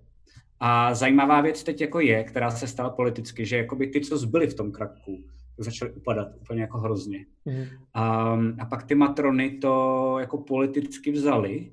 [0.60, 4.46] A zajímavá věc teď jako je, která se stala politicky, že jakoby ty, co zbyli
[4.46, 5.24] v tom kraku,
[5.58, 7.26] začaly upadat úplně jako hrozně.
[7.44, 7.64] Mhm.
[7.94, 11.70] A, a pak ty matrony to jako politicky vzali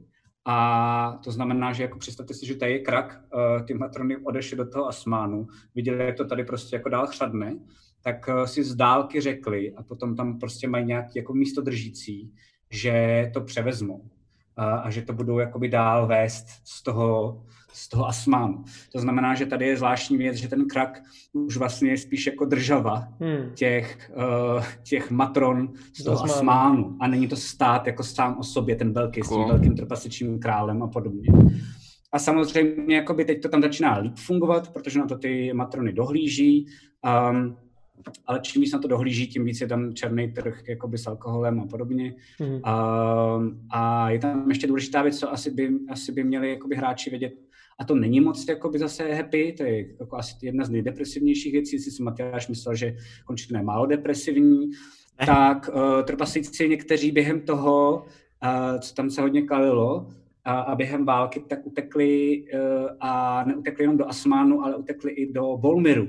[0.50, 3.22] a to znamená, že jako představte si, že tady je krak,
[3.66, 7.58] ty matrony odešly do toho asmánu, viděli, jak to tady prostě jako dál chřadne,
[8.02, 12.34] tak uh, si z dálky řekli a potom tam prostě mají nějaký jako místo držící,
[12.72, 14.10] že to převezmou
[14.56, 17.44] a, a že to budou jakoby dál vést z toho,
[17.78, 18.64] z toho asmánu.
[18.92, 21.02] To znamená, že tady je zvláštní věc, že ten krak
[21.34, 23.52] už vlastně je spíš jako država Hmm.
[23.56, 24.12] těch,
[24.56, 26.34] uh, těch matron z toho Asmánu.
[26.34, 29.48] asmánu a není to stát jako sám o sobě, ten velký s tím Cool.
[29.48, 31.30] velkým trpasičním králem a podobně.
[32.12, 36.66] A samozřejmě jakoby teď to tam začíná líp fungovat, protože na to ty matrony dohlíží,
[37.32, 37.58] um,
[38.26, 41.60] ale čím víc na to dohlíží, tím víc je tam černý trh jakoby s alkoholem
[41.60, 42.16] a podobně.
[42.40, 42.52] Mhm.
[42.54, 47.10] Um, a je tam ještě důležitá věc, co asi by, asi by měli jakoby hráči
[47.10, 47.34] vědět,
[47.80, 51.76] a to není moc jakoby zase happy, to je jako asi jedna z nejdepresivnějších věcí,
[51.76, 52.96] jestli si Matyáš myslel, že
[53.26, 54.70] končina je málo depresivní,
[55.20, 55.26] Ne.
[55.26, 58.06] tak uh, trpaslíci někteří během toho,
[58.44, 60.10] uh, co tam se hodně kalilo,
[60.46, 62.60] a, a během války, tak utekli uh,
[63.00, 66.08] a neutekli jenom do Asmánu, ale utekli i do Bolmiru.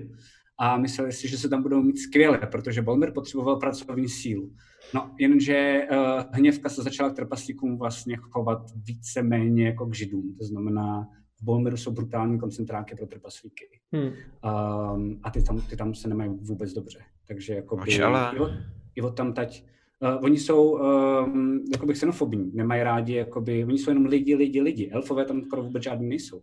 [0.58, 4.52] A mysleli si, že se tam budou mít skvěle, protože Bolmir potřeboval pracovní sílu.
[4.94, 10.34] No, jenže uh, hněvka se začala k trpaslíkům vlastně chovat víceméně jako k židům.
[10.38, 11.08] To znamená,
[11.40, 13.64] v Bolmiru jsou brutální koncentráky pro trpaslíky.
[13.92, 14.06] Hmm.
[14.06, 16.98] Um, a ty tam, ty tam se nemají vůbec dobře.
[17.28, 18.50] Takže jako od,
[18.94, 19.64] i od tam tať,
[20.00, 24.90] uh, oni jsou um, jakoby xenofobní, nemají rádi, jakoby, oni jsou jenom lidi, lidi, lidi.
[24.90, 26.40] Elfové tam skoro vůbec žádný nejsou.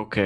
[0.00, 0.16] OK.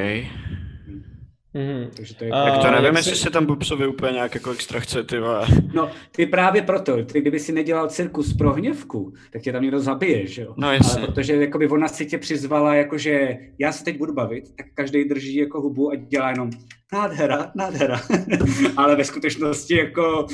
[1.54, 1.90] Mhm.
[1.96, 4.50] Takže to je A- Tak to nevím, se- jestli se tam Bubsovi úplně nějak jako
[4.50, 5.46] extra chce, ty vole.
[5.74, 9.80] No, ty právě proto, ty kdyby si nedělal cirkus pro hněvku, tak tě tam někdo
[9.80, 10.54] zabije, že jo?
[10.56, 10.98] No jasně.
[10.98, 15.04] Ale protože jakoby ona si tě přizvala, jakože já se teď budu bavit, tak každý
[15.04, 16.50] drží jako hubu a dělá jenom
[16.92, 18.00] nádhera, nádhera.
[18.76, 20.26] Ale ve skutečnosti jako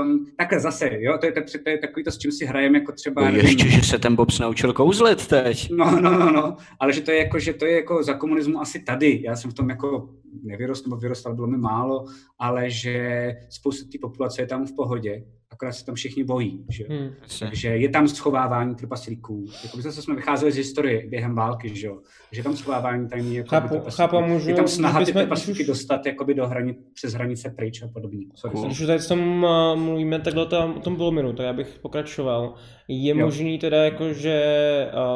[0.00, 2.78] um, takhle zase, jo, to je, to, to je takový to, s čím si hrajeme
[2.78, 5.70] jako třeba, No nevím, ještě, že se ten Bobs naučil kouzlet teď.
[5.70, 8.60] No, no, no, no, ale že to je jako, že to je jako za komunismu
[8.60, 9.22] asi tady.
[9.24, 10.08] Já jsem v tom jako
[10.42, 12.04] nevyrostl, nebo vyrostal, bylo mi málo,
[12.38, 16.82] ale že spousta té populace je tam v pohodě, akorát se tam všichni bojí, že
[16.82, 16.88] jo.
[16.90, 17.10] Hmm.
[17.38, 19.46] Takže je tam schovávání trpaslíků.
[19.64, 21.98] Jako my zase jsme vycházeli z historie během války, že jo.
[22.32, 26.06] Že tam schovávání tajný jako Chápu- chápu, můžu- Je tam snaha ty trpaslíky už- dostat
[26.06, 28.26] jakoby do hranic, přes hranice pryč a podobně.
[28.52, 28.66] Cool.
[28.66, 32.54] Když už tady tom uh, mluvíme takhle tam, o tom Bolmiru, tak já bych pokračoval.
[32.88, 33.24] Je Jo.
[33.26, 34.42] možný teda jako, že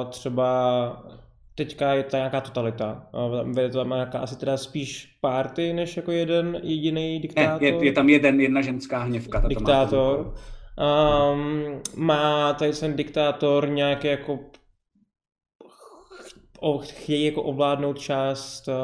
[0.02, 1.04] uh, třeba
[1.54, 3.06] teďka je ta nějaká totalita.
[3.44, 7.62] Vede to tam nějaká asi teda spíš party, než jako jeden jediný Ne, diktátor.
[7.62, 9.40] je, je, tam jeden, jedna ženská hněvka.
[9.40, 10.34] ta to má diktátor.
[11.32, 14.38] Um, má tady ten diktátor nějaký jako
[16.60, 18.74] o, chtějí jako ovládnout část uh,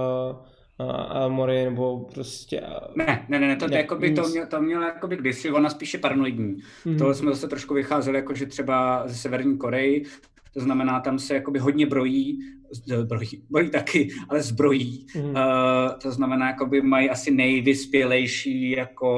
[1.09, 2.61] Amory, nebo prostě...
[2.61, 5.51] Uh, Ne, ne, ne, ne, to, Ne, ne, jakoby to, měl, to mělo jakoby kdysi,
[5.51, 6.57] ona spíše paranoidní.
[6.85, 6.99] Mhm.
[6.99, 10.05] Tohle jsme zase trošku vycházeli, jako že třeba ze Severní Koreji,
[10.55, 12.39] to znamená, tam se jakoby hodně brojí,
[13.09, 15.07] brojí, brojí taky, ale zbrojí.
[15.17, 15.25] Mhm.
[15.25, 15.35] Uh,
[16.03, 19.11] to znamená, jakoby mají asi nejvyspělejší jako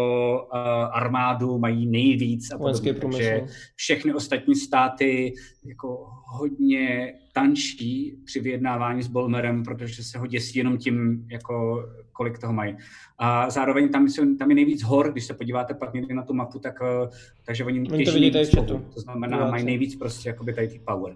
[0.53, 0.59] uh,
[0.93, 2.95] armádu, mají nejvíc a podobně.
[2.95, 3.45] Takže
[3.77, 5.35] všechny ostatní státy
[5.65, 12.39] jako hodně tančí při vyjednávání s Bolmerem, protože se ho děsí jenom tím, jako kolik
[12.39, 12.77] toho mají.
[13.19, 16.35] A zároveň tam, jsou, tam je nejvíc hor, když se podíváte pak někdy na tu
[16.35, 17.09] mapu, tak, eh,
[17.45, 18.85] takže oni, to těží nejvíc kovů.
[18.95, 19.51] To znamená, Diváci.
[19.51, 21.15] mají nejvíc prostě jakoby tady ty power.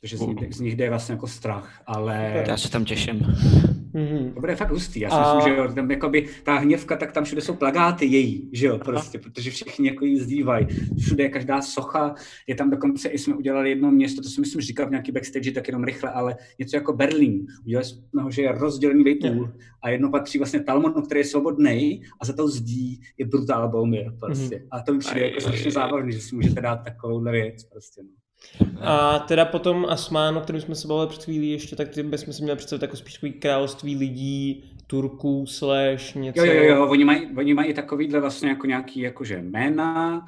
[0.00, 3.26] Takže z nich, z nich jde vlastně jako strach, ale Já se tam těším.
[3.94, 4.32] Mhm.
[4.34, 5.00] to bude fakt hustý.
[5.00, 8.06] Já si A- myslím, že jo, tam jakoby ta hněvka, tak tam všude jsou plagáty
[8.06, 10.66] její, že jo, prostě, protože všichni jako jí zdívají.
[11.00, 12.14] Všude je každá socha,
[12.46, 15.52] je tam dokonce i jsme udělali jedno město, to jsem myslím říkal v nějaký backstage,
[15.52, 17.46] tak jenom rychle, ale něco jako Berlín.
[17.64, 19.52] Udělali jsme ho, že je rozdělený vejpůl
[19.82, 24.12] a jedno patří vlastně Talmonu, který je svobodný a za to zdí je brutál Bolmir
[24.20, 24.66] prostě.
[24.70, 28.02] A to mi přijde jako strašně zábavný, že si můžete dát takovouhle věc prostě.
[28.02, 28.08] No.
[28.80, 32.42] A teda potom Asmán, o kterém jsme se bavili před chvílí ještě, tak bychom si
[32.42, 36.44] měli představit jako spíš takový království lidí, Turků slash něco.
[36.44, 40.26] Jo, jo, jo, oni mají, oni mají takovýhle vlastně jako nějaký jakože jména,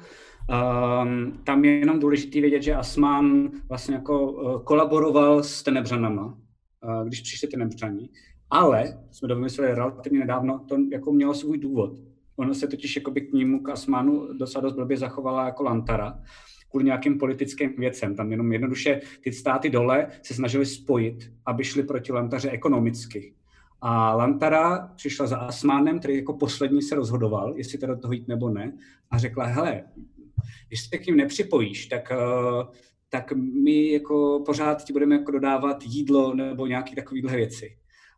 [0.49, 7.07] Um, tam je jenom důležité vědět, že Asman vlastně jako uh, kolaboroval s Tenebřanama, uh,
[7.07, 8.09] když přišli Tenebřani,
[8.49, 11.91] ale jsme to vymysleli relativně nedávno, to jako mělo svůj důvod.
[12.35, 16.19] Ono se totiž jako by k nímu, k Asmanu, docela dost blbě zachovala jako Lantara,
[16.69, 18.15] kvůli nějakým politickým věcem.
[18.15, 23.33] Tam jenom jednoduše ty státy dole se snažili spojit, aby šli proti Lantaře ekonomicky.
[23.81, 28.27] A Lantara přišla za Asmánem, který jako poslední se rozhodoval, jestli teda do toho jít
[28.27, 28.73] nebo ne,
[29.11, 29.83] a řekla, hele,
[30.67, 32.77] když se k ním nepřipojíš, tak, eh,
[33.09, 33.31] tak
[33.63, 37.77] my jako pořád ti budeme jako dodávat jídlo nebo nějaké takovéhle věci.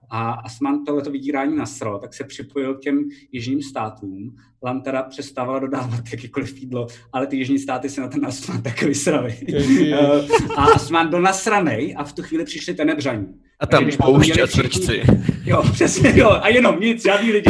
[0.09, 4.35] A Asman tohleto vydírání nasral, tak se připojil k těm jižním státům.
[4.63, 9.35] Lantara přestávala dodávat jakýkoliv jídlo, ale ty jižní státy se na ten Asman tak vysrali.
[9.89, 10.27] Eh,
[10.57, 13.27] a Asman byl nasranej a v tu chvíli přišli tenebřaní.
[13.59, 15.01] A tam poušť a cvrčci.
[15.45, 17.49] Jo, přesně, jo, a jenom nic, žádný lidi,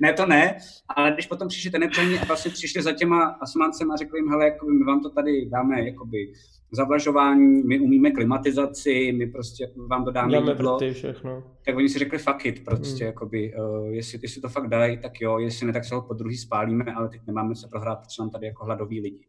[0.00, 0.56] ne, to ne,
[0.96, 4.44] ale když potom přišli tenebření a vlastně přišli za těma asmancema a řekli jim, hele,
[4.44, 6.32] jakoby my vám to tady dáme, jakoby,
[6.72, 10.72] zavlažování, my umíme klimatizaci, my prostě vám dodáme Dáme jídlo.
[10.78, 11.44] vrty, všechno.
[11.66, 13.06] Tak oni si řekli fuck it, prostě, Hmm.
[13.12, 16.14] jakoby, uh, jestli, jestli to fakt dají, tak jo, jestli ne, tak se ho po
[16.14, 19.26] druhý spálíme, ale teď nemáme se prohrát, protože nám tady jako hladoví lidi.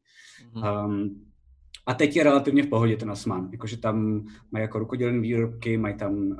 [0.85, 1.21] Um,
[1.85, 5.95] a teď je relativně v pohodě ten Asman, jakože tam mají jako rukodělné výrobky, mají
[5.97, 6.37] tam uh,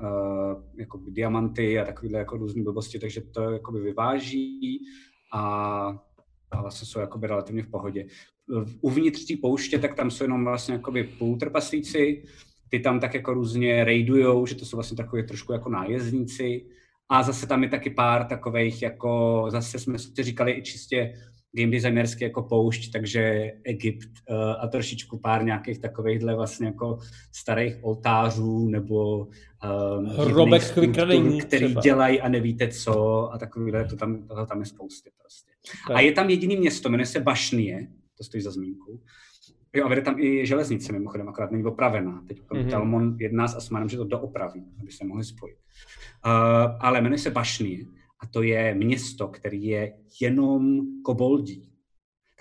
[0.77, 4.79] jako diamanty a takovéhle jako různé blbosti, takže to jakoby vyváží
[5.33, 5.41] a,
[6.51, 8.05] a vlastně jsou jakoby relativně v pohodě.
[8.81, 12.23] Uvnitř té pouště, tak tam jsou jenom vlastně jakoby půltrpaslíci,
[12.69, 16.65] ty tam tak jako různě raidujou, že to jsou vlastně takové trošku jako nájezdníci.
[17.09, 21.13] A zase tam je taky pár takových, jako zase jsme si říkali i čistě
[21.53, 26.99] game designersky jako poušť, takže Egypt uh, a trošičku pár nějakých takovýchhle vlastně jako
[27.31, 31.81] starých oltářů nebo um, Hrobek vykradení struktur, který třeba.
[31.81, 35.51] dělají a nevíte co a takovýhle, to tam, toho tam je spousty prostě.
[35.87, 35.97] Tak.
[35.97, 37.87] A je tam jediný město, jmenuje se Bašnie,
[38.21, 39.01] to stojí za zmínku.
[39.73, 42.23] Jo, a vede tam i železnice mimochodem, akorát není opravená.
[42.27, 42.61] Teď Mhm.
[42.61, 42.69] mm-hmm.
[42.69, 45.57] Talmon jedná s Asmanem, že to doopraví, aby se mohli spojit.
[46.25, 46.31] Uh,
[46.79, 47.85] ale jmenuje se Bašnie
[48.19, 51.70] a to je město, který je jenom koboldí.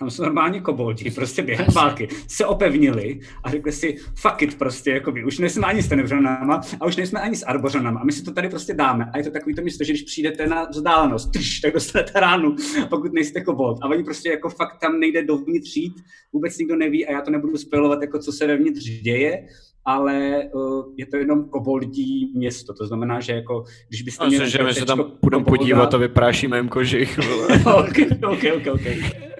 [0.01, 4.91] Tam jsou normálně koboldi, prostě během války se opevnili a řekli si, fuck it prostě,
[4.91, 8.23] jakoby, už nejsme ani s tenevřanama a už nejsme ani s arbořanama a my si
[8.23, 9.05] to tady prostě dáme.
[9.13, 12.55] A je to takový to místo, že když přijdete na vzdálenost, trš, tak dostanete ránu,
[12.89, 13.77] pokud nejste kobold.
[13.81, 15.93] A oni prostě jako fakt tam nejde dovnitř jít,
[16.33, 19.47] vůbec nikdo neví a já to nebudu spojovat, jako co se vevnitř děje,
[19.85, 22.73] ale uh, je to jenom koboldí město.
[22.73, 26.57] To znamená, že jako, když byste Myslím, že my se tam budeme podívat a vyprášíme
[26.57, 27.19] jim kožich.
[27.65, 29.30] ok, ok, ok, ok.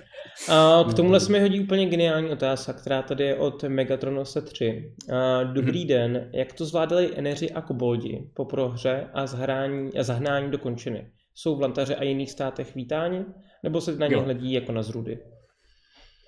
[0.49, 4.93] A k tomuhle se mi hodí úplně geniální otázka, která tady je od Megatronose 3.
[5.13, 10.51] A dobrý den, jak to zvládali Eneři a Koboldi po prohře a, zhrání, a zahnání
[10.51, 11.07] do končiny?
[11.35, 13.26] Jsou v Lantaře a jiných státech vítáni?
[13.63, 14.22] Nebo se na ně Jo.
[14.22, 15.19] hledí jako na zrudy?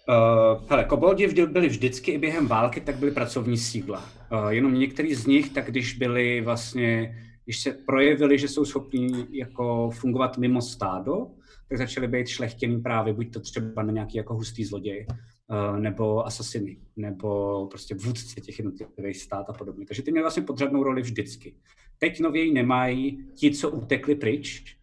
[0.09, 4.05] Uh, hele, koboldi vždy, byli vždycky i během války, tak byli pracovní sídla.
[4.31, 9.25] Uh, jenom některý z nich, tak když byli vlastně, když se projevili, že jsou schopní
[9.31, 11.27] jako fungovat mimo stádo,
[11.73, 16.25] tak začali být šlechtěný právě buď to třeba na nějaký jako hustý zloděj, uh, nebo
[16.25, 19.85] asasiny, nebo prostě vůdci těch jednotlivých stát a podobně.
[19.85, 21.55] Takže ty měli vlastně podřadnou roli vždycky.
[21.97, 24.77] Teď nověji nemají ti, co utekli pryč,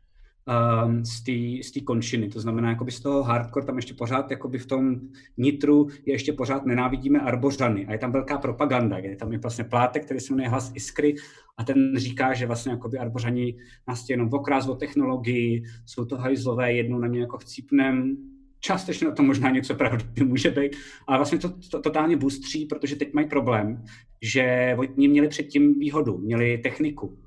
[0.46, 2.28] um, z té z končiny.
[2.28, 5.00] To znamená, jakoby z toho hardcore tam ještě pořád jakoby v tom
[5.36, 8.98] nitru je ještě pořád nenávidíme arbořany a je tam velká propaganda.
[8.98, 11.14] Je tam je vlastně plátek, který se jmenuje Hlas Iskry
[11.56, 13.56] a ten říká, že vlastně jakoby arbořani
[13.88, 18.16] nás jenom okrást o technologii, jsou to hajzlové, jednou na ně jako chcípnem,
[18.60, 20.76] částečně na to možná něco pravdy může být,
[21.06, 23.84] ale vlastně to, to totálně boostří, protože teď mají problém,
[24.22, 27.18] že oni měli předtím výhodu, měli techniku,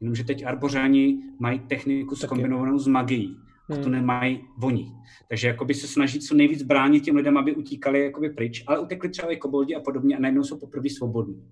[0.00, 2.26] Jenomže teď arbořani mají techniku Taky.
[2.26, 3.36] skombinovanou s magií.
[3.70, 3.92] A to Hmm.
[3.92, 4.92] nemají oni.
[5.28, 9.08] Takže jakoby se snaží co nejvíc bránit těm lidem, aby utíkali jakoby pryč, ale utekli
[9.08, 11.44] třeba i koboldi a podobně a najednou jsou poprvé svobodní.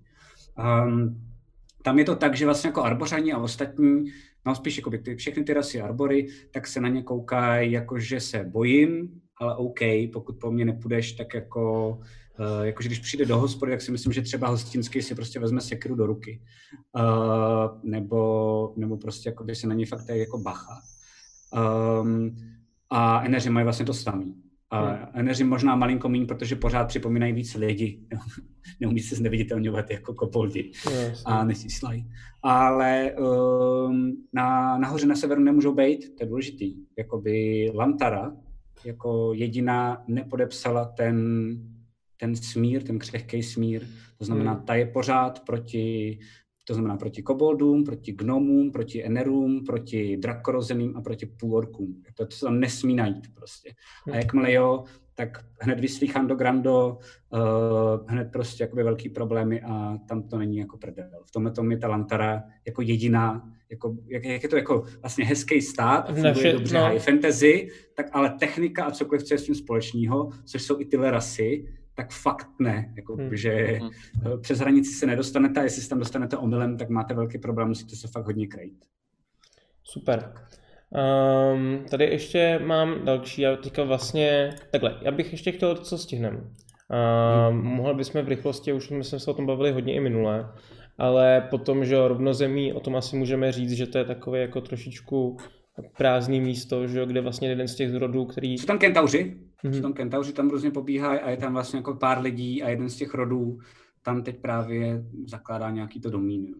[0.85, 1.21] Um,
[1.83, 4.05] tam je to tak, že vlastně jako arbořani a ostatní,
[4.45, 8.19] no spíš jakoby ty, všechny ty rasy arbory, tak se na ně koukají jako, že
[8.19, 9.79] se bojím, ale OK,
[10.13, 11.99] pokud po mně nepůjdeš, tak jako,
[12.39, 15.61] uh, jakože když přijde do hospody, tak si myslím, že třeba hostinský si prostě vezme
[15.61, 16.41] sekru do ruky.
[16.95, 20.81] Uh, nebo, nebo prostě jako by se na něj fakt jako bacha.
[22.01, 22.35] Um,
[22.89, 24.35] a eneři mají vlastně to samý.
[24.71, 25.05] A Hmm.
[25.13, 27.99] eneři možná malinko méně, protože pořád připomínají víc lidi.
[28.79, 30.71] Neumí se zneviditelňovat jako kopoldi
[31.25, 32.11] a nesíslají.
[32.43, 36.75] Ale um, na, nahoře na severu nemůžou být, to je důležitý.
[36.97, 38.35] Jakoby Lantara
[38.85, 41.17] jako jediná nepodepsala ten,
[42.17, 43.81] ten smír, ten křehký smír.
[44.17, 44.65] To znamená, Hmm.
[44.65, 46.19] ta je pořád proti
[46.67, 52.01] To znamená proti koboldům, proti gnomům, proti enerům, proti drakorozeným a proti půlorkům.
[52.13, 53.69] To, to se tam nesmí najít prostě.
[54.07, 54.13] A Hm.
[54.13, 54.83] jakmile jo,
[55.15, 56.97] tak hned vyslýchám do Grando,
[57.33, 57.39] uh,
[58.07, 61.09] hned prostě jakoby velký problémy a tam to není jako prdel.
[61.25, 65.25] V tomhle tom je ta Lantara jako jediná, jako, jak, jak, je to jako vlastně
[65.25, 66.83] hezký stát, a funguje Naše- dobře, no.
[66.85, 70.85] high fantasy, tak ale technika a cokoliv, co je s tím společného, což jsou i
[70.85, 71.65] tyhle rasy,
[71.95, 72.93] tak fakt ne.
[72.95, 73.35] Jako, Hmm.
[73.35, 73.79] že eh,
[74.41, 77.95] přes hranici se nedostanete a jestli se tam dostanete omylem, tak máte velký problém, musíte
[77.95, 78.85] se fakt hodně krejt.
[79.83, 80.33] Super.
[80.89, 86.37] Um, tady ještě mám další, já teďka vlastně, takhle, já bych ještě chtěl, co stihneme.
[86.39, 90.51] Um, mohli bychom v rychlosti, už jsme se o tom bavili hodně i minule,
[90.97, 95.37] ale potom, že rovnozemí, o tom asi můžeme říct, že to je takové jako trošičku
[95.97, 98.57] prázdný místo, že jo, kde vlastně jeden z těch rodů, který...
[98.57, 99.35] Jsou tam kentauři,
[99.65, 99.73] Mhm.
[99.73, 102.89] jsou tam kentauři, tam různě pobíhají a je tam vlastně jako pár lidí a jeden
[102.89, 103.59] z těch rodů
[104.01, 106.45] tam teď právě zakládá nějaký to domín.
[106.45, 106.53] jo.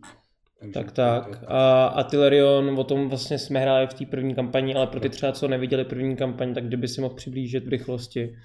[0.60, 1.44] Takže Tak tak.
[1.48, 5.32] A Atilerion, o tom vlastně jsme hráli v té první kampani, ale pro ty třeba,
[5.32, 8.36] co neviděli první kampaň, tak kdyby si mohl přiblížit v rychlosti.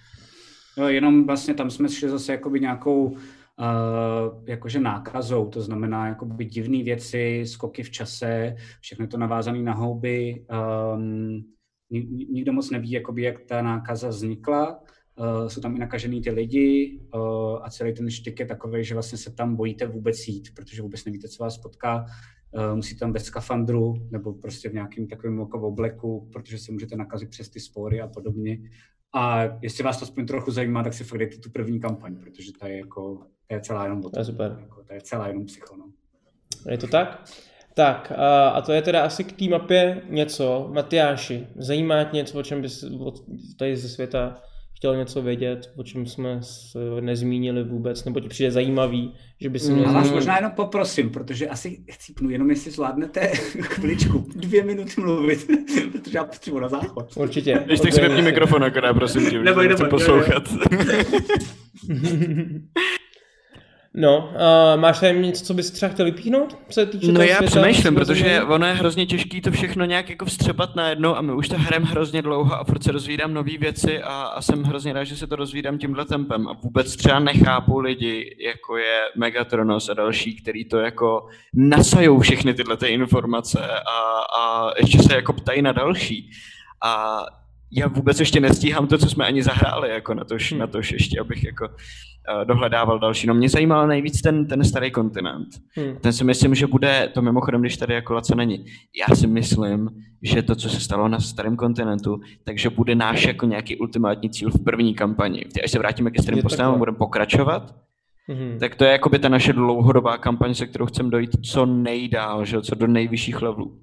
[0.79, 3.17] No, jenom vlastně tam jsme šli zase jakoby nějakou uh,
[4.47, 10.45] jakože nákazou, to znamená jakoby divné věci, skoky v čase, všechno to navázané na houby.
[10.95, 11.45] Um,
[11.91, 14.83] nikdo moc neví, jakoby, jak ta nákaza vznikla.
[15.17, 17.21] Uh, jsou tam i nakažený ty lidi uh,
[17.63, 21.05] a celý ten štyk je takový, že vlastně se tam bojíte vůbec jít, protože vůbec
[21.05, 22.05] nevíte, co vás potká.
[22.53, 26.97] Uh, musíte tam bez skafandru nebo prostě v nějakém takovém jako obleku, protože se můžete
[26.97, 28.59] nakazit přes ty spory a podobně.
[29.15, 32.53] A jestli vás to aspoň trochu zajímá, tak si fakt dejte tu první kampaň, protože
[32.61, 34.59] ta je jako, ta je celá jenom o To je super.
[34.61, 35.93] Jako, ta je celá jenom psycho, no.
[36.71, 37.25] Je to tak?
[37.75, 40.71] Tak a, a to je teda asi k té mapě něco.
[40.75, 42.85] Matyáši, zajímá tě něco, o čem bys
[43.59, 44.37] tady ze světa
[44.77, 46.41] chtěl něco vědět, o čem jsme
[47.01, 49.77] nezmínili vůbec, nebo ti přijde zajímavý, že by si Mm.
[49.79, 50.15] měl A vás zmínit?
[50.15, 53.27] možná jenom poprosím, protože asi chcípnu, jenom jestli zvládnete
[53.61, 55.47] chviličku, dvě minuty mluvit,
[55.93, 57.17] protože já potřebuji na záchod.
[57.17, 57.63] Určitě.
[57.67, 60.43] Když tak si vypni mikrofon akorát, prosím tě, Neboj, nechci neboj, poslouchat.
[64.01, 66.59] No, uh, máš tady něco, co bys třeba chtěl vypíchnout?
[66.69, 69.85] Co se týče No toho já světa, přemýšlím, protože ono je hrozně těžký to všechno
[69.85, 73.35] nějak jako vstřebat najednou a my už to hrajeme hrozně dlouho a furt se rozvídám
[73.35, 76.97] nové věci a, a jsem hrozně rád, že se to rozvídám tímhle tempem a vůbec
[76.97, 82.87] třeba nechápu lidi, jako je Megatronos a další, který to jako nasajou všechny tyhle ty
[82.87, 86.31] informace a, a ještě se jako ptají na další.
[86.85, 87.23] A
[87.73, 90.61] já vůbec ještě nestíhám to, co jsme ani zahráli, jako na tož, Hmm.
[90.61, 93.27] na tož ještě, abych jako uh, dohledával další.
[93.27, 95.49] No mě zajímal nejvíc ten, ten starý kontinent.
[95.79, 95.97] Hm.
[96.01, 98.65] Ten si myslím, že bude, to mimochodem, když tady jako Laco není,
[99.09, 99.89] já si myslím,
[100.23, 104.51] že to, co se stalo na starém kontinentu, takže bude náš jako nějaký ultimátní cíl
[104.51, 105.45] v první kampani.
[105.65, 107.75] Až se vrátíme ke starým postavám, budeme pokračovat,
[108.29, 108.59] Mhm.
[108.59, 112.61] tak to je jakoby ta naše dlouhodobá kampaň, se kterou chceme dojít co nejdál, že
[112.63, 113.79] co do nejvyšších levelů.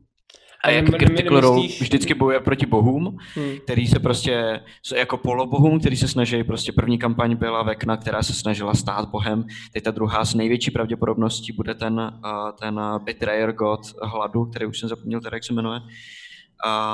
[0.63, 3.57] A jak Critical Role vždycky bojuje proti bohům, Hm.
[3.63, 4.59] který se prostě,
[4.95, 9.45] jako polobohům, který se snaží, prostě první kampaň byla Vekna, která se snažila stát bohem,
[9.73, 14.79] teď ta druhá s největší pravděpodobností bude ten, uh, ten Betrayer God hladu, který už
[14.79, 15.79] jsem zapomněl teda, jak se jmenuje,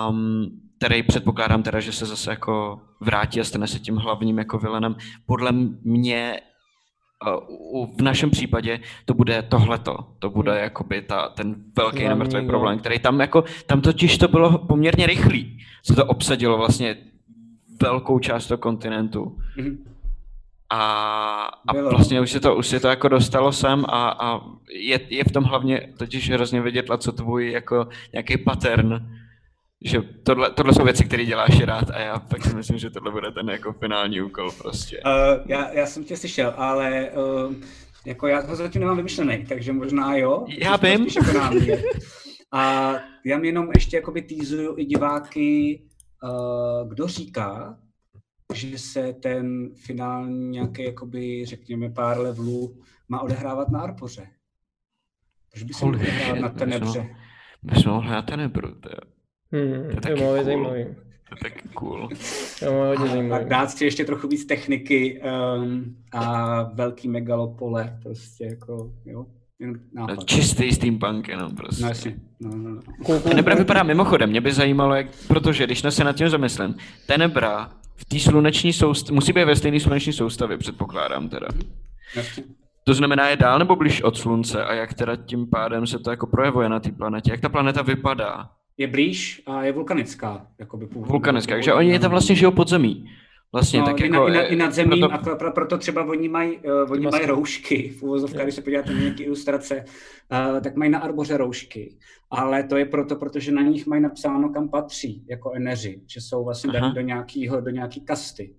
[0.10, 0.45] um,
[0.77, 4.95] který předpokládám teda, že se zase jako vrátí a stane se tím hlavním jako vilenem.
[5.26, 5.52] Podle
[5.84, 6.40] mě
[7.97, 10.61] v našem případě to bude tohleto, to bude Hmm.
[10.63, 15.59] jakoby ta, ten velký nemrtvý problém, který tam jako, tam totiž to bylo poměrně rychlý,
[15.83, 16.95] se to obsadilo vlastně
[17.81, 19.77] velkou část toho kontinentu Mhm.
[20.69, 20.81] a,
[21.67, 21.89] a Bylo.
[21.89, 24.41] vlastně už se to, už se to jako dostalo sem a, a
[24.73, 29.07] je, je v tom hlavně totiž hrozně vidět, co tvůj jako nějaký pattern,
[29.84, 33.11] že tohle, tohle jsou věci, které děláš rád a já tak si myslím, že tohle
[33.11, 35.01] bude ten jako finální úkol prostě.
[35.05, 37.53] Uh, já, já jsem tě slyšel, ale uh,
[38.05, 40.45] jako já ho zatím nemám vymyšlený, takže možná jo.
[40.57, 41.07] Já vím.
[41.15, 41.49] Jako
[42.51, 42.93] a
[43.26, 45.81] já mi jenom ještě jakoby týzuju i diváky,
[46.23, 47.77] uh, kdo říká,
[48.53, 54.27] že se ten finální nějaký, jakoby, řekněme, pár levelů má odehrávat na Arpoře.
[55.51, 55.97] Proč by se mohl
[56.39, 57.15] na Tenebře?
[57.64, 58.76] My jsme mohli na Tenebru,
[59.53, 59.84] to je, Hm.
[59.84, 60.43] To je To taky cool.
[60.43, 60.84] zajímavý.
[61.30, 62.09] to je tak cool.
[62.59, 63.45] To je hodně a zajímavý.
[63.49, 65.21] dát si ještě trochu víc techniky
[65.57, 69.25] um, a velký megalopole, prostě jako, jo,
[69.93, 70.25] nápad.
[70.25, 71.84] Čistý steampunk jenom prostě.
[71.84, 72.69] No jasně, no, no,
[73.09, 73.19] no.
[73.19, 76.75] Tenebra vypadá mimochodem, mě by zajímalo, jak, protože když se nad tím zamyslím,
[77.07, 81.47] Tenebra v té sluneční soustavě, musí být ve stejné sluneční soustavě, předpokládám teda.
[82.15, 82.43] Jasně.
[82.84, 86.09] To znamená, je dál nebo blíž od slunce a jak teda tím pádem se to
[86.09, 88.49] jako projevuje na té planetě, jak ta planeta vypadá?
[88.77, 91.11] Je blíž a je vulkanická, jakoby původně.
[91.11, 93.09] Vulkanická, takže oni tam vlastně žijou pod zemí.
[93.53, 95.51] Vlastně, no, tak i, jako, na, i, na, i nad zemím proto- a pro, pro,
[95.51, 99.23] proto třeba oni mají, uh, oni mají roušky, v uvozovkách, když se podíváte na nějaké
[99.23, 99.85] ilustrace,
[100.55, 101.95] uh, tak mají na arboře roušky,
[102.31, 106.43] ale to je proto, protože na nich mají napsáno, kam patří, jako eneři, že jsou
[106.43, 108.53] vlastně daní do nějakého, do nějaký kasty.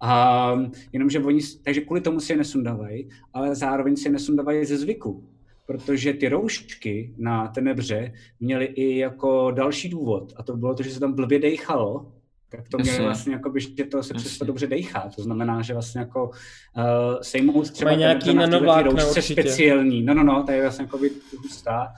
[0.00, 0.52] A
[0.92, 5.28] jenomže oni, takže kvůli tomu si je nesundávají, ale zároveň si je nesundávají ze zvyku,
[5.66, 10.90] protože ty roušky na Tenebře měly i jako další důvod a to bylo to, že
[10.90, 12.12] se tam blbě dejchalo,
[12.48, 13.04] tak to měli Jasně.
[13.04, 15.10] vlastně jako by, že to se přesto dobře dejchá.
[15.16, 16.82] To znamená, že vlastně jako uh,
[17.22, 20.02] sejmout třeba Mají nějaký Tenebře na této nanovlákna roušce speciální.
[20.02, 21.10] No, no, no, to je vlastně jako by
[21.42, 21.88] hustá.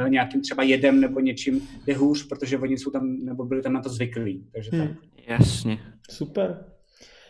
[0.00, 3.72] Uh, nějakým třeba jedem nebo něčím jde hůř, protože oni jsou tam, nebo byli tam
[3.72, 4.46] na to zvyklí.
[4.54, 4.88] Takže Hmm.
[4.88, 4.96] tak.
[5.28, 5.78] Jasně.
[6.10, 6.64] Super.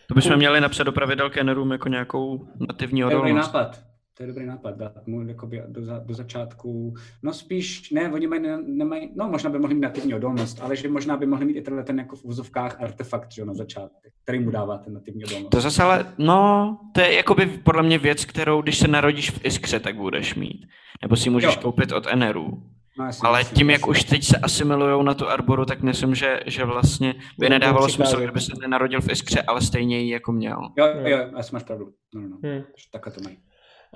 [0.08, 3.52] To bychom měli napsat do pravidel Kennerům jako nějakou nativní To je dobrý odolnost.
[3.54, 3.80] nápad.
[4.16, 6.94] To je dobrý nápad, dát mu jakoby do, za, do začátku.
[7.22, 10.76] No spíš, ne, oni mají, ne, nemají, no možná by mohli mít nativní odolnost, ale
[10.76, 13.54] že možná by mohli mít i tenhle ten jako v úzovkách artefakt, že jo, na
[13.54, 15.50] začátek, který mu dává ten nativní odolnost.
[15.50, 19.44] To zase ale, no, to je jakoby podle mě věc, kterou když se narodíš v
[19.44, 20.66] Iskře, tak budeš mít.
[21.02, 21.62] Nebo si můžeš Jo.
[21.62, 22.62] koupit od Eneru.
[22.98, 23.90] No, jasně, Ale jasně, tím, jak jasně.
[23.90, 28.20] už teď se asimilujou na tu arboru, tak myslím, že, že vlastně by nedávalo smysl,
[28.20, 30.58] kdyby se nenarodil v Iskře, ale stejně ji jako měl.
[30.78, 31.88] Jo, jo, asi máš pravdu.
[32.14, 32.38] No, no, no.
[32.44, 32.62] Hmm.
[32.92, 33.36] Takhle to mají.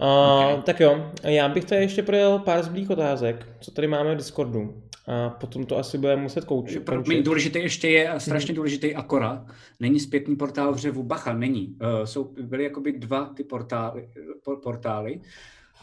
[0.01, 0.65] Uh, Ok.
[0.65, 4.83] Tak jo, já bych tady ještě projel pár zblých otázek, co tady máme v Discordu.
[5.07, 6.85] A potom to asi budeme muset koučit.
[6.85, 9.47] pro mě důležité ještě je a strašně důležitý Akora.
[9.81, 11.77] Není zpětný portál v řevu Bacha, není.
[11.83, 14.09] Uh, jsou, byly jakoby dva ty portály,
[14.45, 15.21] por, portály.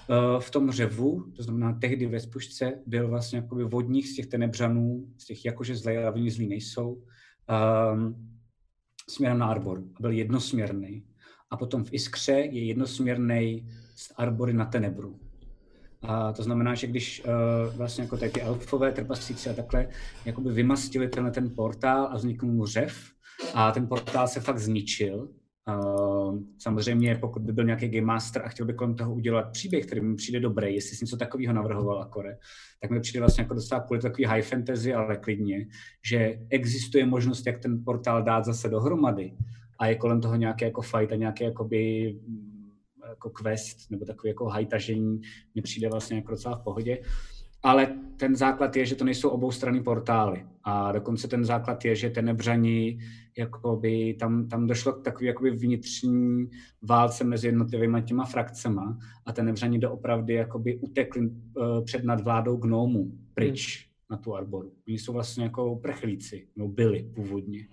[0.07, 4.25] Uh, v tom řevu, to znamená tehdy ve Spušce, byl vlastně jakoby vodních z těch
[4.25, 7.01] tenebřanů, z těch jakože zlej, ale oni zlí nejsou,
[7.93, 8.29] um,
[9.09, 9.81] směrem na Arbor.
[9.99, 11.03] Byl jednosměrný.
[11.51, 13.65] A potom v Iskře je jednosměrný
[13.95, 15.19] z Arbory na Tenebru.
[16.01, 19.87] A to znamená, že když uh, vlastně jako ty elfové trpaslíci a takhle
[20.25, 22.97] jakoby vymastili tenhle ten portál a vznikl mu řev
[23.53, 25.29] a ten portál se fakt zničil.
[25.67, 29.85] Uh, samozřejmě, pokud by byl nějaký game master a chtěl by kolem toho udělat příběh,
[29.85, 32.37] který mi přijde dobrý, jestli jsi něco takového navrhoval Akore,
[32.81, 35.67] tak mi přijde vlastně jako dostat kvůli takový high fantasy, ale klidně,
[36.09, 39.33] že existuje možnost, jak ten portál dát zase dohromady
[39.79, 42.15] a je kolem toho nějaký jako fight a nějaký jakoby
[43.09, 45.21] jako quest nebo takový jako hajtažení
[45.55, 47.01] mi přijde vlastně jako docela v pohodě.
[47.63, 47.87] Ale
[48.17, 50.45] ten základ je, že to nejsou oboustranný portály.
[50.63, 52.99] A dokonce ten základ je, že ten nebřani,
[53.37, 56.49] jakoby, tam, tam došlo k takové jakoby vnitřní
[56.81, 63.11] válce mezi jednotlivými těma frakcema a ten nebřani doopravdy jakoby utekli uh, před nadvládou gnomů
[63.33, 64.71] pryč na tu arboru.
[64.87, 67.67] Oni jsou vlastně jako prchlíci, no byli původně.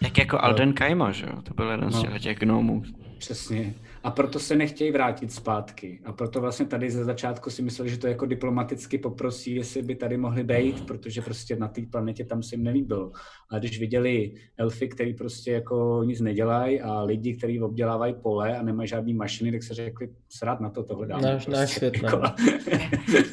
[0.00, 1.42] Tak jako Alden Kaima, že jo?
[1.42, 2.02] To byl jeden z No.
[2.02, 2.82] těch- těch gnomů.
[3.18, 3.74] Přesně.
[4.04, 6.00] A proto se nechtějí vrátit zpátky.
[6.04, 9.94] A proto vlastně tady ze začátku si mysleli, že to jako diplomaticky poprosí, jestli by
[9.94, 13.12] tady mohli být, protože prostě na té planetě tam se jim nelíbilo.
[13.50, 18.62] A když viděli elfy, který prostě jako nic nedělají a lidi, kteří obdělávají pole a
[18.62, 21.22] nemají žádný mašiny, tak se řekli, srát na to tohle dáme.
[21.22, 22.08] Náš- náš prostě, svět, no.
[22.08, 22.22] jako.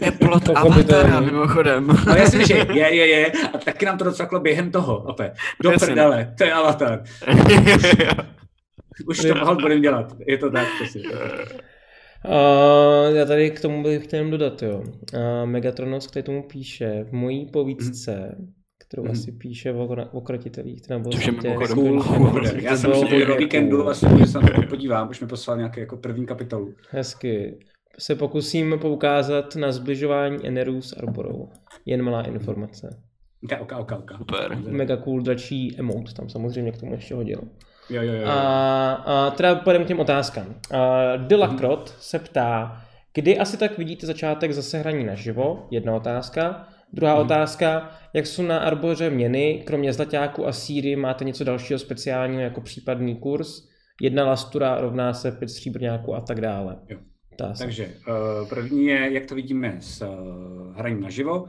[0.05, 0.49] Je plot.
[0.55, 1.87] Avatara, mimochodem.
[2.07, 3.31] No jasně, že je, je, je.
[3.53, 4.97] A taky nám to docvaklo během toho.
[4.97, 5.33] Opět.
[5.63, 5.87] Do Jasně.
[5.87, 7.03] prdele, to je avatar.
[9.07, 10.15] Už to mohl budeme dělat.
[10.27, 11.01] Je to tak, přesně.
[12.25, 14.79] Uh, já tady k tomu bych chtěl jenom dodat, jo.
[14.79, 18.35] Uh, Megatronos, který tomu píše v mojí povídce,
[18.87, 19.11] kterou Mhm.
[19.11, 22.03] asi píše o, o krotitelích, teda o Což je mimochodem cool.
[22.61, 25.79] Já jsem si do víkendu vlastně, že se na to podívám, už mi poslal nějaký
[25.79, 26.73] jako první kapitolu.
[26.89, 27.59] Hezky.
[27.99, 31.49] Se pokusím poukázat na zbližování Eneru s Arborou.
[31.85, 32.99] Jen malá informace.
[33.43, 34.17] Ok, ok, ok, ok.
[34.17, 34.57] Super.
[34.69, 37.41] Mega cool dračí emote tam samozřejmě k tomu ještě hodil.
[37.89, 38.27] Jo, jo, jo.
[38.27, 40.55] A, a teda půjdeme k těm otázkám.
[40.73, 42.81] A Dylakrot se ptá,
[43.13, 45.67] kdy asi tak vidíte začátek zase hraní naživo?
[45.71, 46.67] Jedna otázka.
[46.93, 47.21] Druhá Mhm.
[47.25, 52.61] otázka, jak jsou na Arboře měny, kromě zlaťáku a síry, máte něco dalšího speciálního jako
[52.61, 53.63] případný kurz?
[54.01, 56.77] Jedna lastura rovná se pět stříbrňáků a tak dále.
[56.89, 56.97] Jo.
[57.57, 61.45] Takže uh, první je, jak to vidíme s uh, hraním naživo.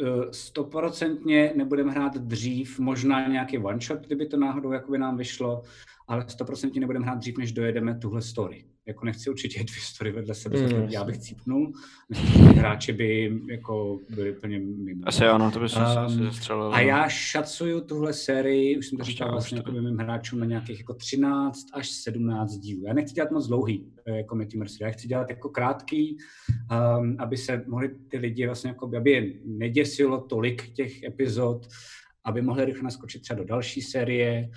[0.00, 5.62] Eh, Stoprocentně nebudeme hrát dřív, možná nějaký one shot, kdyby to náhodou jakoby nám vyšlo,
[6.08, 8.64] ale stoprocentně nebudeme hrát dřív, než dojedeme tuhle story.
[8.86, 11.72] Jako nechci určitě dvě story vedle sebe, Mm, já bych cípnul.
[12.08, 15.02] Myslím, že ty hráči by jako byli úplně mimo.
[15.04, 16.72] Asi ano, to by se Um, asi zastřelilo.
[16.72, 20.46] A já šacuju tuhle sérii, už jsem to říkal to, vlastně jako mým hráčům na
[20.46, 22.84] nějakých jako 13 až 17 dílů.
[22.86, 26.16] Já nechci dělat moc dlouhý eh, jako Matthew Mercer, já chci dělat jako krátký,
[27.00, 31.66] um, aby se mohli ty lidi vlastně jako, aby je neděsilo tolik těch epizod,
[32.24, 34.48] aby mohli rychle naskočit třeba do další série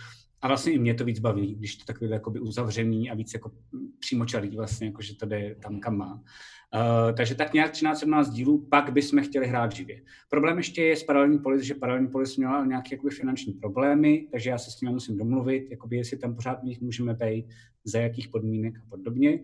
[0.42, 3.52] a vlastně i mě to víc baví, když to takové jakoby uzavřený a víc jako
[4.00, 6.14] přímočarý vlastně, jako že to jde tam, kam má.
[6.14, 10.02] Uh, takže tak nějak 13-17 dílů, pak bychom chtěli hrát živě.
[10.30, 14.50] Problém ještě je s Paralelní polis, že Paralelní polis měla nějaké jakoby, finanční problémy, takže
[14.50, 17.46] já se s nimi musím domluvit, jakoby, jestli tam pořád v nich můžeme být,
[17.84, 19.40] za jakých podmínek a podobně.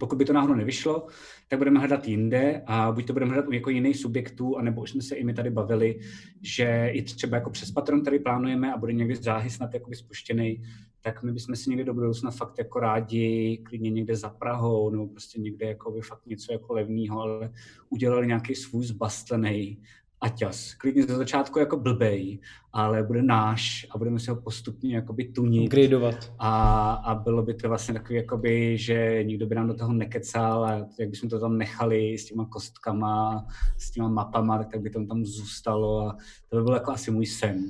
[0.00, 1.06] Pokud by to náhodou nevyšlo,
[1.48, 4.90] tak budeme hledat jinde a buď to budeme hledat u jako jiných subjektů, anebo už
[4.90, 5.98] jsme se i my tady bavili,
[6.42, 10.62] že i třeba jako přes patron, který plánujeme a bude někdy záhy snad jakoby spuštěný,
[11.00, 15.06] tak my bychom si někdy do budoucna fakt jako rádi klidně někde za Prahou nebo
[15.06, 17.52] prostě někde jako by fakt něco jako levného, ale
[17.90, 19.78] udělali nějaký svůj zbastlený
[20.20, 20.74] Aťas.
[20.74, 22.38] Klidně ze začátku jako blbej,
[22.72, 25.70] ale bude náš a budeme se ho postupně jakoby tunit.
[25.70, 26.32] Gradovat.
[26.38, 30.64] A, a bylo by to vlastně takový, jakoby, že nikdo by nám do toho nekecal
[30.64, 33.46] a jak bychom to tam nechali s těma kostkama,
[33.78, 36.16] s těma mapama, tak by to tam zůstalo a
[36.48, 37.64] to by byl jako asi můj sen.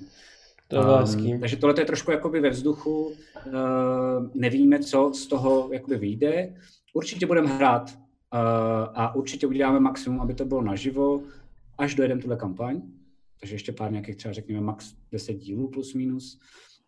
[0.68, 3.12] To je um, takže tohle je trošku jakoby ve vzduchu, uh,
[4.34, 6.54] nevíme, co z toho jakoby vyjde.
[6.94, 8.38] Určitě budeme hrát uh,
[8.94, 11.20] a určitě uděláme maximum, aby to bylo naživo,
[11.78, 12.82] až dojedeme tuhle kampaň,
[13.40, 16.40] takže ještě pár nějakých třeba řekněme max 10 dílů plus minus.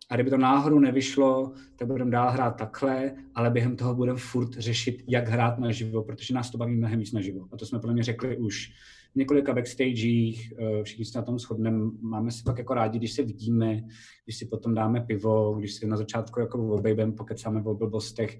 [0.09, 4.53] A kdyby to náhodou nevyšlo, tak budeme dál hrát takhle, ale během toho budeme furt
[4.53, 7.47] řešit, jak hrát naživo, protože nás to baví mnohem víc naživo.
[7.51, 8.71] A to jsme pro mě řekli už
[9.11, 13.13] v několika backstagech, eh, všichni se na tom shodneme, máme si pak jako rádi, když
[13.13, 13.81] se vidíme,
[14.25, 18.39] když si potom dáme pivo, když si na začátku jako obejbem, pokecáme o blbostech.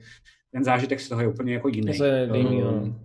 [0.52, 1.98] Ten zážitek z toho je úplně jako jiný.
[1.98, 3.00] To je jiný, um,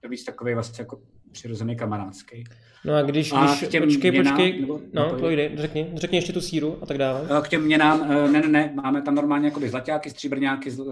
[0.00, 1.00] to víc takový vlastně jako
[1.32, 2.44] přirozený kamarádský.
[2.86, 6.18] No a když, a když těm počkej, měnám, počkej, nebo, no, to jde, řekni, řekni
[6.18, 7.20] ještě tu síru a tak dále.
[7.38, 10.86] Eh, k těm měnám, eh, ne, ne, ne, máme tam normálně jakoby zlaťáky, stříbrňáky, uh,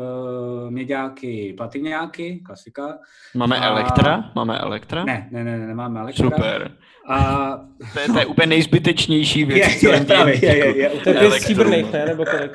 [0.71, 2.99] měďáky, platiňáky, klasika.
[3.35, 3.65] Máme a...
[3.65, 4.31] Elektra?
[4.35, 5.05] Máme Elektra?
[5.05, 6.31] Ne, ne, ne, ne, nemáme Elektra.
[6.31, 6.71] Super.
[7.09, 7.59] A...
[7.93, 9.83] To, je, to je úplně nejzbytečnější věc.
[9.83, 12.07] Je, je, právě, je, je, je, to je pět stříbrných, ne?
[12.07, 12.53] Nebo kolik?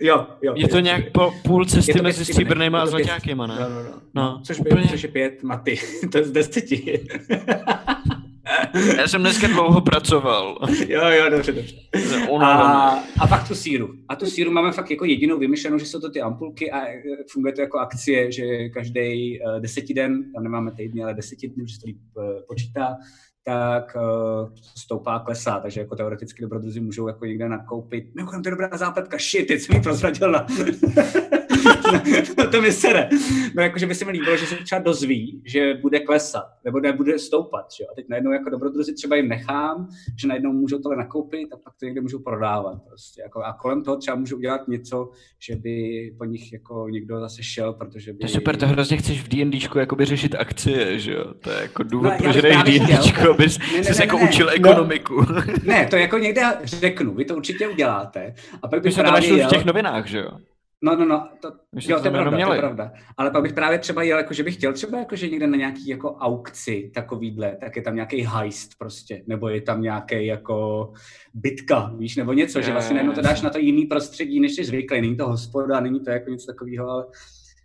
[0.00, 0.54] Jo, jo.
[0.56, 3.54] Je to je, nějak po půl cesty mezi stříbrnýma a zlaťákyma, ne?
[3.60, 4.00] No, no, no.
[4.14, 4.82] no což, úplně...
[4.82, 5.78] by, což je pět maty.
[6.12, 7.00] to je z deseti.
[8.96, 10.58] Já jsem dneska dlouho pracoval.
[10.88, 11.76] jo, jo, dobře, dobře.
[12.40, 13.94] A, a pak tu síru.
[14.08, 17.02] A tu síru máme fakt jako jedinou vymyšlenou, že jsou to ty ampulky a e,
[17.32, 21.66] funguje to jako akcie, že každý uh, deseti den, tam nemáme týdny, ale deseti dnů,
[21.66, 21.86] že se to
[22.20, 22.96] uh, počítá,
[23.44, 28.14] tak uh, stoupá a klesá, takže jako teoreticky dobrodruzi můžou jako někde nakoupit.
[28.14, 30.46] Mimochodem, to je dobrá zápletka, shit, teď jsem mi prozradil na...
[32.50, 33.08] to mi sere.
[33.54, 37.18] No jakože by se mi líbilo, že se třeba dozví, že bude klesat, nebo nebude
[37.18, 37.84] stoupat, že?
[37.84, 39.88] A teď najednou jako dobrodruzi třeba jim nechám,
[40.20, 43.22] že najednou můžou tohle nakoupit a pak to někde můžou prodávat prostě.
[43.22, 47.42] Jako, a kolem toho třeba můžu udělat něco, že by po nich jako někdo zase
[47.42, 48.18] šel, protože by...
[48.18, 51.34] To je super, to hrozně chceš v D&Dčku jakoby řešit akcie, že jo?
[51.34, 54.46] To je jako důvod, no, proč jdeš D&Dčku, abys ne, ne, ne, jako ne, učil
[54.46, 54.52] ne.
[54.52, 55.20] ekonomiku.
[55.20, 58.34] No, ne, to jako někde řeknu, vy to určitě uděláte.
[58.62, 59.48] A pak bych právě jel...
[59.48, 60.30] v těch novinách, že jo?
[60.82, 62.92] No, no, no, to, jo, to je pravda, to je pravda.
[63.16, 65.56] Ale pak bych právě třeba jel, jako, že bych chtěl třeba jako, že někde na
[65.56, 70.92] nějaký jako aukci takovýhle, tak je tam nějaký heist prostě, nebo je tam nějaký jako
[71.34, 74.54] bitka, víš, nebo něco, je, že vlastně najednou to dáš na to jiný prostředí, než
[74.54, 77.06] jsi zvyklý, není to hospoda, není to jako něco takového, ale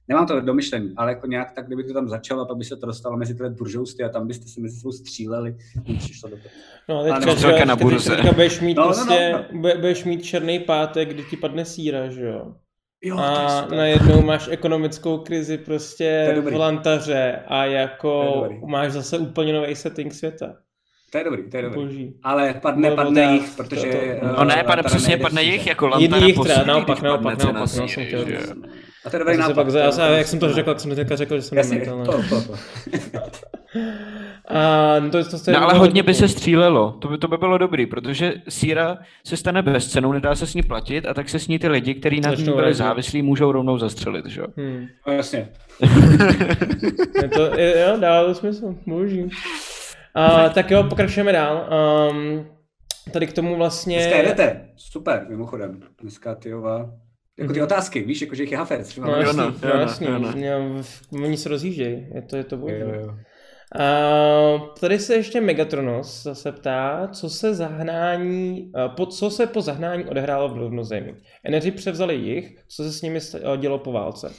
[0.08, 2.78] nemám to domyšlený, ale jako nějak tak, kdyby to tam začalo, a pak by se
[2.78, 5.56] to dostalo mezi tyhle buržousty a tam byste se mezi sebou stříleli,
[5.88, 6.50] by přišlo do toho.
[6.90, 8.16] No, teďka, teďka, na burze.
[8.16, 9.76] Teďka budeš mít, no, prostě, no, no, no.
[9.76, 12.56] budeš mít černý pátek, kdy ti padne síra, že jo?
[13.06, 19.76] Jo, a najednou máš ekonomickou krizi prostě v lantaře a jako máš zase úplně nový
[19.76, 20.56] setting světa.
[21.12, 21.82] To je dobrý, to je dobrý.
[21.82, 22.14] Boží.
[22.24, 24.18] Ale padne, no, padne jich, protože...
[24.22, 27.60] To, to, no ne, padne přesně, padne jich, jako lantara jich teda, naopak, naopak, naopak,
[27.60, 28.26] no, jsem chtěl
[29.06, 29.54] A to je dobrý nápad.
[29.54, 29.68] Pak,
[30.18, 32.56] jak jsem to řekl, tak jsem teďka řekl, že jsem Jasně, to, to, to.
[34.48, 37.58] A to, to, to no, ale hodně by se střílelo, to by, to by bylo
[37.58, 41.48] dobrý, protože síra se stane bezcenou, nedá se s ní platit a tak se s
[41.48, 44.48] ní ty lidi, kteří na ní byli závislí, můžou rovnou zastřelit, že jo?
[44.58, 44.86] Hmm.
[45.08, 45.50] No, jasně.
[47.22, 49.24] je to, jo, dává to smysl, boží.
[49.24, 51.70] Uh, tak jo, pokračujeme dál.
[52.12, 52.46] Um,
[53.12, 53.98] tady k tomu vlastně...
[53.98, 55.80] Dneska jedete, super, mimochodem.
[56.02, 56.90] Dneska tyjová
[57.40, 57.66] jako ty mhm.
[57.66, 58.96] otázky, víš, jako že jich je hafec.
[58.96, 60.08] No, jasný, no, no, jasný.
[60.08, 61.24] No, no.
[61.24, 62.76] Oni se rozjíždějí, je to, je to boží.
[63.76, 69.62] Uh, tady se ještě Megatronos zase ptá, co se zahnání, uh, po, co se po
[69.62, 71.16] zahnání odehrálo v rovnozemi.
[71.44, 73.20] Energy převzali jich, co se s nimi
[73.58, 74.34] dělo po válce?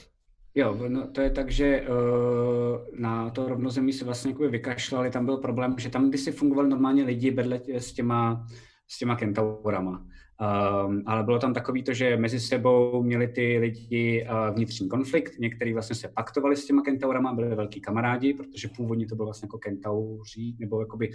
[0.55, 5.37] Jo, no, to je tak, že uh, na to rovnozemí se vlastně vykašlali, tam byl
[5.37, 8.47] problém, že tam, když si fungovali normálně lidi vedle tě, s těma,
[8.87, 10.05] s těma kentaurama,
[10.41, 15.39] Um, ale bylo tam takový to, že mezi sebou měli ty lidi uh, vnitřní konflikt,
[15.39, 19.45] někteří vlastně se paktovali s těma kentaurama, byli velký kamarádi, protože původně to bylo vlastně
[19.45, 21.09] jako kentauří, nebo jakoby,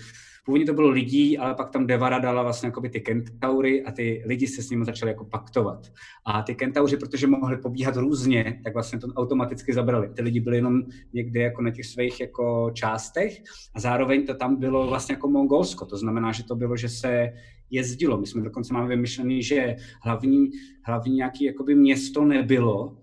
[0.45, 4.23] původně to bylo lidí, ale pak tam Devara dala vlastně jakoby ty kentaury a ty
[4.27, 5.87] lidi se s nimi začali jako paktovat.
[6.27, 10.09] A ty kentauři, protože mohli pobíhat různě, tak vlastně to automaticky zabrali.
[10.09, 10.83] Ty lidi byli jenom
[11.13, 13.43] někde jako na těch svých jako částech
[13.75, 15.87] a zároveň to tam bylo vlastně jako Mongolsko.
[15.87, 17.33] To znamená, že to bylo, že se
[17.73, 18.19] jezdilo.
[18.19, 20.51] My jsme dokonce máme vymyšlený, že hlavní,
[20.85, 22.99] hlavní nějaký jakoby město nebylo,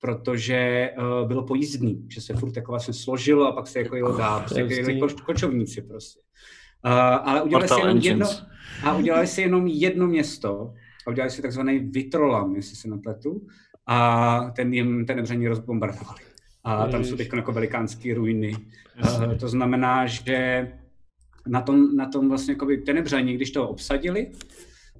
[0.00, 4.16] protože uh, bylo pojízdný, že se furt jako vlastně složilo a pak se jako jelo
[4.16, 6.20] dál, prostě jako koč, kočovníci prostě.
[6.86, 6.92] Uh,
[7.28, 8.26] ale udělali si jenom jedno,
[8.84, 10.72] a udělali si jenom jedno město
[11.06, 13.46] a udělali si takzvaný Vitrolam, jestli se napletu,
[13.86, 16.20] a ten jim ten nebření rozbombardovali.
[16.64, 18.56] A tam jsou teď jako velikánské ruiny.
[19.04, 20.68] Uh, to znamená, že
[21.46, 24.32] na tom, na tom vlastně jakoby tenebření, když to obsadili,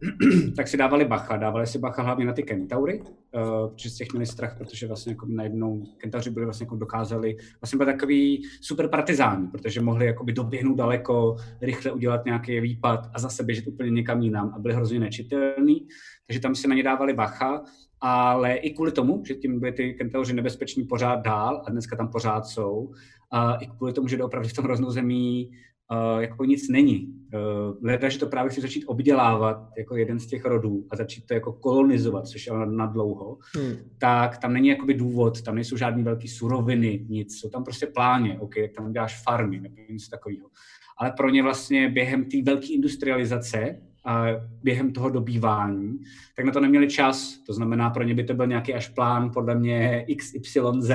[0.57, 1.37] tak si dávali bacha.
[1.37, 5.13] Dávali si bacha hlavně na ty kentaury, uh, protože z těch měli strach, protože vlastně
[5.13, 10.33] jako najednou kentauři byli vlastně jako dokázali, vlastně byli takový super partizáni, protože mohli jakoby
[10.33, 15.01] doběhnout daleko, rychle udělat nějaký výpad a zase běžet úplně někam jinam a byli hrozně
[15.01, 15.89] nečitelný,
[16.27, 17.63] takže tam si na ně dávali bacha,
[18.01, 22.09] ale i kvůli tomu, že tím byly ty kentauři nebezpeční pořád dál a dneska tam
[22.09, 22.93] pořád jsou,
[23.31, 25.51] a i kvůli tomu, že opravdu v tom hroznou zemí
[25.91, 27.13] uh, jako nic není.
[27.35, 31.27] Uh, leda, že to právě chci začít obdělávat jako jeden z těch rodů a začít
[31.27, 33.77] to jako kolonizovat, což je na dlouho, hmm.
[33.99, 38.39] tak tam není jakoby důvod, tam nejsou žádné velké suroviny, nic, jsou tam prostě pláně,
[38.41, 40.49] ok, tam děláš farmy nebo něco takového.
[40.99, 43.81] Ale pro ně vlastně během té velké industrializace
[44.63, 45.99] během toho dobývání,
[46.37, 47.39] tak na to neměli čas.
[47.47, 50.91] To znamená, pro ně by to byl nějaký až plán, podle mě XYZ,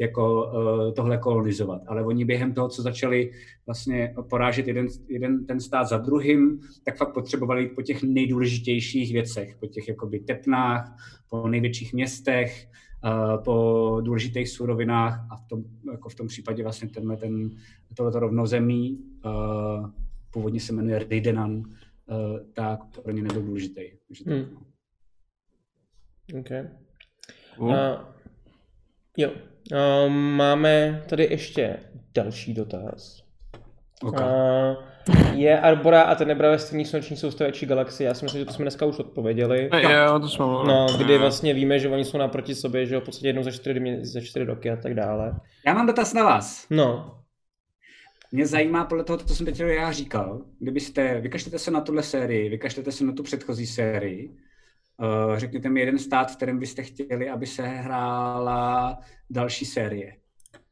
[0.00, 1.82] jako uh, tohle kolonizovat.
[1.86, 3.30] Ale oni během toho, co začali
[3.66, 9.56] vlastně porážet jeden, jeden ten stát za druhým, tak fakt potřebovali po těch nejdůležitějších věcech,
[9.60, 10.96] po těch jakoby tepnách,
[11.30, 12.68] po největších městech,
[13.04, 17.50] uh, po důležitých surovinách a v tom, jako v tom případě vlastně tenhle, ten,
[17.94, 19.90] tohleto rovnozemí, uh,
[20.32, 21.62] původně se jmenuje Ridenan,
[22.54, 23.82] tak pro ně nebyl důležitý.
[24.08, 24.64] Takže hmm.
[26.32, 26.40] No.
[26.40, 26.68] Okay.
[27.58, 27.74] Uh, uh,
[29.16, 29.30] jo.
[29.30, 31.76] Uh, máme tady ještě
[32.14, 33.22] další dotaz.
[34.02, 34.28] Okay.
[34.28, 34.76] Uh,
[35.34, 38.08] je Arbora a Tenebra ve stejných sluneční soustavě či galaxie?
[38.08, 39.70] Já si myslím, že to jsme dneska už odpověděli.
[39.72, 43.04] Jo, to jsme No, kdy vlastně víme, že oni jsou naproti sobě, že jo, v
[43.04, 45.40] podstatě jednou za čtyři, za čtyři roky a tak dále.
[45.66, 46.66] Já mám dotaz na vás.
[46.70, 47.18] No.
[48.32, 52.48] Mě zajímá podle toho, co jsem teď já říkal, kdybyste, vykašlete se na tuhle sérii,
[52.48, 57.28] vykašlete se na tu předchozí sérii, uh, řekněte mi jeden stát, v kterém byste chtěli,
[57.28, 58.98] aby se hrála
[59.30, 60.16] další série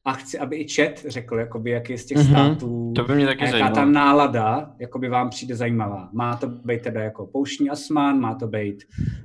[0.05, 2.31] a chci, aby i chat řekl, jakoby, jak je z těch mm-hmm.
[2.31, 3.74] států, to by mě taky jaká zajímalo.
[3.74, 6.09] ta nálada jakoby vám přijde zajímavá.
[6.12, 8.85] Má to být teda jako pouštní Asman, má to být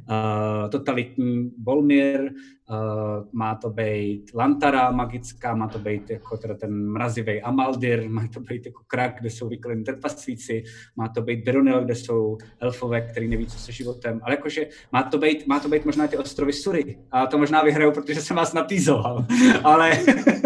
[0.09, 2.31] uh, totalitní Bolmir,
[2.69, 8.27] uh, má to být Lantara magická, má to být jako teda ten mrazivý Amaldir, má
[8.33, 10.63] to být jako krak, kde jsou vyklení trpaslíci,
[10.95, 15.03] má to být Beronil, kde jsou elfové, který neví, co se životem, ale jakože má
[15.03, 16.97] to být, má to být možná ty ostrovy Sury.
[17.11, 19.25] A to možná vyhraju, protože jsem vás natýzoval.
[19.63, 19.91] ale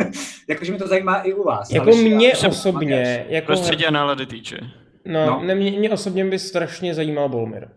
[0.50, 1.72] jakože mi to zajímá i u vás.
[1.72, 3.26] Jako mě já, osobně...
[3.30, 3.46] Jako...
[3.46, 4.58] Prostředí a nálady týče.
[5.06, 5.44] No, no.
[5.44, 7.68] Ne, mě, mě osobně by strašně zajímal Bolmir.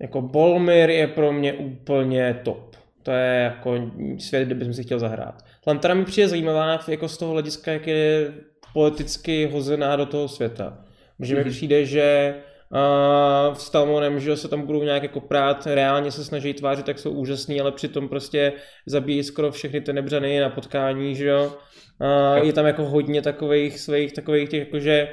[0.00, 2.69] Jako Bolmir je pro mě úplně top.
[3.02, 5.44] To je jako svět, kde bych si chtěl zahrát.
[5.66, 8.32] Lantara mi přijde zajímavá jako z toho hlediska, jak je
[8.72, 10.78] politicky hozená do toho světa.
[11.20, 11.44] Že mm-hmm.
[11.44, 12.34] mi přijde, že
[12.70, 16.98] uh, s Talmonem, že se tam budou nějak jako prát, reálně se snaží tvářit, tak
[16.98, 18.52] jsou úžasný, ale přitom prostě
[18.86, 21.52] zabíjí skoro všechny ty nebřany na potkání, že jo.
[22.00, 25.08] Uh, je tam jako hodně takových svých, takových těch jakože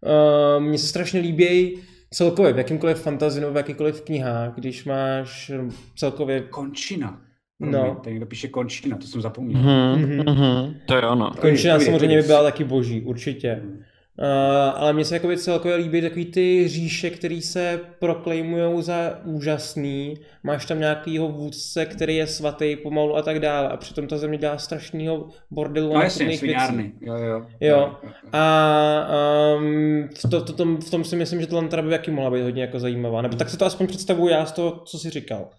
[0.00, 1.82] uh, mně se strašně líbí
[2.14, 5.50] celkově v jakýmkoliv fantasy nebo v jakýkoliv knihách, když máš
[5.96, 6.40] celkově...
[6.40, 7.20] Končina.
[7.60, 8.00] No.
[8.04, 9.62] Ten někdo píše končina, to jsem zapomněl.
[9.62, 10.74] Mm-hmm, mm-hmm.
[10.86, 11.30] To je ono.
[11.30, 13.60] Končina samozřejmě by byla taky boží, určitě.
[13.64, 13.82] Mm.
[14.18, 20.14] Uh, ale mně se jakoby celkově líbí takový ty říše, který se proklejmujou za úžasný.
[20.42, 23.68] Máš tam nějakýho vůdce, který je svatý pomalu a tak dále.
[23.68, 26.54] A přitom ta země dělá strašnýho bordelu no, jasně, věcí.
[27.00, 27.46] Jo, jo.
[27.60, 27.96] jo.
[28.32, 29.08] A
[29.56, 32.30] um, v, to, to, tom, v tom si myslím, že to Lantara by jaký mohla
[32.30, 33.22] být hodně jako zajímavá.
[33.22, 35.50] Nebo tak se to aspoň představuju já z toho, co jsi říkal.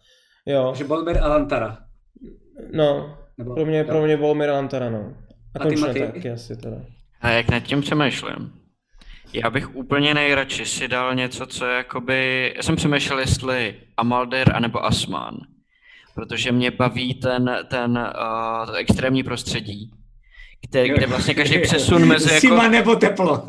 [0.46, 0.68] Jo.
[0.72, 1.78] Takže Bolmer a Lantara.
[2.74, 3.86] No, Nebo, pro mě, jo.
[3.86, 5.14] pro mě Bolmer a Lantara, no.
[5.56, 6.78] A, a končíme taky asi teda.
[7.22, 8.54] A jak nad tím přemýšlím?
[9.34, 12.54] Já bych úplně nejradši si dal něco, co je jakoby...
[12.58, 15.38] Já jsem přemýšlel, jestli Amalder anebo Asman.
[16.16, 19.92] Protože mě baví ten, ten uh, extrémní prostředí,
[20.70, 22.30] kde, kde vlastně každý přesun mezi...
[22.40, 22.70] Zima jako...
[22.72, 23.46] nebo teplo.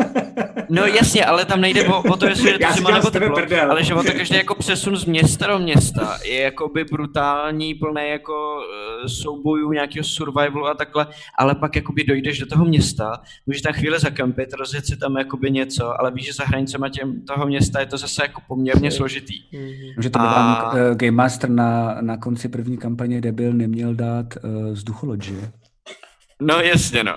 [0.68, 3.00] No jasně, ale tam nejde o, o to, jestli je to Já si zima dělám
[3.02, 3.70] nebo teplo, prdel.
[3.70, 8.08] ale že o to každý jako přesun z města do města je jakoby brutální, plný
[8.10, 11.06] jako uh, soubojů, nějakého survivalu a takhle,
[11.38, 13.12] ale pak jakoby dojdeš do toho města,
[13.46, 17.20] můžeš tam chvíli zakempit, rozjet si tam jakoby něco, ale víš, že za hranicema těm,
[17.22, 19.34] toho města je to zase jako poměrně složitý.
[19.98, 24.72] Že to A- uh, Game Master na, na konci první kampaně debil neměl dát uh,
[24.72, 25.34] vzducholoď, že?
[26.42, 27.12] No jasně, no.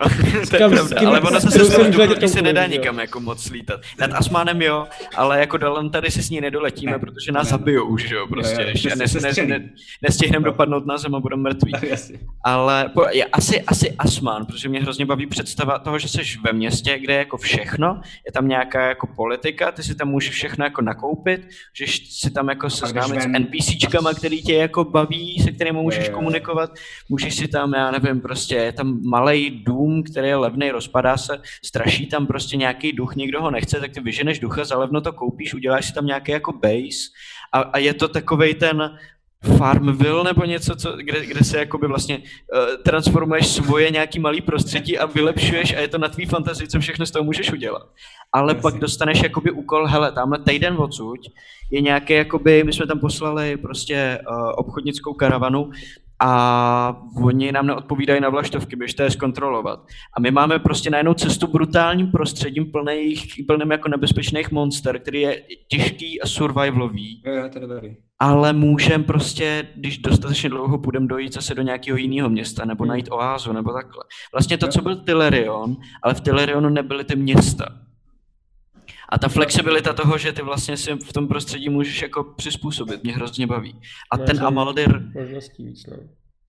[0.50, 3.82] to je pravda, kým- ale ono s se se se nedá nikam jako moc lítat.
[4.00, 7.50] Nad Asmanem jo, ale jako dole tady si s ní nedoletíme, Ne, protože nás ne,
[7.50, 8.56] zabijou, že jo, prostě.
[8.56, 9.70] Jo, jo, ještě se- ne, se ne,
[10.02, 10.52] nestihneme No.
[10.52, 11.72] dopadnout na zem a budeme mrtví.
[12.46, 16.54] Ale po, je asi, asi Asman, protože mě hrozně baví představa toho, že jsi ve
[16.54, 20.66] městě, kde je jako všechno, je tam nějaká jako politika, ty si tam můžeš všechno
[20.66, 25.78] jako nakoupit, že si tam jako seznámit s NPCčkama, který tě jako baví, se kterými
[25.78, 26.72] můžeš komunikovat,
[27.10, 31.42] můžeš si tam, já nevím, prostě je tam malý dům, který je levný, rozpadá se,
[31.66, 35.14] straší tam prostě nějaký duch, nikdo ho nechce, tak ty vyženeš ducha, za levno to
[35.14, 37.10] koupíš, uděláš si tam nějaký jako base
[37.54, 38.98] a, a je to takovej ten
[39.58, 44.98] Farmville nebo něco, co, kde, kde se jakoby vlastně uh, transformuješ svoje nějaký malý prostředí
[44.98, 47.88] a vylepšuješ a je to na tvý fantazii, co všechno z toho můžeš udělat.
[48.34, 48.62] Ale Jasně.
[48.62, 51.20] pak dostaneš jakoby úkol, hele, tamhle týden odsud
[51.72, 55.72] je nějaký jakoby, my jsme tam poslali prostě uh, obchodnickou karavanu
[56.22, 59.80] a oni nám neodpovídají na vlaštovky, běžte je zkontrolovat.
[60.18, 65.44] A my máme prostě najednou cestu brutálním prostředím plných, plným jako nebezpečných monster, který je
[65.68, 67.96] těžký a survivalový Jo, jo, to dobrý.
[68.20, 73.12] ale můžeme prostě, když dostatečně dlouho půjdeme dojít zase do nějakého jiného města, nebo najít
[73.12, 74.04] oázu, nebo takhle.
[74.34, 77.66] Vlastně to, co byl Tylerion, ale v Tylerionu nebyly ty města.
[79.12, 83.14] A ta flexibilita toho, že ty vlastně si v tom prostředí můžeš jako přizpůsobit, mě
[83.14, 83.76] hrozně baví.
[84.12, 85.02] A No, ten Amaldir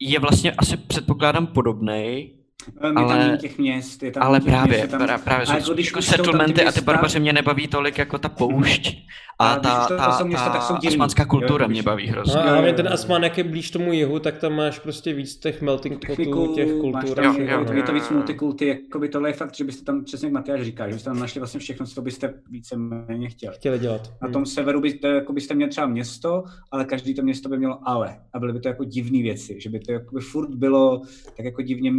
[0.00, 4.68] je vlastně asi předpokládám podobnej, Je Ale- tam těch měst, je tam ale těch právě,
[4.78, 7.32] měst, je tam, pra- právě a jsou, jako když jako settlementy a ty barbaři mě
[7.32, 8.96] nebaví tolik jako ta poušť
[9.38, 11.82] a Ale když ta, ta, jsou města, tak jsou ta asmanská Jo, kultura když- mě
[11.82, 12.34] baví hrozně.
[12.34, 12.92] No a Jo, hlavně jo, ten jo.
[12.92, 16.66] Asman, jak je blíž tomu jihu, tak tam máš prostě víc těch melting potů, těch
[16.68, 17.16] máš kultur.
[17.16, 17.72] tam, a Jo, jo, no.
[17.72, 20.60] je to víc multikulty, jako by tohle je fakt, že byste tam, přesně jak Matyáš
[20.62, 23.54] říká, že byste tam našli vlastně všechno, co byste víceméně chtěli.
[23.56, 24.12] Chtěli dělat.
[24.22, 24.32] Na Hm.
[24.32, 28.16] tom severu byste, jako byste měli třeba město, ale každý to město by mělo ale.
[28.32, 31.02] A byly by to jako divné věci, že by to jako by furt bylo
[31.36, 31.90] tak jako divně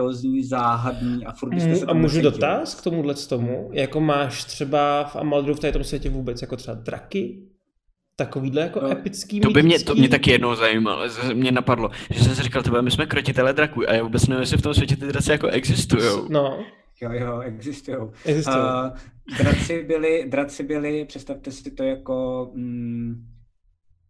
[0.00, 2.22] mysteriózní, záhadný a furt byste se Mu- A můžu necítili.
[2.32, 3.70] dotaz k tomuhle z tomu?
[3.72, 7.42] Jako máš třeba v Amaldru v tom světě vůbec jako třeba draky?
[8.16, 11.02] Takovýhle jako No, epický, To by mě, to mě taky jednou zajímalo,
[11.34, 14.40] mě napadlo, že jsem si říkal, tyhle, my jsme krotitele draků a já vůbec nevím,
[14.40, 16.02] jestli v tom světě ty draci jako existují.
[16.28, 16.58] No,
[17.02, 17.96] Jo, jo, existují.
[18.24, 18.56] existuje.
[18.58, 18.90] Uh,
[19.38, 23.14] draci byli, draci byli, představte si to jako, mm,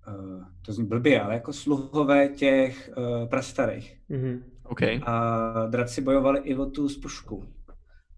[0.08, 3.96] uh, to zní blbě, ale jako sluhové těch uh, prastarých.
[4.08, 4.42] Mhm.
[4.70, 4.82] OK.
[5.02, 7.44] A draci bojovali i o tu spušku.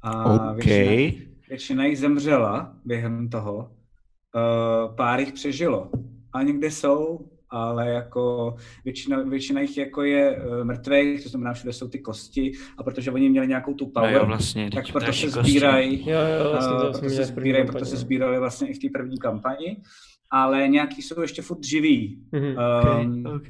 [0.03, 0.65] A OK.
[0.65, 3.57] většina, většina jich zemřela během toho.
[3.57, 5.91] Uh, pár jich přežilo.
[6.33, 8.55] A někde jsou, ale jako
[8.85, 12.53] většina, většina jich jako je uh, mrtvých, to znamená, všude jsou ty kosti.
[12.79, 14.71] A protože oni měli nějakou tu No power, jo, vlastně.
[14.75, 17.67] tak proto se sbírají Jo, jo, vlastně Uh, to proto se měli v první sbírají,
[17.67, 18.01] proto se no.
[18.01, 19.83] sbírali vlastně i v té první kampani,
[20.31, 22.23] ale nějaký jsou ještě furt živí.
[22.33, 22.57] Mhm.
[23.01, 23.49] Um, OK.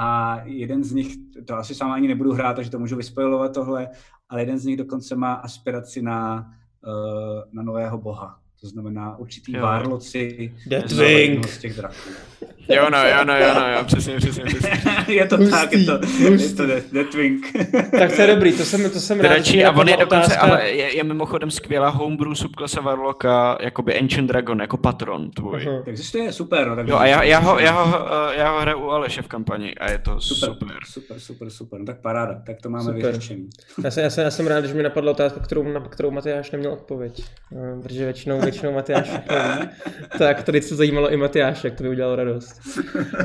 [0.00, 3.88] A jeden z nich, to asi sám ani nebudu hrát, takže to můžu vyspojovat tohle,
[4.28, 6.50] ale jeden z nich dokonce má aspiraci na,
[6.86, 8.40] uh, na nového boha.
[8.60, 9.62] To znamená určitý Jo.
[9.62, 11.48] várloci Deathwing.
[11.48, 11.94] z těch draků.
[12.68, 14.70] Jo, no, jo, no, jo, no, jo, přesně, přesně, přesně.
[15.14, 17.46] je to Hustý, tak, je to, je to Death- Deathwing.
[17.98, 20.26] Tak to je dobrý, to jsem, to jsem rád, Dračí, mě a on je dokonce,
[20.26, 25.66] otázka- ale je, je mimochodem skvělá homebrew subklasa Warlocka, jakoby Ancient Dragon, jako patron tvůj.
[25.68, 25.82] Aha.
[25.86, 26.68] Existuje, super.
[26.68, 27.98] No, tak Jo, a já, já, ho, já, ho,
[28.32, 30.76] já ho hraju u Aleše v kampani a je to Super, super.
[30.86, 31.80] super, super, super.
[31.80, 33.48] No tak paráda, tak to máme vyřešený.
[33.84, 36.50] Já jsem, já, jsem, já jsem rád, že mi napadla otázka, kterou, na kterou Matyáš
[36.50, 37.24] neměl odpověď.
[37.56, 39.68] Eh, Protože většinou, většinou Matyáš všechno ví.
[40.18, 42.60] Tak tady se zajímalo i Matyáše, jak to by udělalo radost.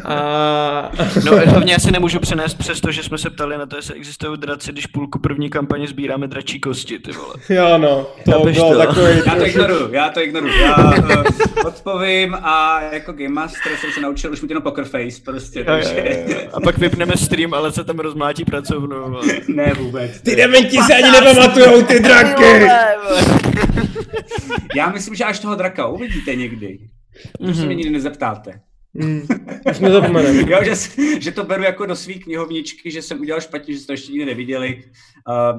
[0.06, 0.92] A...
[1.26, 3.96] No hlavně já se nemůžu přenést přes to, že jsme se ptali na to, jestli
[3.96, 7.34] existují draci, když půlku první kampaně sbíráme dračí kosti, ty vole.
[7.50, 8.78] Jo no, to Chápeš bylo to?
[8.80, 10.54] takový Já to ignoruju, já to ignoruju.
[10.54, 11.24] Já uh,
[11.66, 15.66] odpovím a jako Game Master jsem se naučil už mít jenom poker face, prostě, Jo,
[15.66, 16.50] takže jo, jo.
[16.54, 19.10] A pak vypneme stream, ale se tam rozmlátí pracovnu.
[19.10, 19.24] vole.
[19.48, 20.22] ne vůbec.
[20.22, 22.68] Ty dementi se ani nepamatujou, ty draky!
[24.76, 26.80] Já myslím, že až toho draka uvidíte někdy,
[27.46, 28.62] to se mě nikdy nezeptáte.
[29.00, 29.22] Hmm,
[29.70, 29.80] už.
[30.50, 30.74] Jo, že,
[31.20, 34.12] že to beru jako do svý knihovničky, že jsem udělal špatně, že jste to ještě
[34.12, 34.84] nikdy neviděli.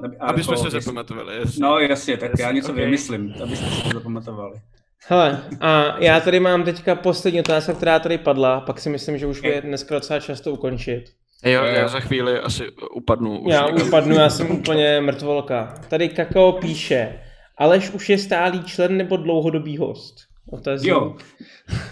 [0.04, 1.36] Uh, Aby jsme se zapamatovali.
[1.36, 1.62] jasně.
[1.62, 2.76] No jasně, tak já něco ok.
[2.76, 4.60] vymyslím, abyste si to zapamatovali.
[5.08, 9.26] Hele, a já tady mám teďka poslední otázka, která tady padla, pak si myslím, že
[9.26, 11.04] už je dneska docela často ukončit.
[11.44, 12.64] Jo, já za chvíli asi
[12.94, 13.38] upadnu.
[13.40, 13.88] Už Já někam.
[13.88, 15.74] upadnu, já jsem úplně mrtvolka.
[15.88, 17.20] Tady Kakao píše,
[17.58, 20.14] Aleš už je stálý člen nebo dlouhodobý host?
[20.50, 20.90] Otazník.
[20.90, 21.16] Jo.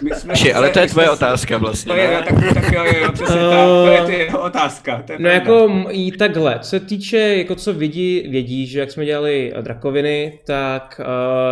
[0.01, 1.93] My jsme Ši, ale to je tvoje otázka vlastně.
[1.93, 2.23] To je, ne?
[2.23, 5.03] tak, tak jo, jo, jo, přesně tak, to je ty jeho otázka.
[5.07, 5.51] To je No pravda.
[5.51, 10.39] jako i takhle, co se týče, jako co vidí, vědí, že jak jsme dělali drakoviny,
[10.45, 11.05] tak uh,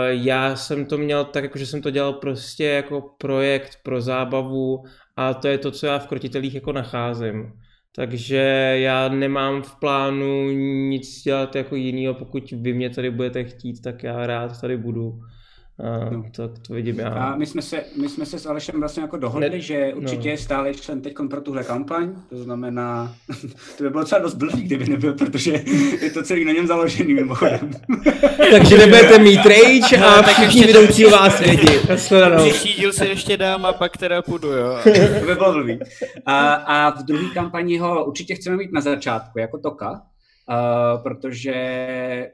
[0.09, 4.83] já jsem to měl tak, jako že jsem to dělal prostě jako projekt pro zábavu
[5.17, 7.51] a to je to, co já v krotitelích jako nacházím.
[7.95, 8.37] Takže
[8.81, 10.51] já nemám v plánu
[10.89, 15.19] nic dělat jako jinýho, pokud vy mě tady budete chtít, tak já rád tady budu.
[16.11, 16.23] No.
[16.35, 17.09] tak to vidím já.
[17.09, 20.27] A my jsme, se, my jsme se s Alešem vlastně jako dohodli, Ne- že určitě
[20.27, 20.31] no.
[20.31, 23.15] je stále člen teď pro tuhle kampaň, to znamená,
[23.77, 25.63] to by bylo třeba dost blbý, kdyby nebyl, protože
[26.01, 27.71] je to celý na něm založený mimochodem.
[28.51, 31.67] Takže nebudete mít rage a No, tak všichni ještě vedoucí to- vás vědí.
[31.89, 32.49] Nashledanou.
[32.49, 34.77] Příští díl se ještě dám a pak teda půjdu, jo.
[34.83, 35.79] to by bylo blbý.
[36.25, 41.55] A, a v druhé kampani ho určitě chceme mít na začátku, jako Toka, uh, protože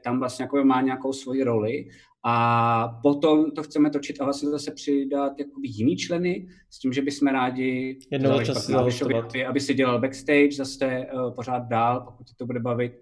[0.04, 1.84] tam vlastně jako má nějakou svoji roli
[2.24, 7.02] a potom to chceme točit a vlastně zase přidat jakoby jiný členy s tím, že
[7.02, 12.34] bychom rádi Jednou čas aby, aby si dělal backstage zase uh, pořád dál, pokud ti
[12.38, 12.92] to bude bavit.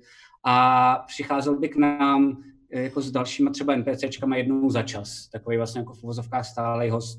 [0.47, 5.29] A přicházel by k nám eh, jako s dalšíma třeba NPCčkama jednou za čas.
[5.33, 7.19] Takový vlastně jako v uvozovkách stálej host.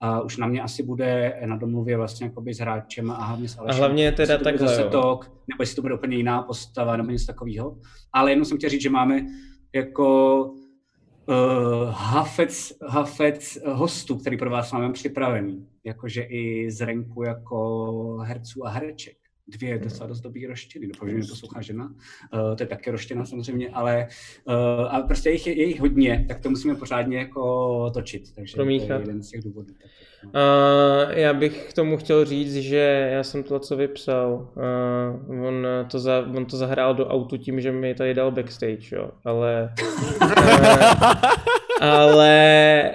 [0.00, 3.58] A už na mě asi bude na domluvě vlastně jakoby s hráčem a hlavně s
[3.58, 3.78] Alešem.
[3.78, 7.26] hlavně teda Jestli takhle, zase tok, nebo jestli to bude úplně jiná postava, nebo něco
[7.26, 7.78] takového.
[8.12, 9.26] Ale jenom jsem chtěl říct, že máme
[9.74, 10.54] jako
[11.26, 15.68] uh, hafec, hafec hostů, který pro vás máme připravený.
[15.84, 19.21] Jakože i z renku jako herců a hereček.
[19.52, 21.84] Dvě docela dost dobrý roštěny, doufám, že mě poslouchá žena.
[21.84, 24.08] Uh, to je také roštěna samozřejmě, ale
[24.44, 24.54] uh,
[24.90, 28.34] a prostě jich je, je jich hodně, tak to musíme pořádně jako točit.
[28.34, 29.00] Takže to Promíchat.
[29.00, 29.74] je jeden z těch důvodů.
[29.82, 29.90] Tak,
[30.24, 30.30] no.
[30.30, 34.52] Uh, já bych k tomu chtěl říct, že já jsem to, co vypsal.
[35.28, 38.96] Uh, on, to za, on to zahrál do autu tím, že mi tady dal backstage,
[38.96, 39.10] jo.
[39.24, 39.74] Ale...
[40.22, 40.28] Uh,
[41.82, 42.90] ale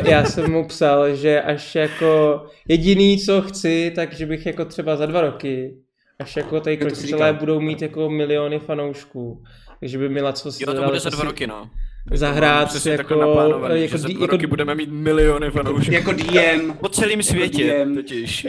[0.00, 4.96] uh, já jsem mu psal, že až jako jediný, co chci, takže bych jako třeba
[4.96, 5.74] za dva roky,
[6.20, 7.40] až jako tady to si krotitelé říkal.
[7.40, 9.42] budou mít jako miliony fanoušků,
[9.80, 11.70] takže by měla co Jo, to bude za dva roky, no.
[12.12, 15.94] zahrát Přesně jako, jako, že za dva jako, roky budeme mít miliony fanoušků.
[15.94, 16.72] Jako DM.
[16.80, 17.94] Po celém světě, DM.
[17.94, 18.46] totiž.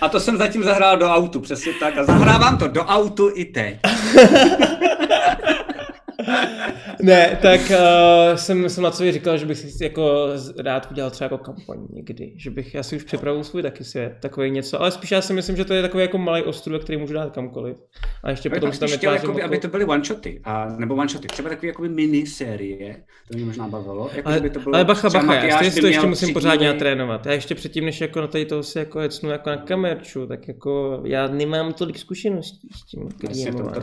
[0.00, 1.98] A to jsem zatím zahrál do autu, přesně tak.
[1.98, 3.78] A zahrávám to do autu i teď.
[7.02, 10.28] Ne, tak uh, jsem, jsem na co říkal, že bych si jako
[10.58, 14.16] rád udělal třeba jako kampaň někdy, že bych, já si už připravuju svůj taky svět,
[14.20, 16.98] takový něco, ale spíš já si myslím, že to je takový jako malý ostrův, který
[16.98, 17.76] můžu dát kamkoliv.
[18.22, 19.44] A ještě potom tam chtěl, jakoby, jako...
[19.44, 22.96] aby to byly one-shoty, a, nebo one-shoty, třeba takové jakoby minisérie,
[23.30, 24.10] to mě možná bavilo.
[24.14, 26.72] Jako, ale, by to bylo, ale bacha, bacha, já to ještě musím tři pořádně díly.
[26.72, 27.26] natrénovat.
[27.26, 30.48] Já ještě předtím, než jako na tady toho si jako jecnu jako na kamerču, tak
[30.48, 33.08] jako já nemám tolik zkušeností s tím.
[33.28, 33.80] Jasně, to-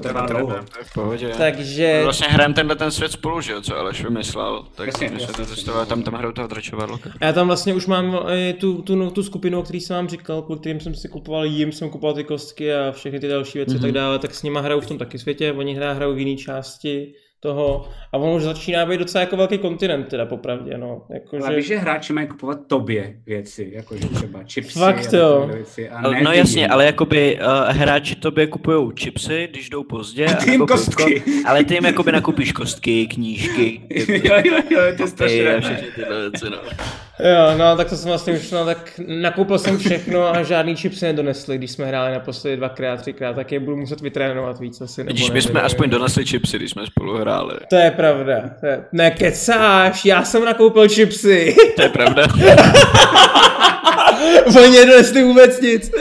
[0.94, 1.18] to.
[1.38, 2.02] Takže...
[2.04, 4.66] Vlastně hrajeme tenhle ten svět spolu, že jo, co Aleš vymyslel.
[4.76, 7.10] Tak Jasně, jasně, to testovali, tam tam hrajou toho dračovadloka.
[7.22, 10.42] Já tam vlastně už mám eh, tu, tu, tu skupinu, o který jsem vám říkal,
[10.42, 13.76] kvůli kterým jsem si kupoval jim, jsem kupoval ty kostky a všechny ty další věci
[13.76, 13.82] mm-hmm.
[13.82, 16.38] tak dále, tak s nima hrajou v tom taky světě, oni hra, hrajou v jiné
[16.38, 21.02] části toho a on už začíná být docela jako velký kontinent teda popravdě, no.
[21.14, 25.50] Jako, Ale víš, že hráči mají kupovat tobě věci, jakože třeba chipsy Fakt a jo.
[25.54, 25.90] věci.
[25.90, 26.72] A ne No ty jasně, jim.
[26.72, 31.04] ale jakoby uh, hráči tobě kupují chipsy, když jdou pozdě, A ty jim anebo kostky.
[31.06, 35.54] pivko, ale ty jim jakoby nakupíš kostky, knížky, jo, jo, jo, to je strašně ty
[35.56, 36.58] a všechny tyhle věci, no.
[37.20, 41.06] Jo, no tak to jsem vlastně už, no tak nakoupil jsem všechno a žádný chipsy
[41.06, 45.02] nedonesli, když jsme hráli naposledy dvakrát, třikrát, tak je budu muset vytrénovat víc asi.
[45.04, 47.54] nebo Vidíš, my jsme aspoň donesli chipsy, když jsme spolu hráli.
[47.70, 48.42] To je pravda.
[48.60, 48.84] To je...
[48.92, 51.56] Nekecáš, já jsem nakoupil chipsy.
[51.76, 52.28] To je pravda.
[54.60, 55.92] Oni nedonesli vůbec nic.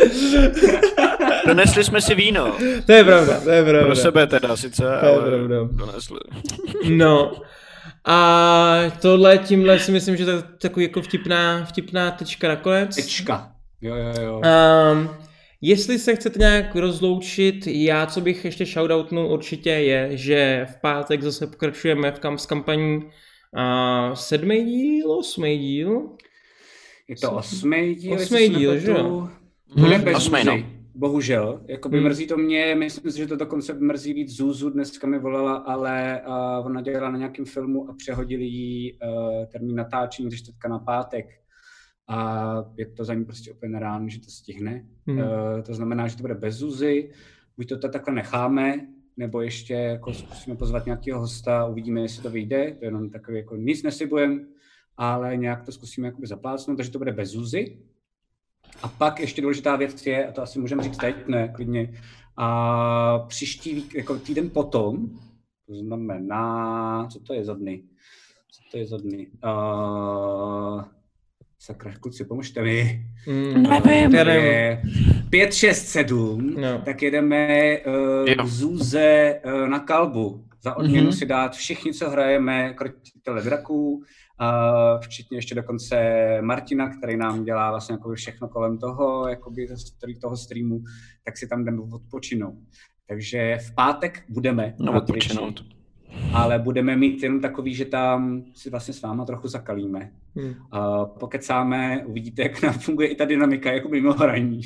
[1.47, 2.53] Donesli jsme si víno.
[2.87, 3.87] To je pravda, to je pravda.
[3.87, 5.57] Pro sebe teda sice, To je ale pravda.
[5.71, 6.19] donesli.
[6.89, 7.33] No.
[8.07, 12.97] A tohle, tímhle si myslím, že to je takový jako vtipná, vtipná tečka nakonec.
[12.97, 13.53] Tečka.
[13.81, 14.41] Jo, jo, jo.
[14.93, 15.09] Um,
[15.61, 21.23] jestli se chcete nějak rozloučit, já co bych ještě shoutoutnul určitě je, že v pátek
[21.23, 26.03] zase pokračujeme v kam s kampaní uh, sedmý díl, osmý díl.
[27.09, 29.29] Je to osmý díl, Osmý díl, že jo?
[29.77, 30.76] Bude Hmm, bez osmý, no.
[30.99, 31.63] Bohužel.
[31.69, 32.07] Jakoby Hmm.
[32.07, 36.23] mrzí to mě, myslím si, že to dokonce mrzí víc Zuzu, dneska mi volala, ale
[36.27, 40.79] uh, ona dělala na nějakém filmu a přehodili jí uh, termín natáčení ze čtvrtka na
[40.79, 41.27] pátek.
[42.09, 44.87] A je to za ní prostě úplně nereálné, že to stihne.
[45.07, 45.19] Hmm.
[45.19, 45.25] Uh,
[45.63, 47.11] to znamená, že to bude bez Zuzy.
[47.57, 48.87] Buď to takhle necháme,
[49.17, 52.73] nebo ještě jako zkusíme pozvat nějakého hosta, uvidíme, jestli to vyjde.
[52.79, 54.41] To je jenom takový, jako nic neslibujeme,
[54.97, 57.79] ale nějak to zkusíme jakoby zaplácnout, takže to bude bez Zuzy.
[58.83, 61.93] A pak ještě důležitá věc je, a to asi můžeme říct teď, ne, klidně,
[62.37, 65.07] a příští vík, jako týden potom
[65.67, 67.83] To znamená, co to je za dny?
[68.53, 69.27] Co to je za dny?
[69.45, 70.83] Uh,
[71.59, 73.07] sakra, kluci, pomožte mi.
[73.29, 74.15] Mm, Nevím.
[74.15, 74.45] já nevím.
[74.45, 74.83] Je
[75.31, 76.83] 5, 6, 7, No.
[76.85, 78.35] tak jedeme uh, Jo.
[78.45, 80.45] k Zuze uh, na kalbu.
[80.63, 81.17] Za odměnu Mhm.
[81.17, 84.03] si dát všichni, co hrajeme, krotitele draků,
[85.01, 85.97] včetně ještě dokonce
[86.41, 89.67] Martina, který nám dělá vlastně jako všechno kolem toho, jakoby
[90.23, 90.83] toho streamu,
[91.25, 92.55] tak si tam jdeme odpočinout.
[93.09, 95.76] Takže v pátek budeme No, odpočinout.
[96.33, 100.13] Ale budeme mít jenom takový, že tam si vlastně s váma trochu zakalíme.
[100.35, 100.49] Hmm.
[100.49, 104.61] Uh, pokecáme, uvidíte, jak nám funguje i ta dynamika jako mimo hraní.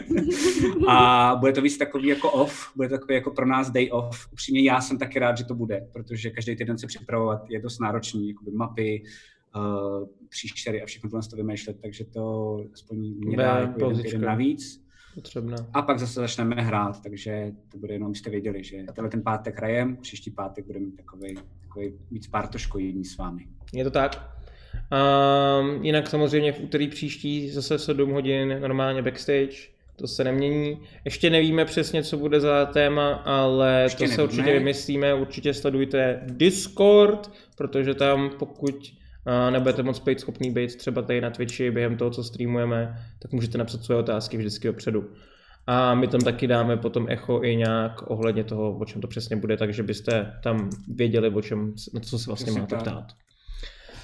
[0.88, 4.28] a bude to víc takový jako off, bude to takový jako pro nás day off.
[4.32, 7.78] Upřímně já jsem taky rád, že to bude, protože každý týden se připravovat je dost
[7.78, 9.02] náročný, jakoby mapy,
[9.56, 14.20] uh, příšery a všechno tohle to vymýšlet, takže to aspoň mě dá jako jeden týden
[14.20, 14.89] navíc.
[15.14, 15.56] Potřebná.
[15.74, 19.56] A pak zase začneme hrát, takže to bude jenom, abyste věděli, že tenhle ten pátek
[19.58, 23.46] hrajem, příští pátek budeme mít takový, takový víc pártoškojení s vámi.
[23.72, 24.30] Je to tak.
[24.92, 29.56] Um, jinak samozřejmě v úterý příští zase 7 hodin normálně backstage.
[29.96, 30.80] To se nemění.
[31.04, 34.24] Ještě nevíme přesně, co bude za téma, ale Ještě to se nevíme.
[34.24, 35.14] určitě vymyslíme.
[35.14, 38.92] Určitě sledujte Discord, protože tam pokud
[39.50, 43.58] nebudete moc být schopný být třeba tady na Twitchi během toho, co streamujeme, tak můžete
[43.58, 45.04] napsat své otázky vždycky dopředu.
[45.66, 49.36] A my tam taky dáme potom echo i nějak ohledně toho, o čem to přesně
[49.36, 52.82] bude, takže byste tam věděli, o čem, na co se vlastně Přesně máte tak.
[52.82, 53.04] ptát.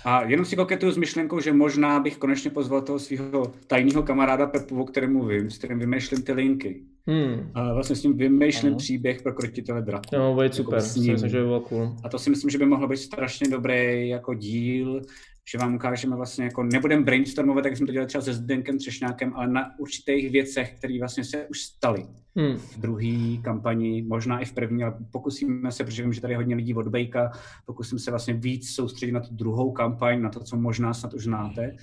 [0.07, 4.47] A jenom si koketuju s myšlenkou, že možná bych konečně pozval toho svého tajného kamaráda
[4.47, 6.83] Pepu, o kterém mluvím, s kterým vymýšlím ty linky.
[7.07, 7.51] Hmm.
[7.55, 8.79] A vlastně s ním vymýšlím Ano.
[8.79, 10.07] příběh pro krotitele draků.
[10.13, 11.97] No, bude Jako super, myslím, že by bylo cool.
[12.05, 15.03] A to si myslím, že by mohlo být strašně dobrý jako díl,
[15.51, 19.33] že vám ukážeme vlastně jako, nebudeme brainstormovat, jak jsme to dělali třeba se Zdenkem Třešňákem,
[19.37, 22.07] ale na určitých věcech, které vlastně se už staly
[22.39, 22.57] Hmm.
[22.57, 26.37] v druhé kampani, možná i v první, ale pokusíme se, protože vím, že tady je
[26.37, 27.33] hodně lidí od Bejka,
[27.67, 31.25] pokusím se vlastně víc soustředit na tu druhou kampaň, na to, co možná snad už
[31.25, 31.77] znáte,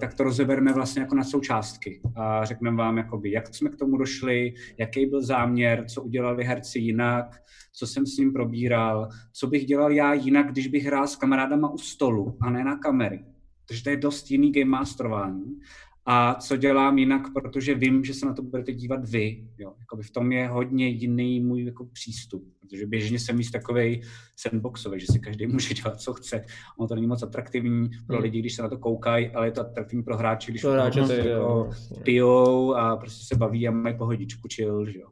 [0.00, 3.96] tak to rozebereme vlastně jako na součástky a řekneme vám, jakoby, jak jsme k tomu
[3.96, 7.42] došli, jaký byl záměr, co udělali herci jinak,
[7.72, 11.70] co jsem s ním probíral, co bych dělal já jinak, když bych hrál s kamarádama
[11.70, 13.24] u stolu a ne na kamery.
[13.68, 15.60] Takže to je dost jiný game masterování.
[16.10, 19.48] A co dělám jinak, protože vím, že se na to budete dívat vy.
[19.58, 19.72] Jo.
[19.80, 24.00] Jakoby v tom je hodně jiný můj jako přístup, protože běžně jsem víc takový
[24.36, 26.44] sandboxový, že si každý může dělat, co chce.
[26.78, 28.22] Ono to není moc atraktivní pro Hmm.
[28.22, 31.12] lidi, když se na to koukají, ale je to atraktivní pro hráče, když hráče to
[31.12, 31.70] jako
[32.02, 35.08] pijou a prostě se baví a mají pohodičku, chill, že jo.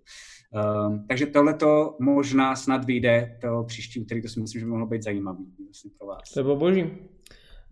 [0.88, 4.70] Um, takže tohle to možná snad vyjde to příští úterý, to si myslím, že by
[4.70, 6.32] mohlo být zajímavý vlastně pro vás.
[6.34, 6.84] To bylo boží.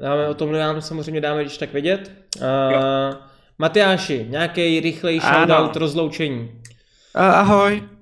[0.01, 2.13] Dáme o tom nám samozřejmě dáme když tak vědět.
[2.41, 3.15] Uh,
[3.59, 6.51] Matyáši, nějaký rychlej shoutout rozloučení.
[7.15, 7.83] A- Ahoj.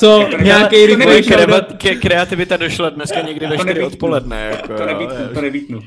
[0.00, 1.64] To ne- nějaký rychlej shoutout.
[2.02, 3.86] kreativita došla dneska někdy ve To 4 nevítnu.
[3.86, 4.48] odpoledne.
[4.50, 4.86] Jako, To jo.
[4.86, 5.80] nevítnu, to nevítnu.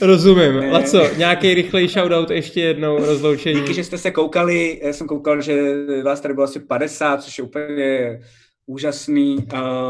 [0.00, 0.60] Rozumím.
[0.60, 0.70] Ne.
[0.72, 3.60] Laco, nějaký rychlej shoutout ještě jednou rozloučení.
[3.60, 5.62] Díky, že jste se koukali, já jsem koukal, že
[6.04, 8.20] vás tady bylo asi 50, což je úplně
[8.66, 9.36] úžasný.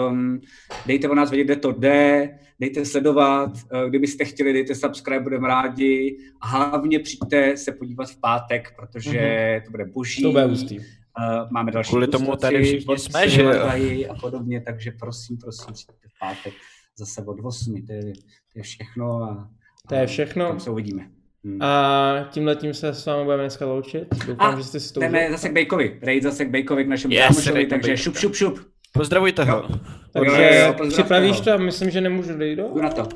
[0.08, 0.40] Um,
[0.86, 2.28] dejte o nás vědět, kde to jde,
[2.60, 6.18] dejte sledovat, uh, kdybyste chtěli, dejte subscribe, budeme rádi.
[6.40, 10.22] A hlavně přijďte se podívat v pátek, protože to bude boží.
[10.22, 10.78] To bude hustý.
[10.78, 10.84] Uh,
[11.50, 13.44] máme další Kvůli tomu tady všichni jsme, že
[14.08, 16.54] a podobně, takže prosím, prosím, přijďte v pátek
[16.98, 18.00] zase od 8, to je,
[18.52, 19.22] to je všechno.
[19.22, 19.50] A,
[19.88, 20.48] To je a všechno.
[20.48, 21.10] Tam se uvidíme.
[21.44, 21.62] Hmm.
[21.62, 24.08] A tímhle tím se s vámi budeme dneska loučit.
[24.26, 25.98] Doufám, A že jste si to Jdeme zase k Bejkovi.
[26.02, 28.60] Raid zase k Bejkovi, k našemu Yes, kámošovi, takže šup, šup, šup.
[28.92, 29.68] Pozdravujte ho.
[30.12, 31.58] Takže Jo, jo, jo, pozdravte připravíš to?
[31.58, 32.56] Myslím, že nemůžu dojít.
[32.56, 33.08] Jdu na to.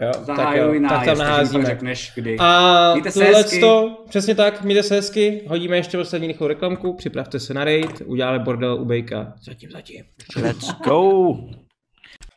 [0.00, 1.64] Jo, tak, jo, tak tam naházíme.
[1.64, 2.36] pak řekneš, kdy.
[2.40, 7.54] A tohle to, přesně tak, mějte se hezky, hodíme ještě poslední rychlou reklamku, připravte se
[7.54, 9.32] na raid, uděláme bordel u Bejka.
[9.42, 10.04] Zatím, zatím.
[10.42, 11.34] Let's go.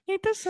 [0.07, 0.49] Mějte se.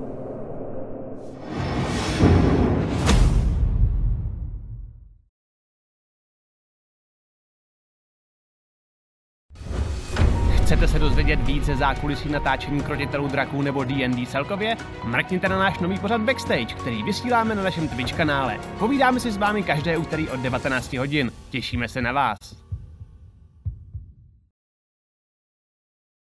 [10.71, 14.77] Chcete se dozvědět víc ze zákulisí natáčení krotitelů draků nebo D&D celkově?
[15.03, 18.59] Mrkněte na náš nový pořad Backstage, který vysíláme na našem Twitch kanále.
[18.79, 21.31] Povídáme si s vámi každé úterý od 19 hodin.
[21.49, 22.60] Těšíme se na vás.